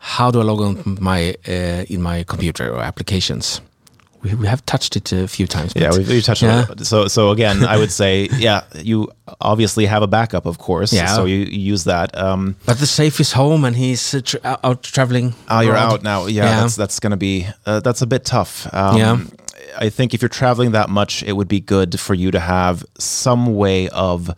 How 0.00 0.30
do 0.30 0.40
I 0.40 0.44
log 0.44 0.60
on 0.60 0.98
my 1.00 1.34
uh, 1.48 1.84
in 1.88 2.02
my 2.02 2.24
computer 2.24 2.70
or 2.70 2.82
applications? 2.82 3.62
We, 4.22 4.34
we 4.34 4.46
have 4.46 4.64
touched 4.66 4.96
it 4.96 5.12
a 5.12 5.26
few 5.26 5.46
times. 5.46 5.72
Yeah, 5.74 5.90
we've, 5.96 6.08
we've 6.08 6.24
touched 6.24 6.42
Yeah. 6.42 6.66
on 6.68 6.72
it. 6.78 6.84
So, 6.86 7.08
so 7.08 7.30
again, 7.30 7.64
I 7.64 7.76
would 7.76 7.90
say, 7.90 8.28
yeah, 8.36 8.62
you 8.74 9.08
obviously 9.40 9.86
have 9.86 10.02
a 10.02 10.06
backup, 10.06 10.46
of 10.46 10.58
course. 10.58 10.92
Yeah. 10.92 11.14
So 11.14 11.24
you, 11.24 11.36
you 11.38 11.72
use 11.72 11.84
that. 11.84 12.16
Um, 12.16 12.56
But 12.66 12.78
the 12.78 12.86
safe 12.86 13.20
is 13.20 13.32
home, 13.32 13.64
and 13.64 13.76
he's 13.76 14.14
uh, 14.14 14.20
tra- 14.24 14.58
out 14.64 14.82
traveling. 14.82 15.34
oh, 15.48 15.60
you're 15.60 15.76
out 15.76 16.02
now. 16.02 16.26
Yeah, 16.26 16.44
Yeah. 16.44 16.60
that's 16.60 16.76
that's 16.76 17.00
gonna 17.00 17.16
be 17.16 17.46
uh, 17.66 17.80
that's 17.80 18.02
a 18.02 18.06
bit 18.06 18.24
tough. 18.24 18.66
Um, 18.72 18.96
Yeah. 18.98 19.18
I 19.78 19.88
think 19.90 20.14
if 20.14 20.20
you're 20.22 20.28
traveling 20.28 20.72
that 20.72 20.88
much, 20.90 21.22
it 21.22 21.32
would 21.32 21.48
be 21.48 21.60
good 21.60 21.98
for 22.00 22.14
you 22.14 22.30
to 22.32 22.40
have 22.40 22.84
some 22.98 23.54
way 23.54 23.88
of 23.90 24.30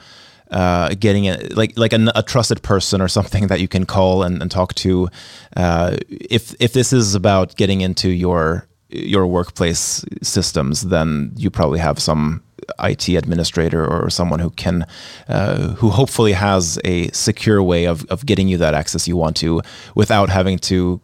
uh, 0.51 0.95
getting 1.01 1.25
it, 1.25 1.57
like 1.57 1.73
like 1.79 1.93
a, 1.95 2.13
a 2.15 2.23
trusted 2.23 2.61
person 2.63 3.01
or 3.01 3.09
something 3.09 3.47
that 3.51 3.59
you 3.61 3.67
can 3.69 3.87
call 3.87 4.23
and, 4.23 4.43
and 4.43 4.51
talk 4.51 4.75
to. 4.75 5.09
Uh, 5.57 5.97
if 6.09 6.55
if 6.61 6.73
this 6.73 6.93
is 6.93 7.15
about 7.15 7.57
getting 7.57 7.81
into 7.81 8.09
your 8.09 8.67
your 8.93 9.27
workplace 9.27 10.05
systems, 10.23 10.83
then 10.83 11.33
you 11.37 11.51
probably 11.51 11.79
have 11.79 11.99
some 11.99 12.43
IT 12.79 13.09
administrator 13.09 13.85
or 13.85 14.09
someone 14.11 14.39
who 14.39 14.51
can, 14.51 14.87
uh, 15.29 15.75
who 15.75 15.91
hopefully 15.91 16.33
has 16.33 16.79
a 16.85 17.11
secure 17.11 17.63
way 17.63 17.87
of, 17.87 18.05
of 18.07 18.25
getting 18.25 18.49
you 18.49 18.57
that 18.59 18.75
access 18.75 19.09
you 19.09 19.17
want 19.17 19.37
to 19.37 19.61
without 19.95 20.29
having 20.29 20.59
to 20.59 21.01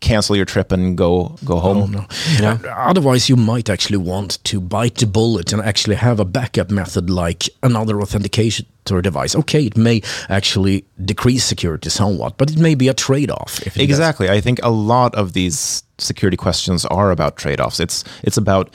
cancel 0.00 0.36
your 0.36 0.44
trip 0.44 0.72
and 0.72 0.96
go 0.96 1.36
go 1.44 1.58
home. 1.58 1.94
Oh, 1.96 2.06
no. 2.40 2.48
Uh, 2.48 2.58
otherwise, 2.68 3.28
you 3.28 3.36
might 3.36 3.68
actually 3.68 3.98
want 3.98 4.42
to 4.44 4.60
bite 4.60 4.96
the 4.96 5.06
bullet 5.06 5.52
and 5.52 5.62
actually 5.62 5.96
have 5.96 6.20
a 6.20 6.24
backup 6.24 6.70
method 6.70 7.10
like 7.10 7.48
another 7.62 8.00
authentication 8.00 8.66
device. 9.02 9.36
Okay, 9.36 9.66
it 9.66 9.76
may 9.76 10.00
actually 10.30 10.82
decrease 11.04 11.44
security 11.44 11.90
somewhat, 11.90 12.38
but 12.38 12.50
it 12.50 12.58
may 12.58 12.74
be 12.74 12.88
a 12.88 12.94
trade-off. 12.94 13.60
exactly, 13.76 14.30
I 14.30 14.40
think 14.40 14.60
a 14.62 14.70
lot 14.70 15.14
of 15.14 15.34
these 15.34 15.82
security 15.98 16.38
questions 16.38 16.86
are 16.86 17.10
about 17.10 17.36
trade-offs. 17.36 17.80
It's 17.80 18.02
it's 18.22 18.38
about 18.38 18.74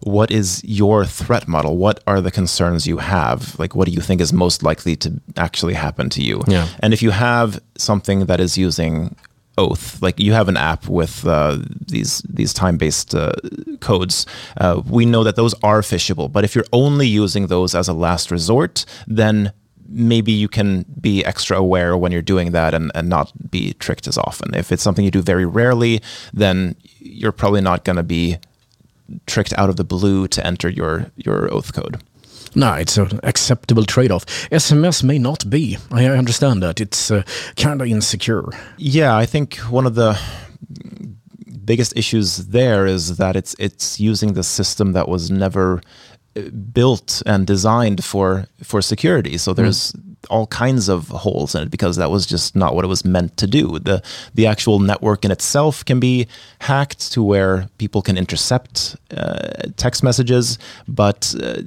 what 0.00 0.30
is 0.30 0.62
your 0.64 1.06
threat 1.06 1.48
model? 1.48 1.78
What 1.78 2.00
are 2.06 2.20
the 2.20 2.30
concerns 2.30 2.86
you 2.86 2.98
have? 2.98 3.58
Like, 3.58 3.74
what 3.74 3.86
do 3.88 3.92
you 3.92 4.02
think 4.02 4.20
is 4.20 4.32
most 4.32 4.62
likely 4.62 4.96
to 4.96 5.20
actually 5.36 5.74
happen 5.74 6.10
to 6.10 6.22
you? 6.22 6.42
Yeah. 6.46 6.68
And 6.80 6.92
if 6.92 7.02
you 7.02 7.10
have 7.10 7.58
something 7.78 8.26
that 8.26 8.38
is 8.38 8.58
using 8.58 9.16
oath. 9.58 10.00
Like 10.02 10.18
you 10.18 10.32
have 10.32 10.48
an 10.48 10.56
app 10.56 10.88
with 10.88 11.26
uh, 11.26 11.58
these 11.86 12.22
these 12.28 12.52
time-based 12.52 13.14
uh, 13.14 13.32
codes. 13.80 14.26
Uh, 14.56 14.82
we 14.86 15.06
know 15.06 15.24
that 15.24 15.36
those 15.36 15.54
are 15.62 15.80
phishable 15.80 16.30
but 16.30 16.44
if 16.44 16.54
you're 16.54 16.64
only 16.72 17.06
using 17.06 17.46
those 17.46 17.74
as 17.74 17.88
a 17.88 17.92
last 17.92 18.30
resort 18.30 18.84
then 19.06 19.52
maybe 19.88 20.32
you 20.32 20.48
can 20.48 20.84
be 21.00 21.24
extra 21.24 21.56
aware 21.58 21.96
when 21.96 22.10
you're 22.10 22.22
doing 22.22 22.52
that 22.52 22.74
and, 22.74 22.90
and 22.94 23.08
not 23.08 23.32
be 23.50 23.74
tricked 23.74 24.08
as 24.08 24.16
often. 24.18 24.54
If 24.54 24.72
it's 24.72 24.82
something 24.82 25.04
you 25.04 25.10
do 25.10 25.22
very 25.22 25.46
rarely 25.46 26.00
then 26.32 26.76
you're 26.98 27.32
probably 27.32 27.60
not 27.60 27.84
going 27.84 27.96
to 27.96 28.02
be 28.02 28.38
tricked 29.26 29.52
out 29.58 29.68
of 29.68 29.76
the 29.76 29.84
blue 29.84 30.26
to 30.28 30.46
enter 30.46 30.68
your 30.68 31.10
your 31.16 31.52
oath 31.52 31.72
code. 31.72 32.02
No, 32.54 32.74
it's 32.74 32.96
an 32.96 33.20
acceptable 33.22 33.84
trade-off. 33.84 34.24
SMS 34.50 35.02
may 35.02 35.18
not 35.18 35.48
be. 35.50 35.76
I 35.90 36.06
understand 36.06 36.62
that 36.62 36.80
it's 36.80 37.10
uh, 37.10 37.22
kind 37.56 37.80
of 37.80 37.88
insecure. 37.88 38.44
Yeah, 38.78 39.16
I 39.16 39.26
think 39.26 39.56
one 39.70 39.86
of 39.86 39.94
the 39.94 40.18
biggest 41.64 41.96
issues 41.96 42.36
there 42.48 42.86
is 42.86 43.16
that 43.16 43.36
it's 43.36 43.54
it's 43.58 43.98
using 43.98 44.34
the 44.34 44.42
system 44.42 44.92
that 44.92 45.08
was 45.08 45.30
never 45.30 45.80
uh, 46.36 46.42
built 46.72 47.22
and 47.26 47.46
designed 47.46 48.04
for 48.04 48.46
for 48.62 48.82
security. 48.82 49.38
So 49.38 49.54
there's 49.54 49.92
mm 49.92 50.13
all 50.30 50.46
kinds 50.46 50.88
of 50.88 51.08
holes 51.08 51.54
in 51.54 51.62
it 51.62 51.70
because 51.70 51.96
that 51.96 52.10
was 52.10 52.26
just 52.26 52.56
not 52.56 52.74
what 52.74 52.84
it 52.84 52.88
was 52.88 53.04
meant 53.04 53.36
to 53.36 53.46
do. 53.46 53.78
The 53.78 54.02
the 54.34 54.46
actual 54.46 54.78
network 54.78 55.24
in 55.24 55.30
itself 55.30 55.84
can 55.84 56.00
be 56.00 56.26
hacked 56.60 57.12
to 57.12 57.22
where 57.22 57.68
people 57.78 58.02
can 58.02 58.16
intercept 58.16 58.96
uh, 59.16 59.68
text 59.76 60.02
messages, 60.02 60.58
but 60.88 61.34
uh, 61.42 61.62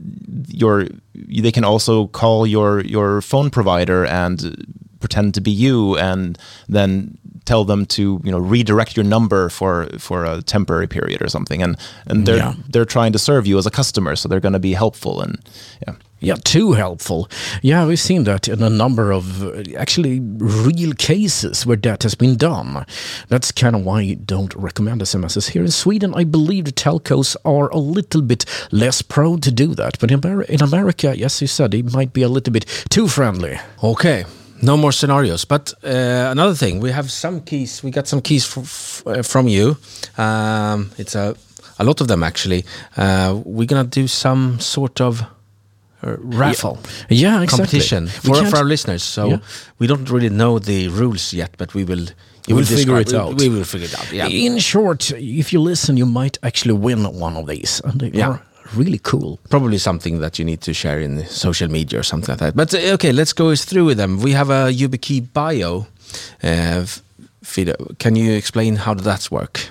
your 0.47 0.87
they 1.15 1.51
can 1.51 1.63
also 1.63 2.07
call 2.07 2.45
your 2.47 2.81
your 2.81 3.21
phone 3.21 3.49
provider 3.49 4.05
and 4.05 4.65
pretend 4.99 5.33
to 5.35 5.41
be 5.41 5.51
you 5.51 5.97
and 5.97 6.37
then 6.67 7.17
tell 7.47 7.63
them 7.63 7.85
to 7.85 8.19
you 8.23 8.31
know 8.31 8.37
redirect 8.37 8.95
your 8.97 9.05
number 9.05 9.49
for 9.49 9.87
for 9.97 10.25
a 10.25 10.41
temporary 10.41 10.87
period 10.87 11.21
or 11.21 11.29
something 11.29 11.63
and 11.63 11.77
and 12.05 12.25
they're 12.25 12.37
yeah. 12.37 12.53
they're 12.69 12.85
trying 12.97 13.13
to 13.13 13.19
serve 13.19 13.47
you 13.47 13.57
as 13.57 13.65
a 13.65 13.71
customer 13.71 14.15
so 14.15 14.27
they're 14.27 14.45
going 14.47 14.59
to 14.61 14.67
be 14.71 14.73
helpful 14.73 15.21
and 15.21 15.39
yeah 15.87 15.95
yeah, 16.19 16.35
too 16.43 16.73
helpful. 16.73 17.29
Yeah, 17.61 17.85
we've 17.85 17.99
seen 17.99 18.23
that 18.23 18.47
in 18.47 18.63
a 18.63 18.71
number 18.71 19.11
of 19.13 19.75
actually 19.75 20.19
real 20.19 20.93
cases 20.93 21.63
where 21.63 21.77
that 21.77 22.01
has 22.03 22.15
been 22.15 22.37
done. 22.37 22.85
That's 23.27 23.51
kind 23.51 23.75
of 23.75 23.85
why 23.85 23.99
I 24.01 24.13
don't 24.15 24.53
recommend 24.55 25.01
SMSs. 25.01 25.49
Here 25.49 25.61
in 25.61 25.69
Sweden, 25.69 26.15
I 26.15 26.23
believe 26.23 26.65
the 26.65 26.71
telcos 26.71 27.35
are 27.45 27.69
a 27.69 27.77
little 27.77 28.23
bit 28.23 28.45
less 28.71 29.03
prone 29.03 29.41
to 29.41 29.51
do 29.51 29.75
that. 29.75 29.99
But 29.99 30.09
in 30.09 30.63
America, 30.63 31.15
yes, 31.15 31.39
you 31.39 31.47
said, 31.47 31.75
it 31.75 31.93
might 31.93 32.13
be 32.13 32.23
a 32.23 32.29
little 32.29 32.51
bit 32.51 32.65
too 32.89 33.07
friendly. 33.07 33.59
Okay. 33.83 34.25
No 34.61 34.77
more 34.77 34.91
scenarios. 34.91 35.45
But 35.45 35.73
uh, 35.83 36.31
another 36.31 36.55
thing, 36.55 36.79
we 36.79 36.91
have 36.91 37.11
some 37.11 37.41
keys. 37.41 37.83
We 37.83 37.91
got 37.91 38.07
some 38.07 38.21
keys 38.21 38.45
from 38.45 39.47
you. 39.47 39.77
Um, 40.17 40.91
it's 40.97 41.15
a, 41.15 41.35
a 41.79 41.83
lot 41.83 42.01
of 42.01 42.07
them, 42.07 42.23
actually. 42.23 42.65
Uh, 42.95 43.41
we're 43.45 43.67
going 43.67 43.83
to 43.87 44.01
do 44.01 44.07
some 44.07 44.59
sort 44.59 45.01
of 45.01 45.23
raffle 46.01 46.79
yeah, 47.09 47.41
exactly. 47.41 47.47
competition 47.47 48.07
for, 48.07 48.45
for 48.45 48.57
our 48.57 48.63
listeners. 48.63 49.03
So 49.03 49.29
yeah. 49.29 49.37
we 49.79 49.87
don't 49.87 50.09
really 50.09 50.29
know 50.29 50.59
the 50.59 50.87
rules 50.89 51.33
yet, 51.33 51.55
but 51.57 51.73
we 51.73 51.83
will. 51.83 52.07
You 52.47 52.55
will 52.55 52.63
figure 52.63 52.97
it 52.99 53.13
out. 53.13 53.35
We, 53.35 53.49
we, 53.49 53.57
will 53.57 53.65
figure 53.65 53.87
it 53.87 53.99
out. 53.99 54.09
Yeah. 54.09 54.27
In 54.27 54.57
short, 54.59 55.11
if 55.11 55.51
you 55.51 55.59
listen, 55.59 55.97
you 55.97 56.05
might 56.05 56.37
actually 56.43 56.75
win 56.75 57.03
one 57.19 57.35
of 57.35 57.45
these, 57.45 57.81
and 57.83 58.01
yeah. 58.01 58.37
Really 58.75 58.99
cool. 58.99 59.39
Probably 59.49 59.77
something 59.77 60.19
that 60.19 60.39
you 60.39 60.45
need 60.45 60.61
to 60.61 60.73
share 60.73 60.99
in 60.99 61.25
social 61.25 61.69
media 61.69 61.99
or 61.99 62.03
something 62.03 62.33
like 62.33 62.39
that. 62.39 62.55
But 62.55 62.73
uh, 62.73 62.93
okay, 62.95 63.11
let's 63.11 63.33
go 63.33 63.55
through 63.55 63.85
with 63.85 63.97
them. 63.97 64.19
We 64.21 64.31
have 64.31 64.49
a 64.49 64.71
YubiKey 64.71 65.33
bio. 65.33 65.87
Uh, 66.43 66.85
Fido, 67.43 67.75
can 67.99 68.15
you 68.15 68.33
explain 68.33 68.75
how 68.75 68.93
that 68.93 69.31
work? 69.31 69.69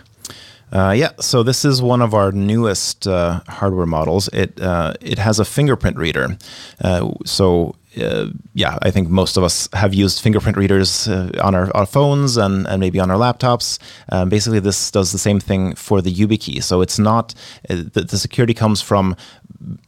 Uh, 0.73 0.93
yeah, 0.97 1.13
so 1.21 1.43
this 1.43 1.65
is 1.65 1.81
one 1.81 2.03
of 2.03 2.13
our 2.13 2.33
newest 2.33 3.07
uh, 3.07 3.41
hardware 3.49 3.87
models. 3.87 4.29
It 4.33 4.61
uh, 4.61 4.95
it 5.01 5.19
has 5.19 5.39
a 5.39 5.45
fingerprint 5.45 5.97
reader. 5.97 6.37
Uh, 6.83 7.13
so 7.25 7.77
uh, 8.01 8.27
yeah, 8.55 8.79
I 8.83 8.91
think 8.91 9.09
most 9.09 9.37
of 9.37 9.45
us 9.45 9.69
have 9.73 9.95
used 9.95 10.21
fingerprint 10.21 10.57
readers 10.57 11.09
uh, 11.09 11.31
on 11.43 11.55
our, 11.55 11.75
our, 11.77 11.87
phones 11.87 12.37
and, 12.37 12.67
and 12.67 12.81
maybe 12.81 13.01
on 13.01 13.11
our 13.11 13.17
laptops. 13.17 13.79
Um, 14.11 14.29
basically, 14.29 14.61
this 14.61 14.91
does 14.91 15.13
the 15.13 15.19
same 15.19 15.41
thing 15.41 15.75
for 15.75 16.03
the 16.03 16.13
YubiKey. 16.13 16.63
So 16.63 16.81
it's 16.81 16.99
not 16.99 17.35
the, 17.69 18.03
the 18.03 18.19
security 18.19 18.55
comes 18.55 18.83
from 18.83 19.17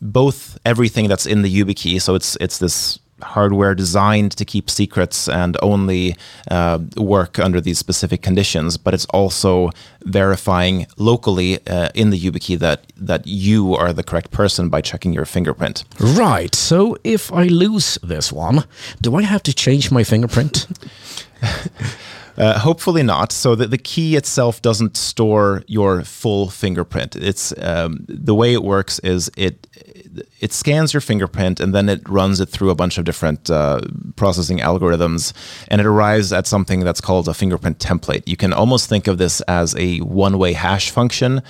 both 0.01 0.59
everything 0.64 1.09
that's 1.09 1.27
in 1.27 1.42
the 1.42 1.55
YubiKey. 1.55 2.01
So 2.01 2.14
it's 2.14 2.37
it's 2.40 2.59
this 2.59 2.99
hardware 3.22 3.74
designed 3.74 4.33
to 4.33 4.44
keep 4.44 4.70
secrets 4.70 5.28
and 5.28 5.57
only 5.62 6.16
uh, 6.50 6.78
work 6.96 7.38
under 7.38 7.61
these 7.61 7.78
specific 7.78 8.22
conditions, 8.22 8.76
but 8.76 8.94
it's 8.94 9.07
also 9.07 9.70
verifying 10.04 10.87
locally 10.96 11.59
uh, 11.66 11.88
in 11.94 12.11
the 12.11 12.18
YubiKey 12.18 12.59
that 12.59 12.85
that 12.96 13.26
you 13.26 13.74
are 13.74 13.92
the 13.92 14.02
correct 14.02 14.31
person 14.31 14.68
by 14.68 14.81
checking 14.81 15.12
your 15.12 15.24
fingerprint. 15.24 15.85
Right. 16.00 16.54
So 16.54 16.96
if 17.04 17.33
I 17.33 17.44
lose 17.44 17.98
this 18.02 18.33
one, 18.33 18.64
do 19.00 19.16
I 19.16 19.22
have 19.22 19.42
to 19.44 19.52
change 19.54 19.90
my 19.90 20.04
fingerprint? 20.04 20.66
Uh, 22.38 22.57
hopefully 22.57 23.02
not. 23.02 23.33
So 23.33 23.57
the, 23.57 23.66
the 23.66 23.78
key 23.78 24.14
itself 24.14 24.62
doesn't 24.62 24.96
store 24.96 25.64
your 25.66 26.04
full 26.04 26.48
fingerprint. 26.48 27.16
It's 27.16 27.52
um, 27.59 28.07
the 28.09 28.35
way 28.35 28.52
it 28.52 28.62
works 28.62 29.00
is 29.00 29.28
it 29.37 29.66
it 30.40 30.52
scans 30.52 30.92
your 30.92 31.00
fingerprint 31.00 31.61
and 31.61 31.74
then 31.74 31.88
it 31.88 32.09
runs 32.09 32.40
it 32.40 32.48
through 32.48 32.70
a 32.70 32.74
bunch 32.74 32.98
of 32.98 33.04
different 33.04 33.50
uh, 33.50 33.81
processing 34.16 34.59
algorithms, 34.59 35.33
and 35.68 35.81
it 35.81 35.87
arrives 35.87 36.33
at 36.33 36.46
something 36.46 36.81
that's 36.81 37.00
called 37.00 37.28
a 37.28 37.35
fingerprint 37.35 37.78
template. 37.78 38.22
You 38.26 38.37
can 38.37 38.52
almost 38.52 38.88
think 38.88 39.07
of 39.07 39.18
this 39.18 39.40
as 39.42 39.74
a 39.76 39.98
one-way 39.98 40.52
hash 40.52 40.90
function. 40.90 41.42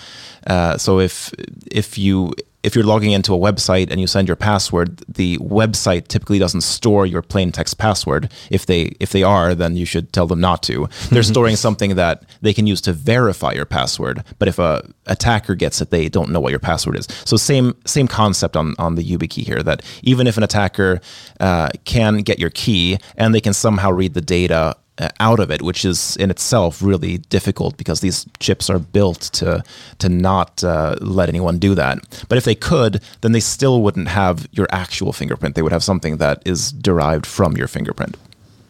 Uh, 0.47 0.77
so 0.79 1.01
if 1.01 1.33
if 1.71 1.99
you 1.99 2.33
if 2.63 2.75
you're 2.75 2.85
logging 2.85 3.13
into 3.13 3.33
a 3.33 3.39
website 3.39 3.91
and 3.91 4.01
you 4.01 4.07
send 4.07 4.29
your 4.29 4.37
password, 4.37 4.99
the 5.09 5.39
website 5.39 6.09
typically 6.09 6.39
doesn't 6.39 6.63
store 6.63 7.07
your 7.07 7.23
plain 7.23 7.53
text 7.53 7.79
password. 7.79 8.33
If 8.51 8.67
they 8.67 8.97
if 8.99 9.11
they 9.11 9.23
are, 9.23 9.55
then 9.55 9.77
you 9.77 9.85
should 9.85 10.13
tell 10.13 10.27
them 10.27 10.41
not 10.41 10.63
to. 10.65 10.89
They're 11.11 11.23
storing 11.23 11.57
something 11.57 11.95
that 11.95 12.25
they 12.43 12.53
can 12.53 12.67
use 12.67 12.81
to 12.83 12.93
verify 12.93 13.53
your 13.53 13.65
password. 13.65 14.25
But 14.39 14.49
if 14.49 14.59
a 14.59 14.89
attacker 15.07 15.55
gets 15.55 15.81
it, 15.81 15.91
they 15.91 16.09
don't 16.09 16.31
know 16.31 16.41
what 16.41 16.51
your 16.51 16.59
password 16.59 16.99
is. 16.99 17.07
So 17.25 17.37
same 17.37 17.75
same 17.87 18.09
concept 18.09 18.57
on 18.57 18.75
on 18.79 18.97
the 18.97 19.05
YubiKey 19.05 19.45
here. 19.45 19.63
That 19.63 19.83
even 20.03 20.27
if 20.27 20.37
an 20.37 20.43
attacker 20.43 21.01
uh, 21.39 21.69
can 21.85 22.19
get 22.19 22.39
your 22.39 22.51
key 22.51 22.99
and 23.17 23.35
they 23.35 23.41
can 23.41 23.55
somehow 23.55 23.91
read 23.93 24.15
the 24.15 24.21
data 24.21 24.77
out 25.21 25.41
of 25.41 25.51
it, 25.51 25.63
which 25.63 25.85
is 25.85 26.17
in 26.17 26.31
itself 26.31 26.83
really 26.83 27.19
difficult 27.19 27.77
because 27.77 28.01
these 28.01 28.27
chips 28.41 28.71
are 28.71 28.79
built 28.79 29.21
to 29.21 29.63
to 29.99 30.09
not 30.09 30.65
uh, 30.65 30.97
let 31.01 31.29
anyone 31.29 31.59
do 31.59 31.75
that. 31.75 31.99
But 32.29 32.39
if 32.39 32.45
they 32.45 32.55
could, 32.55 33.01
then 33.21 33.33
they 33.33 33.41
still 33.41 33.83
wouldn't 33.83 34.09
have 34.09 34.49
your 34.53 34.67
actual 34.71 35.13
fingerprint. 35.13 35.55
They 35.55 35.63
would 35.63 35.73
have 35.73 35.85
something 35.85 36.19
that 36.19 36.43
is 36.45 36.73
derived 36.73 37.27
from 37.27 37.57
your 37.57 37.69
fingerprint. 37.69 38.17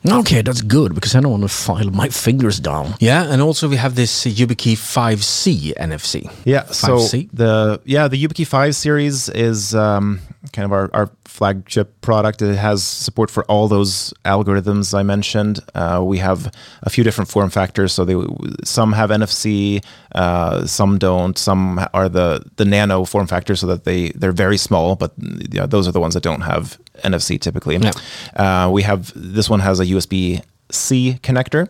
Okay, 0.07 0.43
that's 0.43 0.63
good 0.63 0.95
because 0.95 1.15
I 1.15 1.21
don't 1.21 1.33
want 1.33 1.43
to 1.43 1.49
file 1.49 1.91
my 1.91 2.09
fingers 2.09 2.61
down. 2.61 2.95
Yeah, 3.01 3.25
and 3.31 3.43
also 3.43 3.69
we 3.69 3.77
have 3.77 3.95
this 3.95 4.25
YubiKey 4.25 4.75
5C 4.75 5.75
NFC. 5.75 6.31
Yeah, 6.45 6.63
5C. 6.65 6.73
so 6.73 7.29
the 7.33 7.81
yeah 7.85 8.09
the 8.09 8.23
YubiKey 8.23 8.47
5 8.47 8.75
series 8.77 9.29
is 9.29 9.75
um, 9.75 10.21
kind 10.53 10.65
of 10.65 10.73
our, 10.73 10.91
our 10.95 11.11
flagship 11.25 12.01
product. 12.01 12.43
It 12.43 12.57
has 12.57 12.83
support 12.83 13.31
for 13.31 13.45
all 13.45 13.69
those 13.69 14.13
algorithms 14.25 14.93
I 14.93 15.03
mentioned. 15.03 15.61
Uh, 15.75 16.03
we 16.05 16.19
have 16.19 16.53
a 16.83 16.91
few 16.91 17.05
different 17.05 17.31
form 17.31 17.51
factors. 17.51 17.93
So 17.93 18.05
they 18.05 18.17
some 18.65 18.93
have 18.93 19.11
NFC, 19.11 19.85
uh, 20.15 20.67
some 20.67 20.99
don't. 20.99 21.37
Some 21.39 21.85
are 21.93 22.09
the 22.09 22.45
the 22.57 22.65
nano 22.65 23.05
form 23.05 23.27
factor, 23.27 23.57
so 23.57 23.67
that 23.67 23.85
they 23.85 24.11
they're 24.11 24.33
very 24.33 24.59
small. 24.59 24.97
But 24.97 25.13
yeah, 25.51 25.67
those 25.67 25.87
are 25.89 25.93
the 25.93 26.01
ones 26.01 26.15
that 26.15 26.23
don't 26.23 26.43
have 26.43 26.79
NFC 27.05 27.41
typically. 27.41 27.77
Yeah. 27.77 27.93
Uh, 28.35 28.71
we 28.71 28.83
have 28.83 29.13
this 29.15 29.49
one 29.49 29.61
has 29.61 29.81
a 29.81 29.87
USB 29.95 30.43
C 30.71 31.19
connector. 31.23 31.69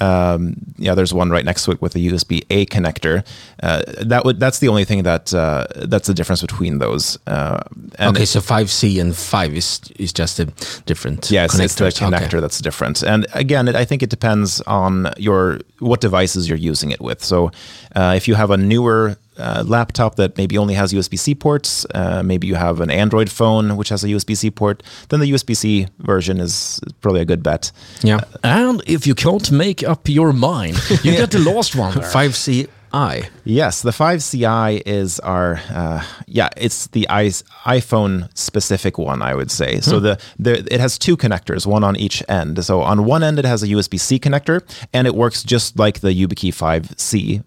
Um, 0.00 0.56
yeah, 0.76 0.94
there's 0.94 1.14
one 1.14 1.30
right 1.30 1.44
next 1.44 1.64
to 1.64 1.70
it 1.70 1.80
with 1.80 1.94
a 1.94 1.98
USB 1.98 2.44
A 2.50 2.66
connector. 2.66 3.24
Uh, 3.62 3.82
that 4.02 4.24
would 4.24 4.38
that's 4.40 4.58
the 4.58 4.68
only 4.68 4.84
thing 4.84 5.04
that 5.04 5.32
uh, 5.32 5.66
that's 5.76 6.08
the 6.08 6.14
difference 6.14 6.42
between 6.42 6.78
those. 6.78 7.18
Uh, 7.26 7.62
okay, 8.00 8.24
so 8.24 8.40
5C 8.40 9.00
and 9.00 9.16
5 9.16 9.54
is 9.54 9.80
is 9.98 10.12
just 10.12 10.40
a 10.40 10.46
different 10.84 11.30
yeah, 11.30 11.44
it's, 11.44 11.58
it's 11.58 11.74
the 11.76 11.84
connectors. 11.84 12.12
Okay. 12.12 12.26
connector 12.26 12.40
that's 12.40 12.60
different. 12.60 13.02
And 13.02 13.26
again, 13.34 13.68
it, 13.68 13.76
I 13.76 13.84
think 13.84 14.02
it 14.02 14.10
depends 14.10 14.60
on 14.62 15.12
your 15.16 15.60
what 15.78 16.00
devices 16.00 16.48
you're 16.48 16.58
using 16.58 16.90
it 16.90 17.00
with. 17.00 17.22
So 17.22 17.50
uh, 17.94 18.14
if 18.16 18.28
you 18.28 18.34
have 18.34 18.50
a 18.50 18.56
newer 18.56 19.16
uh, 19.38 19.64
laptop 19.66 20.16
that 20.16 20.36
maybe 20.36 20.58
only 20.58 20.74
has 20.74 20.92
USB 20.92 21.18
C 21.18 21.34
ports, 21.34 21.86
uh, 21.94 22.22
maybe 22.22 22.46
you 22.46 22.54
have 22.54 22.80
an 22.80 22.90
Android 22.90 23.30
phone 23.30 23.76
which 23.76 23.88
has 23.88 24.04
a 24.04 24.08
USB 24.08 24.36
C 24.36 24.50
port, 24.50 24.82
then 25.08 25.20
the 25.20 25.30
USB 25.30 25.56
C 25.56 25.86
version 25.98 26.40
is 26.40 26.80
probably 27.00 27.20
a 27.20 27.24
good 27.24 27.42
bet. 27.42 27.72
Yeah. 28.02 28.20
And 28.42 28.82
if 28.86 29.06
you 29.06 29.14
can't 29.14 29.50
make 29.50 29.82
up 29.82 30.08
your 30.08 30.32
mind, 30.32 30.78
you 31.02 31.12
get 31.12 31.30
the 31.30 31.38
last 31.38 31.76
one 31.76 31.94
there. 31.94 32.04
5C 32.14 32.68
I. 32.94 33.28
Yes, 33.42 33.82
the 33.82 33.90
5CI 33.90 34.82
is 34.86 35.18
our 35.20 35.60
uh, 35.70 36.04
yeah, 36.28 36.48
it's 36.56 36.86
the 36.88 37.06
i 37.10 37.24
iPhone 37.26 38.28
specific 38.36 38.98
one, 38.98 39.20
I 39.20 39.34
would 39.34 39.50
say. 39.50 39.80
So 39.80 39.98
the, 39.98 40.20
the 40.38 40.64
it 40.72 40.80
has 40.80 40.96
two 40.96 41.16
connectors, 41.16 41.66
one 41.66 41.82
on 41.82 41.96
each 41.96 42.22
end. 42.28 42.64
So 42.64 42.82
on 42.82 43.04
one 43.04 43.24
end 43.24 43.38
it 43.40 43.44
has 43.44 43.62
a 43.64 43.66
USB 43.66 43.98
C 43.98 44.20
connector, 44.20 44.62
and 44.92 45.06
it 45.08 45.14
works 45.14 45.42
just 45.42 45.76
like 45.76 46.00
the 46.00 46.10
YubiKey 46.10 46.50
5C. 46.54 47.42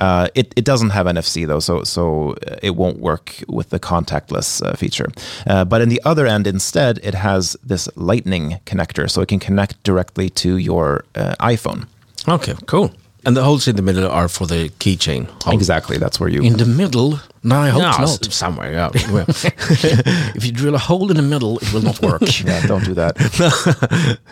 Uh, 0.00 0.28
it, 0.34 0.52
it 0.56 0.64
doesn't 0.64 0.90
have 0.90 1.06
NFC 1.06 1.46
though, 1.46 1.60
so 1.60 1.84
so 1.84 2.34
uh, 2.46 2.56
it 2.62 2.76
won't 2.76 2.98
work 2.98 3.42
with 3.48 3.70
the 3.70 3.78
contactless 3.80 4.62
uh, 4.64 4.74
feature. 4.74 5.08
Uh, 5.46 5.64
but 5.64 5.80
in 5.80 5.88
the 5.88 6.00
other 6.04 6.26
end, 6.26 6.46
instead, 6.46 6.98
it 7.02 7.14
has 7.14 7.56
this 7.64 7.88
Lightning 7.96 8.58
connector, 8.66 9.10
so 9.10 9.20
it 9.22 9.28
can 9.28 9.38
connect 9.38 9.82
directly 9.82 10.28
to 10.30 10.56
your 10.56 11.04
uh, 11.14 11.34
iPhone. 11.40 11.86
Okay, 12.28 12.54
cool. 12.66 12.92
And 13.24 13.36
the 13.36 13.42
holes 13.44 13.68
in 13.68 13.76
the 13.76 13.82
middle 13.82 14.08
are 14.10 14.28
for 14.28 14.46
the 14.46 14.68
keychain. 14.80 15.26
Exactly, 15.52 15.96
that's 15.98 16.18
where 16.18 16.28
you 16.28 16.42
In 16.42 16.56
the 16.56 16.64
middle? 16.66 17.20
No, 17.44 17.56
I 17.56 17.68
hope 17.70 17.82
No, 17.82 17.90
not. 18.04 18.24
somewhere. 18.32 18.72
Yeah. 18.72 18.90
Well, 19.12 19.24
if 20.36 20.44
you 20.44 20.52
drill 20.52 20.74
a 20.74 20.78
hole 20.78 21.10
in 21.10 21.16
the 21.16 21.22
middle, 21.22 21.58
it 21.58 21.72
will 21.72 21.82
not 21.82 22.00
work. 22.02 22.22
yeah, 22.44 22.66
don't 22.66 22.84
do 22.84 22.94
that. 22.94 23.16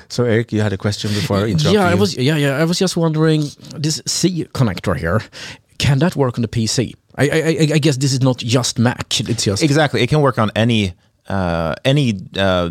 so 0.08 0.24
Erik, 0.24 0.52
you 0.52 0.60
had 0.62 0.72
a 0.72 0.76
question 0.78 1.10
before 1.10 1.38
I 1.38 1.42
interrupted 1.50 1.72
yeah, 1.74 1.86
I 1.92 1.94
was 1.94 2.16
yeah 2.16 2.36
yeah 2.36 2.56
I 2.62 2.64
was 2.64 2.78
just 2.78 2.96
wondering 2.96 3.42
this 3.82 4.02
C 4.06 4.44
connector 4.52 4.96
here, 4.96 5.20
can 5.78 5.98
that 6.00 6.14
work 6.16 6.38
on 6.38 6.42
the 6.42 6.48
PC? 6.48 6.94
I 7.16 7.24
I, 7.28 7.36
I- 7.36 7.74
I 7.74 7.78
guess 7.78 7.96
this 7.98 8.12
is 8.12 8.20
not 8.20 8.38
just 8.38 8.78
Mac. 8.78 9.20
It's 9.20 9.44
just 9.44 9.62
Exactly. 9.62 10.02
It 10.02 10.08
can 10.08 10.20
work 10.20 10.38
on 10.38 10.50
any 10.56 10.92
uh, 11.28 11.74
any 11.84 12.14
uh, 12.36 12.70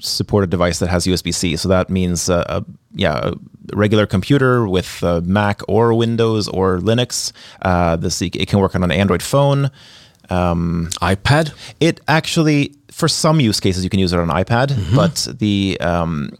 supported 0.00 0.50
device 0.50 0.78
that 0.78 0.88
has 0.88 1.06
USB 1.06 1.34
C. 1.34 1.56
So 1.56 1.68
that 1.68 1.90
means 1.90 2.28
uh, 2.30 2.44
a, 2.48 2.64
yeah, 2.94 3.30
a 3.30 3.76
regular 3.76 4.06
computer 4.06 4.68
with 4.68 5.02
uh, 5.02 5.20
Mac 5.24 5.62
or 5.68 5.94
Windows 5.94 6.48
or 6.48 6.78
Linux. 6.78 7.32
Uh, 7.62 7.96
this 7.96 8.20
it 8.22 8.48
can 8.48 8.58
work 8.60 8.74
on 8.74 8.82
an 8.82 8.90
Android 8.90 9.22
phone. 9.22 9.70
iPad. 11.00 11.54
It 11.80 12.00
actually, 12.06 12.74
for 12.90 13.08
some 13.08 13.40
use 13.40 13.60
cases, 13.60 13.82
you 13.82 13.90
can 13.90 14.00
use 14.00 14.12
it 14.12 14.18
on 14.18 14.30
an 14.30 14.44
iPad, 14.44 14.94
but 14.94 15.28
the 15.38 15.78
um, 15.80 16.30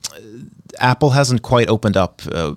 Apple 0.79 1.11
hasn't 1.11 1.43
quite 1.43 1.69
opened 1.69 1.97
up 1.97 2.23
uh, 2.31 2.55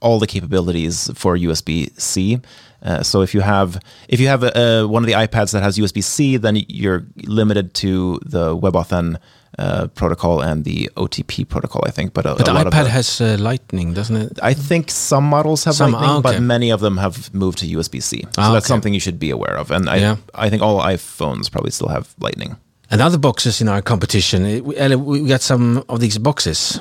all 0.00 0.18
the 0.18 0.26
capabilities 0.26 1.10
for 1.14 1.36
USB 1.36 1.98
C. 2.00 2.40
Uh, 2.82 3.02
so 3.02 3.22
if 3.22 3.34
you 3.34 3.40
have 3.40 3.80
if 4.08 4.20
you 4.20 4.28
have 4.28 4.42
a, 4.42 4.58
a, 4.58 4.88
one 4.88 5.02
of 5.02 5.06
the 5.06 5.14
iPads 5.14 5.52
that 5.52 5.62
has 5.62 5.78
USB 5.78 6.02
C, 6.02 6.36
then 6.36 6.56
you're 6.68 7.06
limited 7.24 7.74
to 7.74 8.20
the 8.24 8.56
WebAuthn 8.56 9.16
uh, 9.58 9.86
protocol 9.94 10.40
and 10.42 10.64
the 10.64 10.90
OTP 10.96 11.44
protocol, 11.48 11.82
I 11.86 11.90
think. 11.90 12.12
But, 12.12 12.26
a, 12.26 12.34
But 12.34 12.44
the 12.46 12.52
a 12.52 12.54
lot 12.54 12.66
of 12.66 12.72
iPad 12.72 12.84
the- 12.84 12.90
has 12.90 13.20
uh, 13.20 13.36
Lightning, 13.38 13.94
doesn't 13.94 14.16
it? 14.16 14.38
I 14.42 14.54
think 14.54 14.90
some 14.90 15.24
models 15.28 15.64
have 15.64 15.74
Some- 15.74 15.92
Lightning, 15.92 16.10
ah, 16.10 16.18
okay. 16.18 16.22
but 16.38 16.42
many 16.42 16.70
of 16.72 16.80
them 16.80 16.96
have 16.98 17.32
moved 17.32 17.58
to 17.58 17.66
USB 17.66 18.00
C. 18.02 18.22
So 18.22 18.28
Ah, 18.42 18.52
that's 18.52 18.66
okay. 18.66 18.72
something 18.74 18.94
you 18.94 19.00
should 19.00 19.18
be 19.18 19.30
aware 19.30 19.56
of. 19.60 19.70
And 19.70 19.88
I 19.88 19.96
Yeah. 19.96 20.16
I 20.34 20.50
think 20.50 20.62
all 20.62 20.80
iPhones 20.82 21.50
probably 21.50 21.70
still 21.70 21.88
have 21.88 22.06
Lightning. 22.20 22.56
And 22.90 23.00
other 23.00 23.18
boxes 23.18 23.60
in 23.60 23.68
our 23.68 23.82
competition. 23.82 24.44
it- 24.46 24.64
we, 24.64 24.76
Ella, 24.76 24.96
we 24.98 25.20
got 25.28 25.42
some 25.42 25.82
of 25.88 25.98
these 26.00 26.18
boxes. 26.20 26.80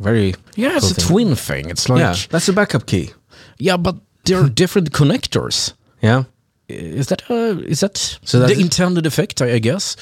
Very 0.00 0.34
yeah, 0.56 0.76
it's 0.76 0.86
cool 0.86 0.90
a 0.90 0.94
thing. 0.94 1.06
twin 1.08 1.36
thing. 1.36 1.70
It's 1.70 1.88
like 1.88 2.00
Yeah, 2.00 2.14
yeah, 2.14 2.26
that's 2.30 2.48
a 2.48 2.52
backup 2.52 2.84
key. 2.86 3.10
Yeah, 3.58 3.78
but 3.78 3.94
there 4.24 4.38
are 4.40 4.48
different 4.48 4.90
connectors. 4.92 5.72
Yeah. 6.02 6.24
Is 6.68 7.06
that 7.06 7.22
uh, 7.30 7.60
is 7.70 7.80
that 7.80 8.18
So 8.24 8.38
the 8.40 8.58
intended 8.60 9.06
effect? 9.06 9.40
I, 9.40 9.52
I 9.54 9.58
guess. 9.60 9.96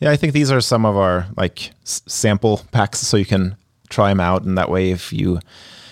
Yeah, 0.00 0.10
I 0.10 0.16
think 0.16 0.32
these 0.32 0.50
are 0.50 0.60
some 0.60 0.84
of 0.84 0.96
our 0.96 1.26
like 1.36 1.70
s- 1.84 2.02
sample 2.06 2.60
packs, 2.72 2.98
so 3.00 3.16
you 3.16 3.24
can 3.24 3.56
try 3.88 4.08
them 4.10 4.20
out, 4.20 4.44
and 4.44 4.58
that 4.58 4.68
way, 4.70 4.90
if 4.90 5.12
you 5.12 5.38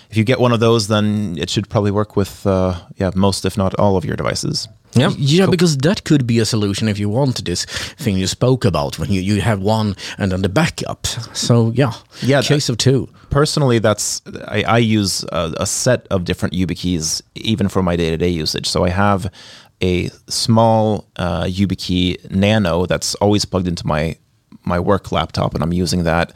if 0.09 0.17
you 0.17 0.23
get 0.23 0.39
one 0.39 0.51
of 0.53 0.59
those, 0.59 0.87
then 0.87 1.35
it 1.39 1.49
should 1.49 1.69
probably 1.69 1.91
work 1.91 2.15
with 2.15 2.45
uh, 2.45 2.79
yeah 2.97 3.11
most, 3.15 3.45
if 3.45 3.57
not 3.57 3.73
all, 3.79 3.97
of 3.97 4.05
your 4.05 4.15
devices. 4.15 4.67
Yeah. 4.95 5.09
Yeah, 5.17 5.47
because 5.47 5.75
that 5.77 6.03
could 6.03 6.27
be 6.27 6.37
a 6.37 6.45
solution 6.45 6.87
if 6.87 6.99
you 6.99 7.09
want 7.09 7.43
this 7.45 7.65
thing 7.97 8.15
you 8.15 8.27
spoke 8.27 8.63
about 8.63 8.99
when 8.99 9.11
you, 9.11 9.21
you 9.21 9.41
have 9.41 9.59
one 9.59 9.95
and 10.19 10.31
then 10.31 10.43
the 10.43 10.49
backup. 10.49 11.07
So 11.33 11.71
yeah, 11.71 11.93
Yeah, 12.21 12.43
case 12.43 12.69
of 12.69 12.77
two. 12.77 13.09
Personally, 13.31 13.79
that's 13.79 14.21
I, 14.47 14.61
I 14.67 14.77
use 14.77 15.23
a, 15.31 15.51
a 15.59 15.65
set 15.65 16.05
of 16.11 16.25
different 16.25 16.53
YubiKeys 16.53 17.23
even 17.33 17.69
for 17.69 17.81
my 17.81 17.95
day 17.95 18.11
to 18.11 18.17
day 18.17 18.29
usage. 18.29 18.67
So 18.69 18.85
I 18.85 18.89
have 18.89 19.31
a 19.83 20.09
small 20.29 21.05
uh, 21.17 21.43
YubiKey 21.43 22.31
Nano 22.31 22.85
that's 22.85 23.15
always 23.15 23.45
plugged 23.45 23.67
into 23.67 23.85
my 23.85 24.17
my 24.65 24.79
work 24.79 25.11
laptop, 25.11 25.53
and 25.53 25.61
I'm 25.61 25.73
using 25.73 26.03
that 26.03 26.33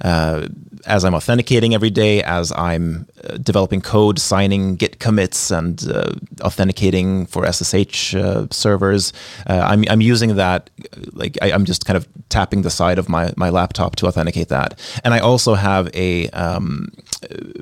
uh, 0.00 0.48
as 0.86 1.04
I'm 1.04 1.14
authenticating 1.14 1.74
every 1.74 1.90
day, 1.90 2.22
as 2.22 2.52
I'm 2.52 3.06
uh, 3.24 3.38
developing 3.38 3.80
code, 3.80 4.18
signing 4.18 4.76
Git 4.76 4.98
commits, 4.98 5.50
and 5.50 5.82
uh, 5.88 6.12
authenticating 6.42 7.26
for 7.26 7.50
SSH 7.50 8.14
uh, 8.14 8.46
servers. 8.50 9.12
Uh, 9.48 9.64
I'm, 9.66 9.84
I'm 9.88 10.00
using 10.00 10.36
that, 10.36 10.70
like 11.12 11.38
I, 11.40 11.52
I'm 11.52 11.64
just 11.64 11.86
kind 11.86 11.96
of 11.96 12.06
tapping 12.28 12.62
the 12.62 12.70
side 12.70 12.98
of 12.98 13.08
my, 13.08 13.32
my 13.36 13.50
laptop 13.50 13.96
to 13.96 14.06
authenticate 14.06 14.48
that. 14.48 14.78
And 15.04 15.14
I 15.14 15.20
also 15.20 15.54
have 15.54 15.88
a 15.94 16.28
um, 16.30 16.88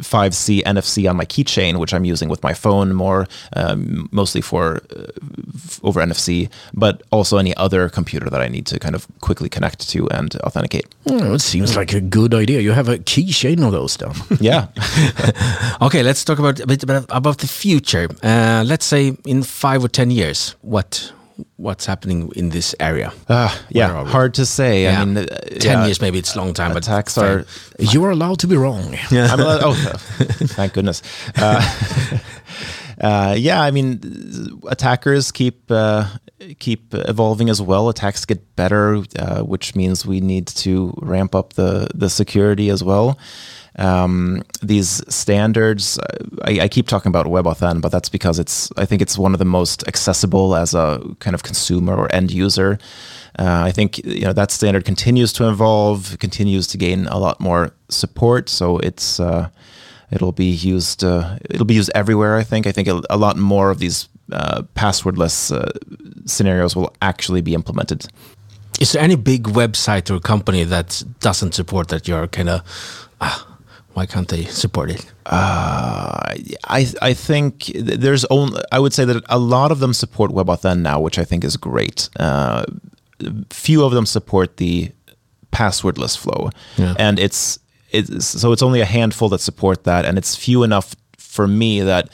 5C 0.00 0.62
NFC 0.64 1.08
on 1.08 1.16
my 1.16 1.24
keychain, 1.24 1.78
which 1.78 1.94
I'm 1.94 2.04
using 2.04 2.28
with 2.28 2.42
my 2.42 2.54
phone 2.54 2.92
more, 2.94 3.26
um, 3.54 4.08
mostly 4.12 4.40
for 4.40 4.82
uh, 4.96 5.06
over 5.82 6.00
NFC, 6.00 6.48
but 6.74 7.02
also 7.10 7.38
any 7.38 7.54
other 7.56 7.88
computer 7.88 8.28
that 8.30 8.40
I 8.40 8.48
need 8.48 8.66
to 8.66 8.78
kind 8.78 8.94
of 8.94 9.06
quickly 9.20 9.48
connect 9.48 9.88
to 9.90 10.08
and 10.10 10.34
authenticate. 10.42 10.86
Hmm, 11.06 11.34
it 11.34 11.40
seems 11.40 11.76
like 11.76 11.92
a 11.92 12.00
good 12.00 12.34
idea. 12.34 12.60
You 12.60 12.72
have 12.72 12.88
a 12.88 12.98
keychain 12.98 13.64
of 13.64 13.72
those 13.72 13.96
then. 13.96 14.12
Yeah. 14.40 14.68
Okay, 15.82 16.02
let's 16.02 16.24
talk 16.24 16.38
about 16.38 16.60
a 16.60 16.66
bit 16.66 16.82
about, 16.82 17.06
about 17.08 17.38
the 17.38 17.46
future. 17.48 18.08
Uh, 18.22 18.62
let's 18.66 18.84
say 18.84 19.16
in 19.26 19.42
five 19.42 19.84
or 19.84 19.88
ten 19.88 20.10
years, 20.10 20.54
what 20.62 21.12
what's 21.56 21.86
happening 21.86 22.30
in 22.36 22.50
this 22.50 22.74
area? 22.80 23.12
Uh, 23.28 23.54
yeah, 23.70 24.04
hard 24.04 24.34
to 24.34 24.46
say. 24.46 24.84
Yeah. 24.84 25.00
I 25.00 25.04
mean, 25.04 25.16
uh, 25.18 25.26
ten 25.60 25.78
yeah, 25.78 25.86
years, 25.86 26.00
maybe 26.00 26.18
it's 26.18 26.34
a 26.34 26.38
long 26.38 26.54
time, 26.54 26.72
but 26.72 26.84
attacks 26.86 27.18
are. 27.18 27.44
You 27.78 28.04
are 28.04 28.10
allowed 28.10 28.38
to 28.40 28.46
be 28.46 28.56
wrong. 28.56 28.96
I'm 29.10 29.40
allowed, 29.40 29.62
oh, 29.64 29.74
thank 29.74 30.74
goodness. 30.74 31.02
Uh, 31.36 32.18
uh, 33.00 33.34
yeah, 33.38 33.62
I 33.62 33.70
mean, 33.70 34.60
attackers 34.68 35.32
keep 35.32 35.70
uh, 35.70 36.06
keep 36.58 36.94
evolving 36.94 37.50
as 37.50 37.60
well. 37.60 37.88
Attacks 37.88 38.24
get 38.24 38.56
better, 38.56 39.02
uh, 39.18 39.42
which 39.42 39.74
means 39.74 40.06
we 40.06 40.20
need 40.20 40.46
to 40.48 40.94
ramp 40.98 41.34
up 41.34 41.54
the 41.54 41.88
the 41.94 42.10
security 42.10 42.70
as 42.70 42.82
well. 42.82 43.18
Um, 43.76 44.42
these 44.62 45.02
standards, 45.08 45.98
I, 46.44 46.60
I 46.62 46.68
keep 46.68 46.88
talking 46.88 47.08
about 47.08 47.26
WebAuthn, 47.26 47.80
but 47.80 47.90
that's 47.90 48.08
because 48.08 48.38
it's 48.38 48.70
I 48.76 48.84
think 48.84 49.00
it's 49.00 49.16
one 49.16 49.32
of 49.32 49.38
the 49.38 49.46
most 49.46 49.86
accessible 49.88 50.54
as 50.54 50.74
a 50.74 51.00
kind 51.20 51.34
of 51.34 51.42
consumer 51.42 51.96
or 51.96 52.14
end 52.14 52.30
user. 52.30 52.78
Uh, 53.38 53.62
I 53.64 53.72
think 53.72 53.98
you 54.04 54.22
know 54.22 54.34
that 54.34 54.50
standard 54.50 54.84
continues 54.84 55.32
to 55.34 55.48
evolve, 55.48 56.18
continues 56.18 56.66
to 56.68 56.78
gain 56.78 57.06
a 57.06 57.18
lot 57.18 57.40
more 57.40 57.70
support. 57.88 58.50
So 58.50 58.78
it's 58.78 59.18
uh, 59.18 59.48
it'll 60.10 60.32
be 60.32 60.50
used 60.50 61.02
uh, 61.02 61.38
it'll 61.48 61.66
be 61.66 61.74
used 61.74 61.90
everywhere. 61.94 62.36
I 62.36 62.44
think. 62.44 62.66
I 62.66 62.72
think 62.72 62.88
a, 62.88 63.00
a 63.08 63.16
lot 63.16 63.38
more 63.38 63.70
of 63.70 63.78
these 63.78 64.08
uh, 64.32 64.62
passwordless 64.74 65.50
uh, 65.50 65.70
scenarios 66.26 66.76
will 66.76 66.94
actually 67.00 67.40
be 67.40 67.54
implemented. 67.54 68.06
Is 68.80 68.92
there 68.92 69.02
any 69.02 69.16
big 69.16 69.44
website 69.44 70.10
or 70.10 70.18
company 70.18 70.64
that 70.64 71.02
doesn't 71.20 71.54
support 71.54 71.88
that? 71.88 72.08
You're 72.08 72.26
kind 72.26 72.48
of, 72.48 72.62
why 73.94 74.06
can't 74.06 74.28
they 74.28 74.44
support 74.44 74.90
it? 74.90 75.04
Uh, 75.26 76.34
I 76.78 76.86
I 77.02 77.14
think 77.14 77.66
there's 77.74 78.24
only 78.26 78.60
I 78.72 78.78
would 78.78 78.92
say 78.92 79.04
that 79.04 79.22
a 79.28 79.38
lot 79.38 79.70
of 79.72 79.78
them 79.80 79.92
support 79.92 80.30
WebAuthn 80.30 80.80
now, 80.80 81.00
which 81.00 81.18
I 81.18 81.24
think 81.24 81.44
is 81.44 81.56
great. 81.56 82.08
Uh, 82.18 82.64
few 83.50 83.84
of 83.84 83.92
them 83.92 84.06
support 84.06 84.56
the 84.56 84.90
passwordless 85.52 86.16
flow, 86.16 86.50
Yeah. 86.76 86.94
and 86.98 87.18
it's 87.18 87.58
it's 87.90 88.26
so 88.26 88.52
it's 88.52 88.62
only 88.62 88.80
a 88.80 88.86
handful 88.86 89.28
that 89.30 89.40
support 89.40 89.84
that, 89.84 90.04
and 90.04 90.18
it's 90.18 90.34
few 90.36 90.62
enough 90.62 90.94
for 91.18 91.46
me 91.46 91.80
that 91.80 92.08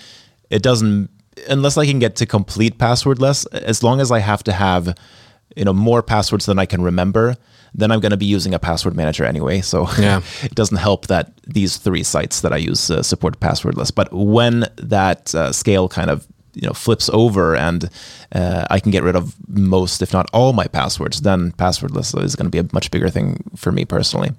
it 0.50 0.62
doesn't 0.62 1.08
unless 1.48 1.76
I 1.78 1.86
can 1.86 1.98
get 2.00 2.16
to 2.16 2.26
complete 2.26 2.78
passwordless. 2.78 3.46
As 3.52 3.82
long 3.82 4.00
as 4.00 4.10
I 4.10 4.18
have 4.18 4.42
to 4.44 4.52
have 4.52 4.94
you 5.56 5.64
know 5.64 5.72
more 5.72 6.02
passwords 6.02 6.46
than 6.46 6.58
I 6.58 6.66
can 6.66 6.82
remember, 6.82 7.36
then 7.74 7.90
I'm 7.92 8.00
going 8.00 8.10
to 8.10 8.16
be 8.16 8.26
using 8.26 8.54
a 8.54 8.58
password 8.58 8.94
manager 8.96 9.24
anyway. 9.24 9.60
So 9.60 9.86
Yeah. 9.98 10.20
it 10.42 10.54
doesn't 10.54 10.78
help 10.78 11.06
that 11.08 11.32
these 11.46 11.76
three 11.76 12.02
sites 12.02 12.40
that 12.40 12.52
I 12.52 12.56
use 12.56 12.90
uh, 12.90 13.02
support 13.02 13.40
passwordless. 13.40 13.94
But 13.94 14.12
when 14.12 14.66
that 14.76 15.34
uh, 15.34 15.52
scale 15.52 15.88
kind 15.88 16.10
of 16.10 16.26
you 16.54 16.66
know 16.66 16.72
flips 16.74 17.08
over 17.12 17.54
and 17.56 17.88
uh, 18.34 18.66
I 18.70 18.80
can 18.80 18.90
get 18.90 19.02
rid 19.04 19.16
of 19.16 19.34
most, 19.48 20.02
if 20.02 20.12
not 20.12 20.26
all, 20.32 20.52
my 20.52 20.66
passwords, 20.66 21.20
then 21.20 21.52
passwordless 21.52 22.14
is 22.22 22.34
going 22.36 22.46
to 22.46 22.50
be 22.50 22.58
a 22.58 22.68
much 22.72 22.90
bigger 22.90 23.10
thing 23.10 23.42
for 23.56 23.70
me 23.72 23.84
personally. 23.84 24.30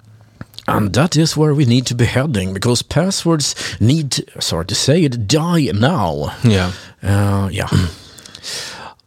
And 0.68 0.92
that 0.92 1.16
is 1.16 1.36
where 1.36 1.54
we 1.54 1.64
need 1.64 1.86
to 1.86 1.94
be 1.94 2.04
heading 2.04 2.52
because 2.54 2.82
passwords 2.82 3.54
need, 3.80 4.10
to, 4.12 4.40
sorry 4.40 4.66
to 4.66 4.74
say 4.74 5.02
it, 5.04 5.26
die 5.26 5.70
now. 5.74 6.36
Yeah. 6.44 6.72
Uh, 7.02 7.48
yeah. 7.50 7.68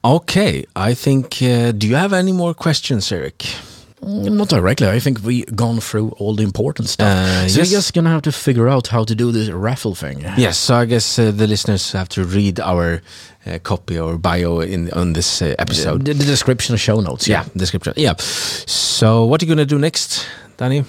Okay, 0.06 0.66
I 0.76 0.94
think. 0.94 1.42
Uh, 1.42 1.72
do 1.72 1.88
you 1.88 1.96
have 1.96 2.12
any 2.12 2.34
more 2.34 2.54
questions, 2.54 3.10
Erik? 3.12 3.46
Not 4.04 4.50
directly. 4.50 4.88
I 4.88 5.00
think 5.00 5.24
we 5.24 5.44
gone 5.46 5.80
through 5.80 6.10
all 6.18 6.36
the 6.36 6.44
important 6.44 6.90
stuff. 6.90 7.08
Uh, 7.08 7.48
so 7.48 7.60
yes. 7.60 7.72
you're 7.72 7.80
just 7.80 7.94
gonna 7.94 8.10
have 8.10 8.22
to 8.24 8.32
figure 8.32 8.68
out 8.68 8.88
how 8.88 9.04
to 9.04 9.16
do 9.16 9.32
this 9.32 9.50
raffle 9.50 9.96
thing. 9.96 10.22
Yes, 10.38 10.58
so 10.58 10.76
I 10.76 10.86
guess 10.86 11.20
uh, 11.20 11.32
the 11.32 11.48
listeners 11.48 11.92
have 11.92 12.10
to 12.10 12.24
read 12.24 12.60
our 12.60 13.02
uh, 13.46 13.60
copy 13.60 14.00
or 14.00 14.18
bio 14.18 14.60
in 14.62 14.92
on 14.92 15.14
this 15.14 15.42
uh, 15.42 15.56
episode. 15.60 16.06
The, 16.06 16.14
the 16.14 16.26
description, 16.26 16.78
show 16.78 17.00
notes. 17.02 17.28
yeah, 17.28 17.46
description. 17.56 17.94
Yeah. 17.98 18.16
So, 18.18 19.26
what 19.26 19.42
are 19.42 19.46
you 19.46 19.50
gonna 19.50 19.66
do 19.66 19.80
next, 19.80 20.28
Dain 20.58 20.86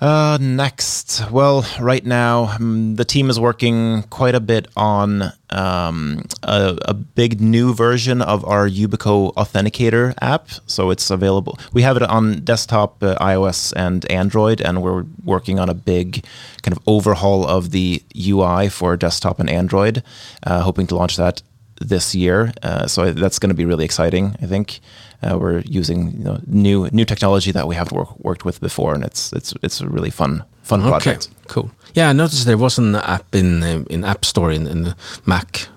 Uh, 0.00 0.38
next, 0.40 1.30
well, 1.30 1.66
right 1.80 2.04
now 2.04 2.56
um, 2.58 2.96
the 2.96 3.04
team 3.04 3.30
is 3.30 3.38
working 3.38 4.02
quite 4.04 4.34
a 4.34 4.40
bit 4.40 4.68
on 4.76 5.32
um, 5.50 6.24
a, 6.42 6.78
a 6.86 6.94
big 6.94 7.40
new 7.40 7.74
version 7.74 8.22
of 8.22 8.44
our 8.44 8.68
Yubico 8.68 9.32
Authenticator 9.34 10.14
app. 10.20 10.48
So 10.66 10.90
it's 10.90 11.10
available. 11.10 11.58
We 11.72 11.82
have 11.82 11.96
it 11.96 12.02
on 12.02 12.40
desktop, 12.44 13.02
uh, 13.02 13.16
iOS, 13.16 13.72
and 13.76 14.10
Android, 14.10 14.60
and 14.60 14.82
we're 14.82 15.04
working 15.24 15.58
on 15.58 15.68
a 15.68 15.74
big 15.74 16.24
kind 16.62 16.76
of 16.76 16.82
overhaul 16.86 17.46
of 17.46 17.70
the 17.70 18.02
UI 18.16 18.68
for 18.68 18.96
desktop 18.96 19.40
and 19.40 19.50
Android. 19.50 20.02
Uh, 20.42 20.60
hoping 20.60 20.86
to 20.88 20.94
launch 20.94 21.16
that 21.16 21.42
this 21.80 22.14
year. 22.14 22.52
Uh, 22.62 22.86
so 22.86 23.12
that's 23.12 23.38
going 23.38 23.50
to 23.50 23.54
be 23.54 23.64
really 23.64 23.84
exciting. 23.84 24.36
I 24.40 24.46
think 24.46 24.80
uh, 25.22 25.38
we're 25.38 25.60
using 25.60 26.12
you 26.18 26.24
know, 26.24 26.38
new 26.46 26.88
new 26.92 27.04
technology 27.04 27.52
that 27.52 27.66
we 27.68 27.74
haven't 27.74 27.96
work, 27.96 28.18
worked 28.18 28.44
with 28.44 28.60
before, 28.60 28.94
and 28.94 29.04
it's 29.04 29.32
it's 29.32 29.54
it's 29.62 29.80
a 29.80 29.86
really 29.88 30.10
fun 30.10 30.42
fun 30.62 30.82
project. 30.82 31.28
Cool. 31.48 31.70
Yeah, 31.94 32.10
I 32.10 32.12
noticed 32.12 32.46
there 32.46 32.58
was 32.58 32.78
an 32.78 32.94
app 32.96 33.34
in 33.34 33.62
um, 33.62 33.86
in 33.90 34.04
App 34.04 34.24
Store 34.24 34.50
in, 34.54 34.66
in 34.66 34.82
the 34.82 34.94
Mac 35.26 35.68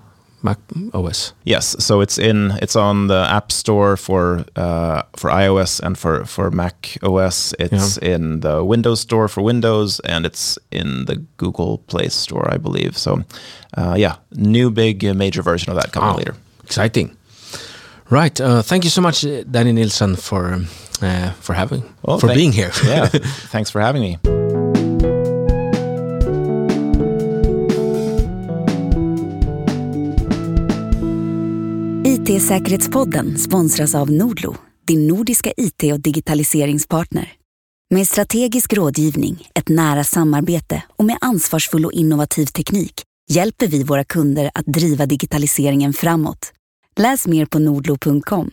Mac 0.42 0.58
OS. 0.92 1.32
Yes, 1.44 1.76
so 1.78 2.00
it's 2.02 2.18
in 2.18 2.52
it's 2.62 2.76
on 2.76 3.08
the 3.08 3.26
App 3.28 3.50
Store 3.52 3.96
for 3.96 4.44
uh, 4.56 5.02
for 5.16 5.30
iOS 5.30 5.80
and 5.80 5.98
for 5.98 6.24
for 6.24 6.50
Mac 6.50 6.98
OS. 7.02 7.54
It's 7.58 7.98
in 7.98 8.40
the 8.40 8.64
Windows 8.64 9.00
Store 9.00 9.28
for 9.28 9.42
Windows, 9.44 10.00
and 10.04 10.24
it's 10.26 10.58
in 10.70 11.04
the 11.06 11.16
Google 11.36 11.78
Play 11.88 12.08
Store, 12.08 12.48
I 12.54 12.58
believe. 12.58 12.96
So, 12.96 13.24
uh, 13.76 13.94
yeah, 13.98 14.16
new 14.32 14.70
big 14.70 15.04
uh, 15.04 15.14
major 15.14 15.42
version 15.42 15.70
of 15.70 15.76
that 15.76 15.92
coming 15.92 16.10
Wow, 16.10 16.16
later. 16.16 16.34
Exciting. 16.64 17.16
Right. 18.08 18.40
Uh, 18.40 18.62
thank 18.62 18.84
you 18.84 18.90
so 18.90 19.00
much, 19.02 19.24
Danny 19.50 19.72
Nilsson, 19.72 20.16
for 20.16 20.60
uh, 21.02 21.30
for 21.40 21.54
having 21.54 21.82
Well, 22.02 22.18
for 22.18 22.28
thank- 22.28 22.38
being 22.38 22.52
here. 22.52 22.70
yeah, 22.84 23.06
thanks 23.50 23.70
for 23.70 23.80
having 23.80 24.02
me. 24.02 24.18
IT-säkerhetspodden 32.06 33.38
sponsras 33.38 33.94
av 33.94 34.10
Nordlo, 34.10 34.56
din 34.86 35.06
nordiska 35.06 35.52
IT 35.56 35.92
och 35.92 36.00
digitaliseringspartner. 36.00 37.32
Med 37.94 38.06
strategisk 38.08 38.72
rådgivning, 38.72 39.48
ett 39.54 39.68
nära 39.68 40.04
samarbete 40.04 40.82
och 40.96 41.04
med 41.04 41.16
ansvarsfull 41.20 41.84
och 41.86 41.92
innovativ 41.92 42.46
teknik 42.46 43.02
hjälper 43.30 43.66
vi 43.66 43.82
våra 43.82 44.04
kunder 44.04 44.50
att 44.54 44.66
driva 44.66 45.06
digitaliseringen 45.06 45.92
framåt. 45.92 46.52
Läs 46.98 47.26
mer 47.26 47.46
på 47.46 47.58
nordlo.com. 47.58 48.50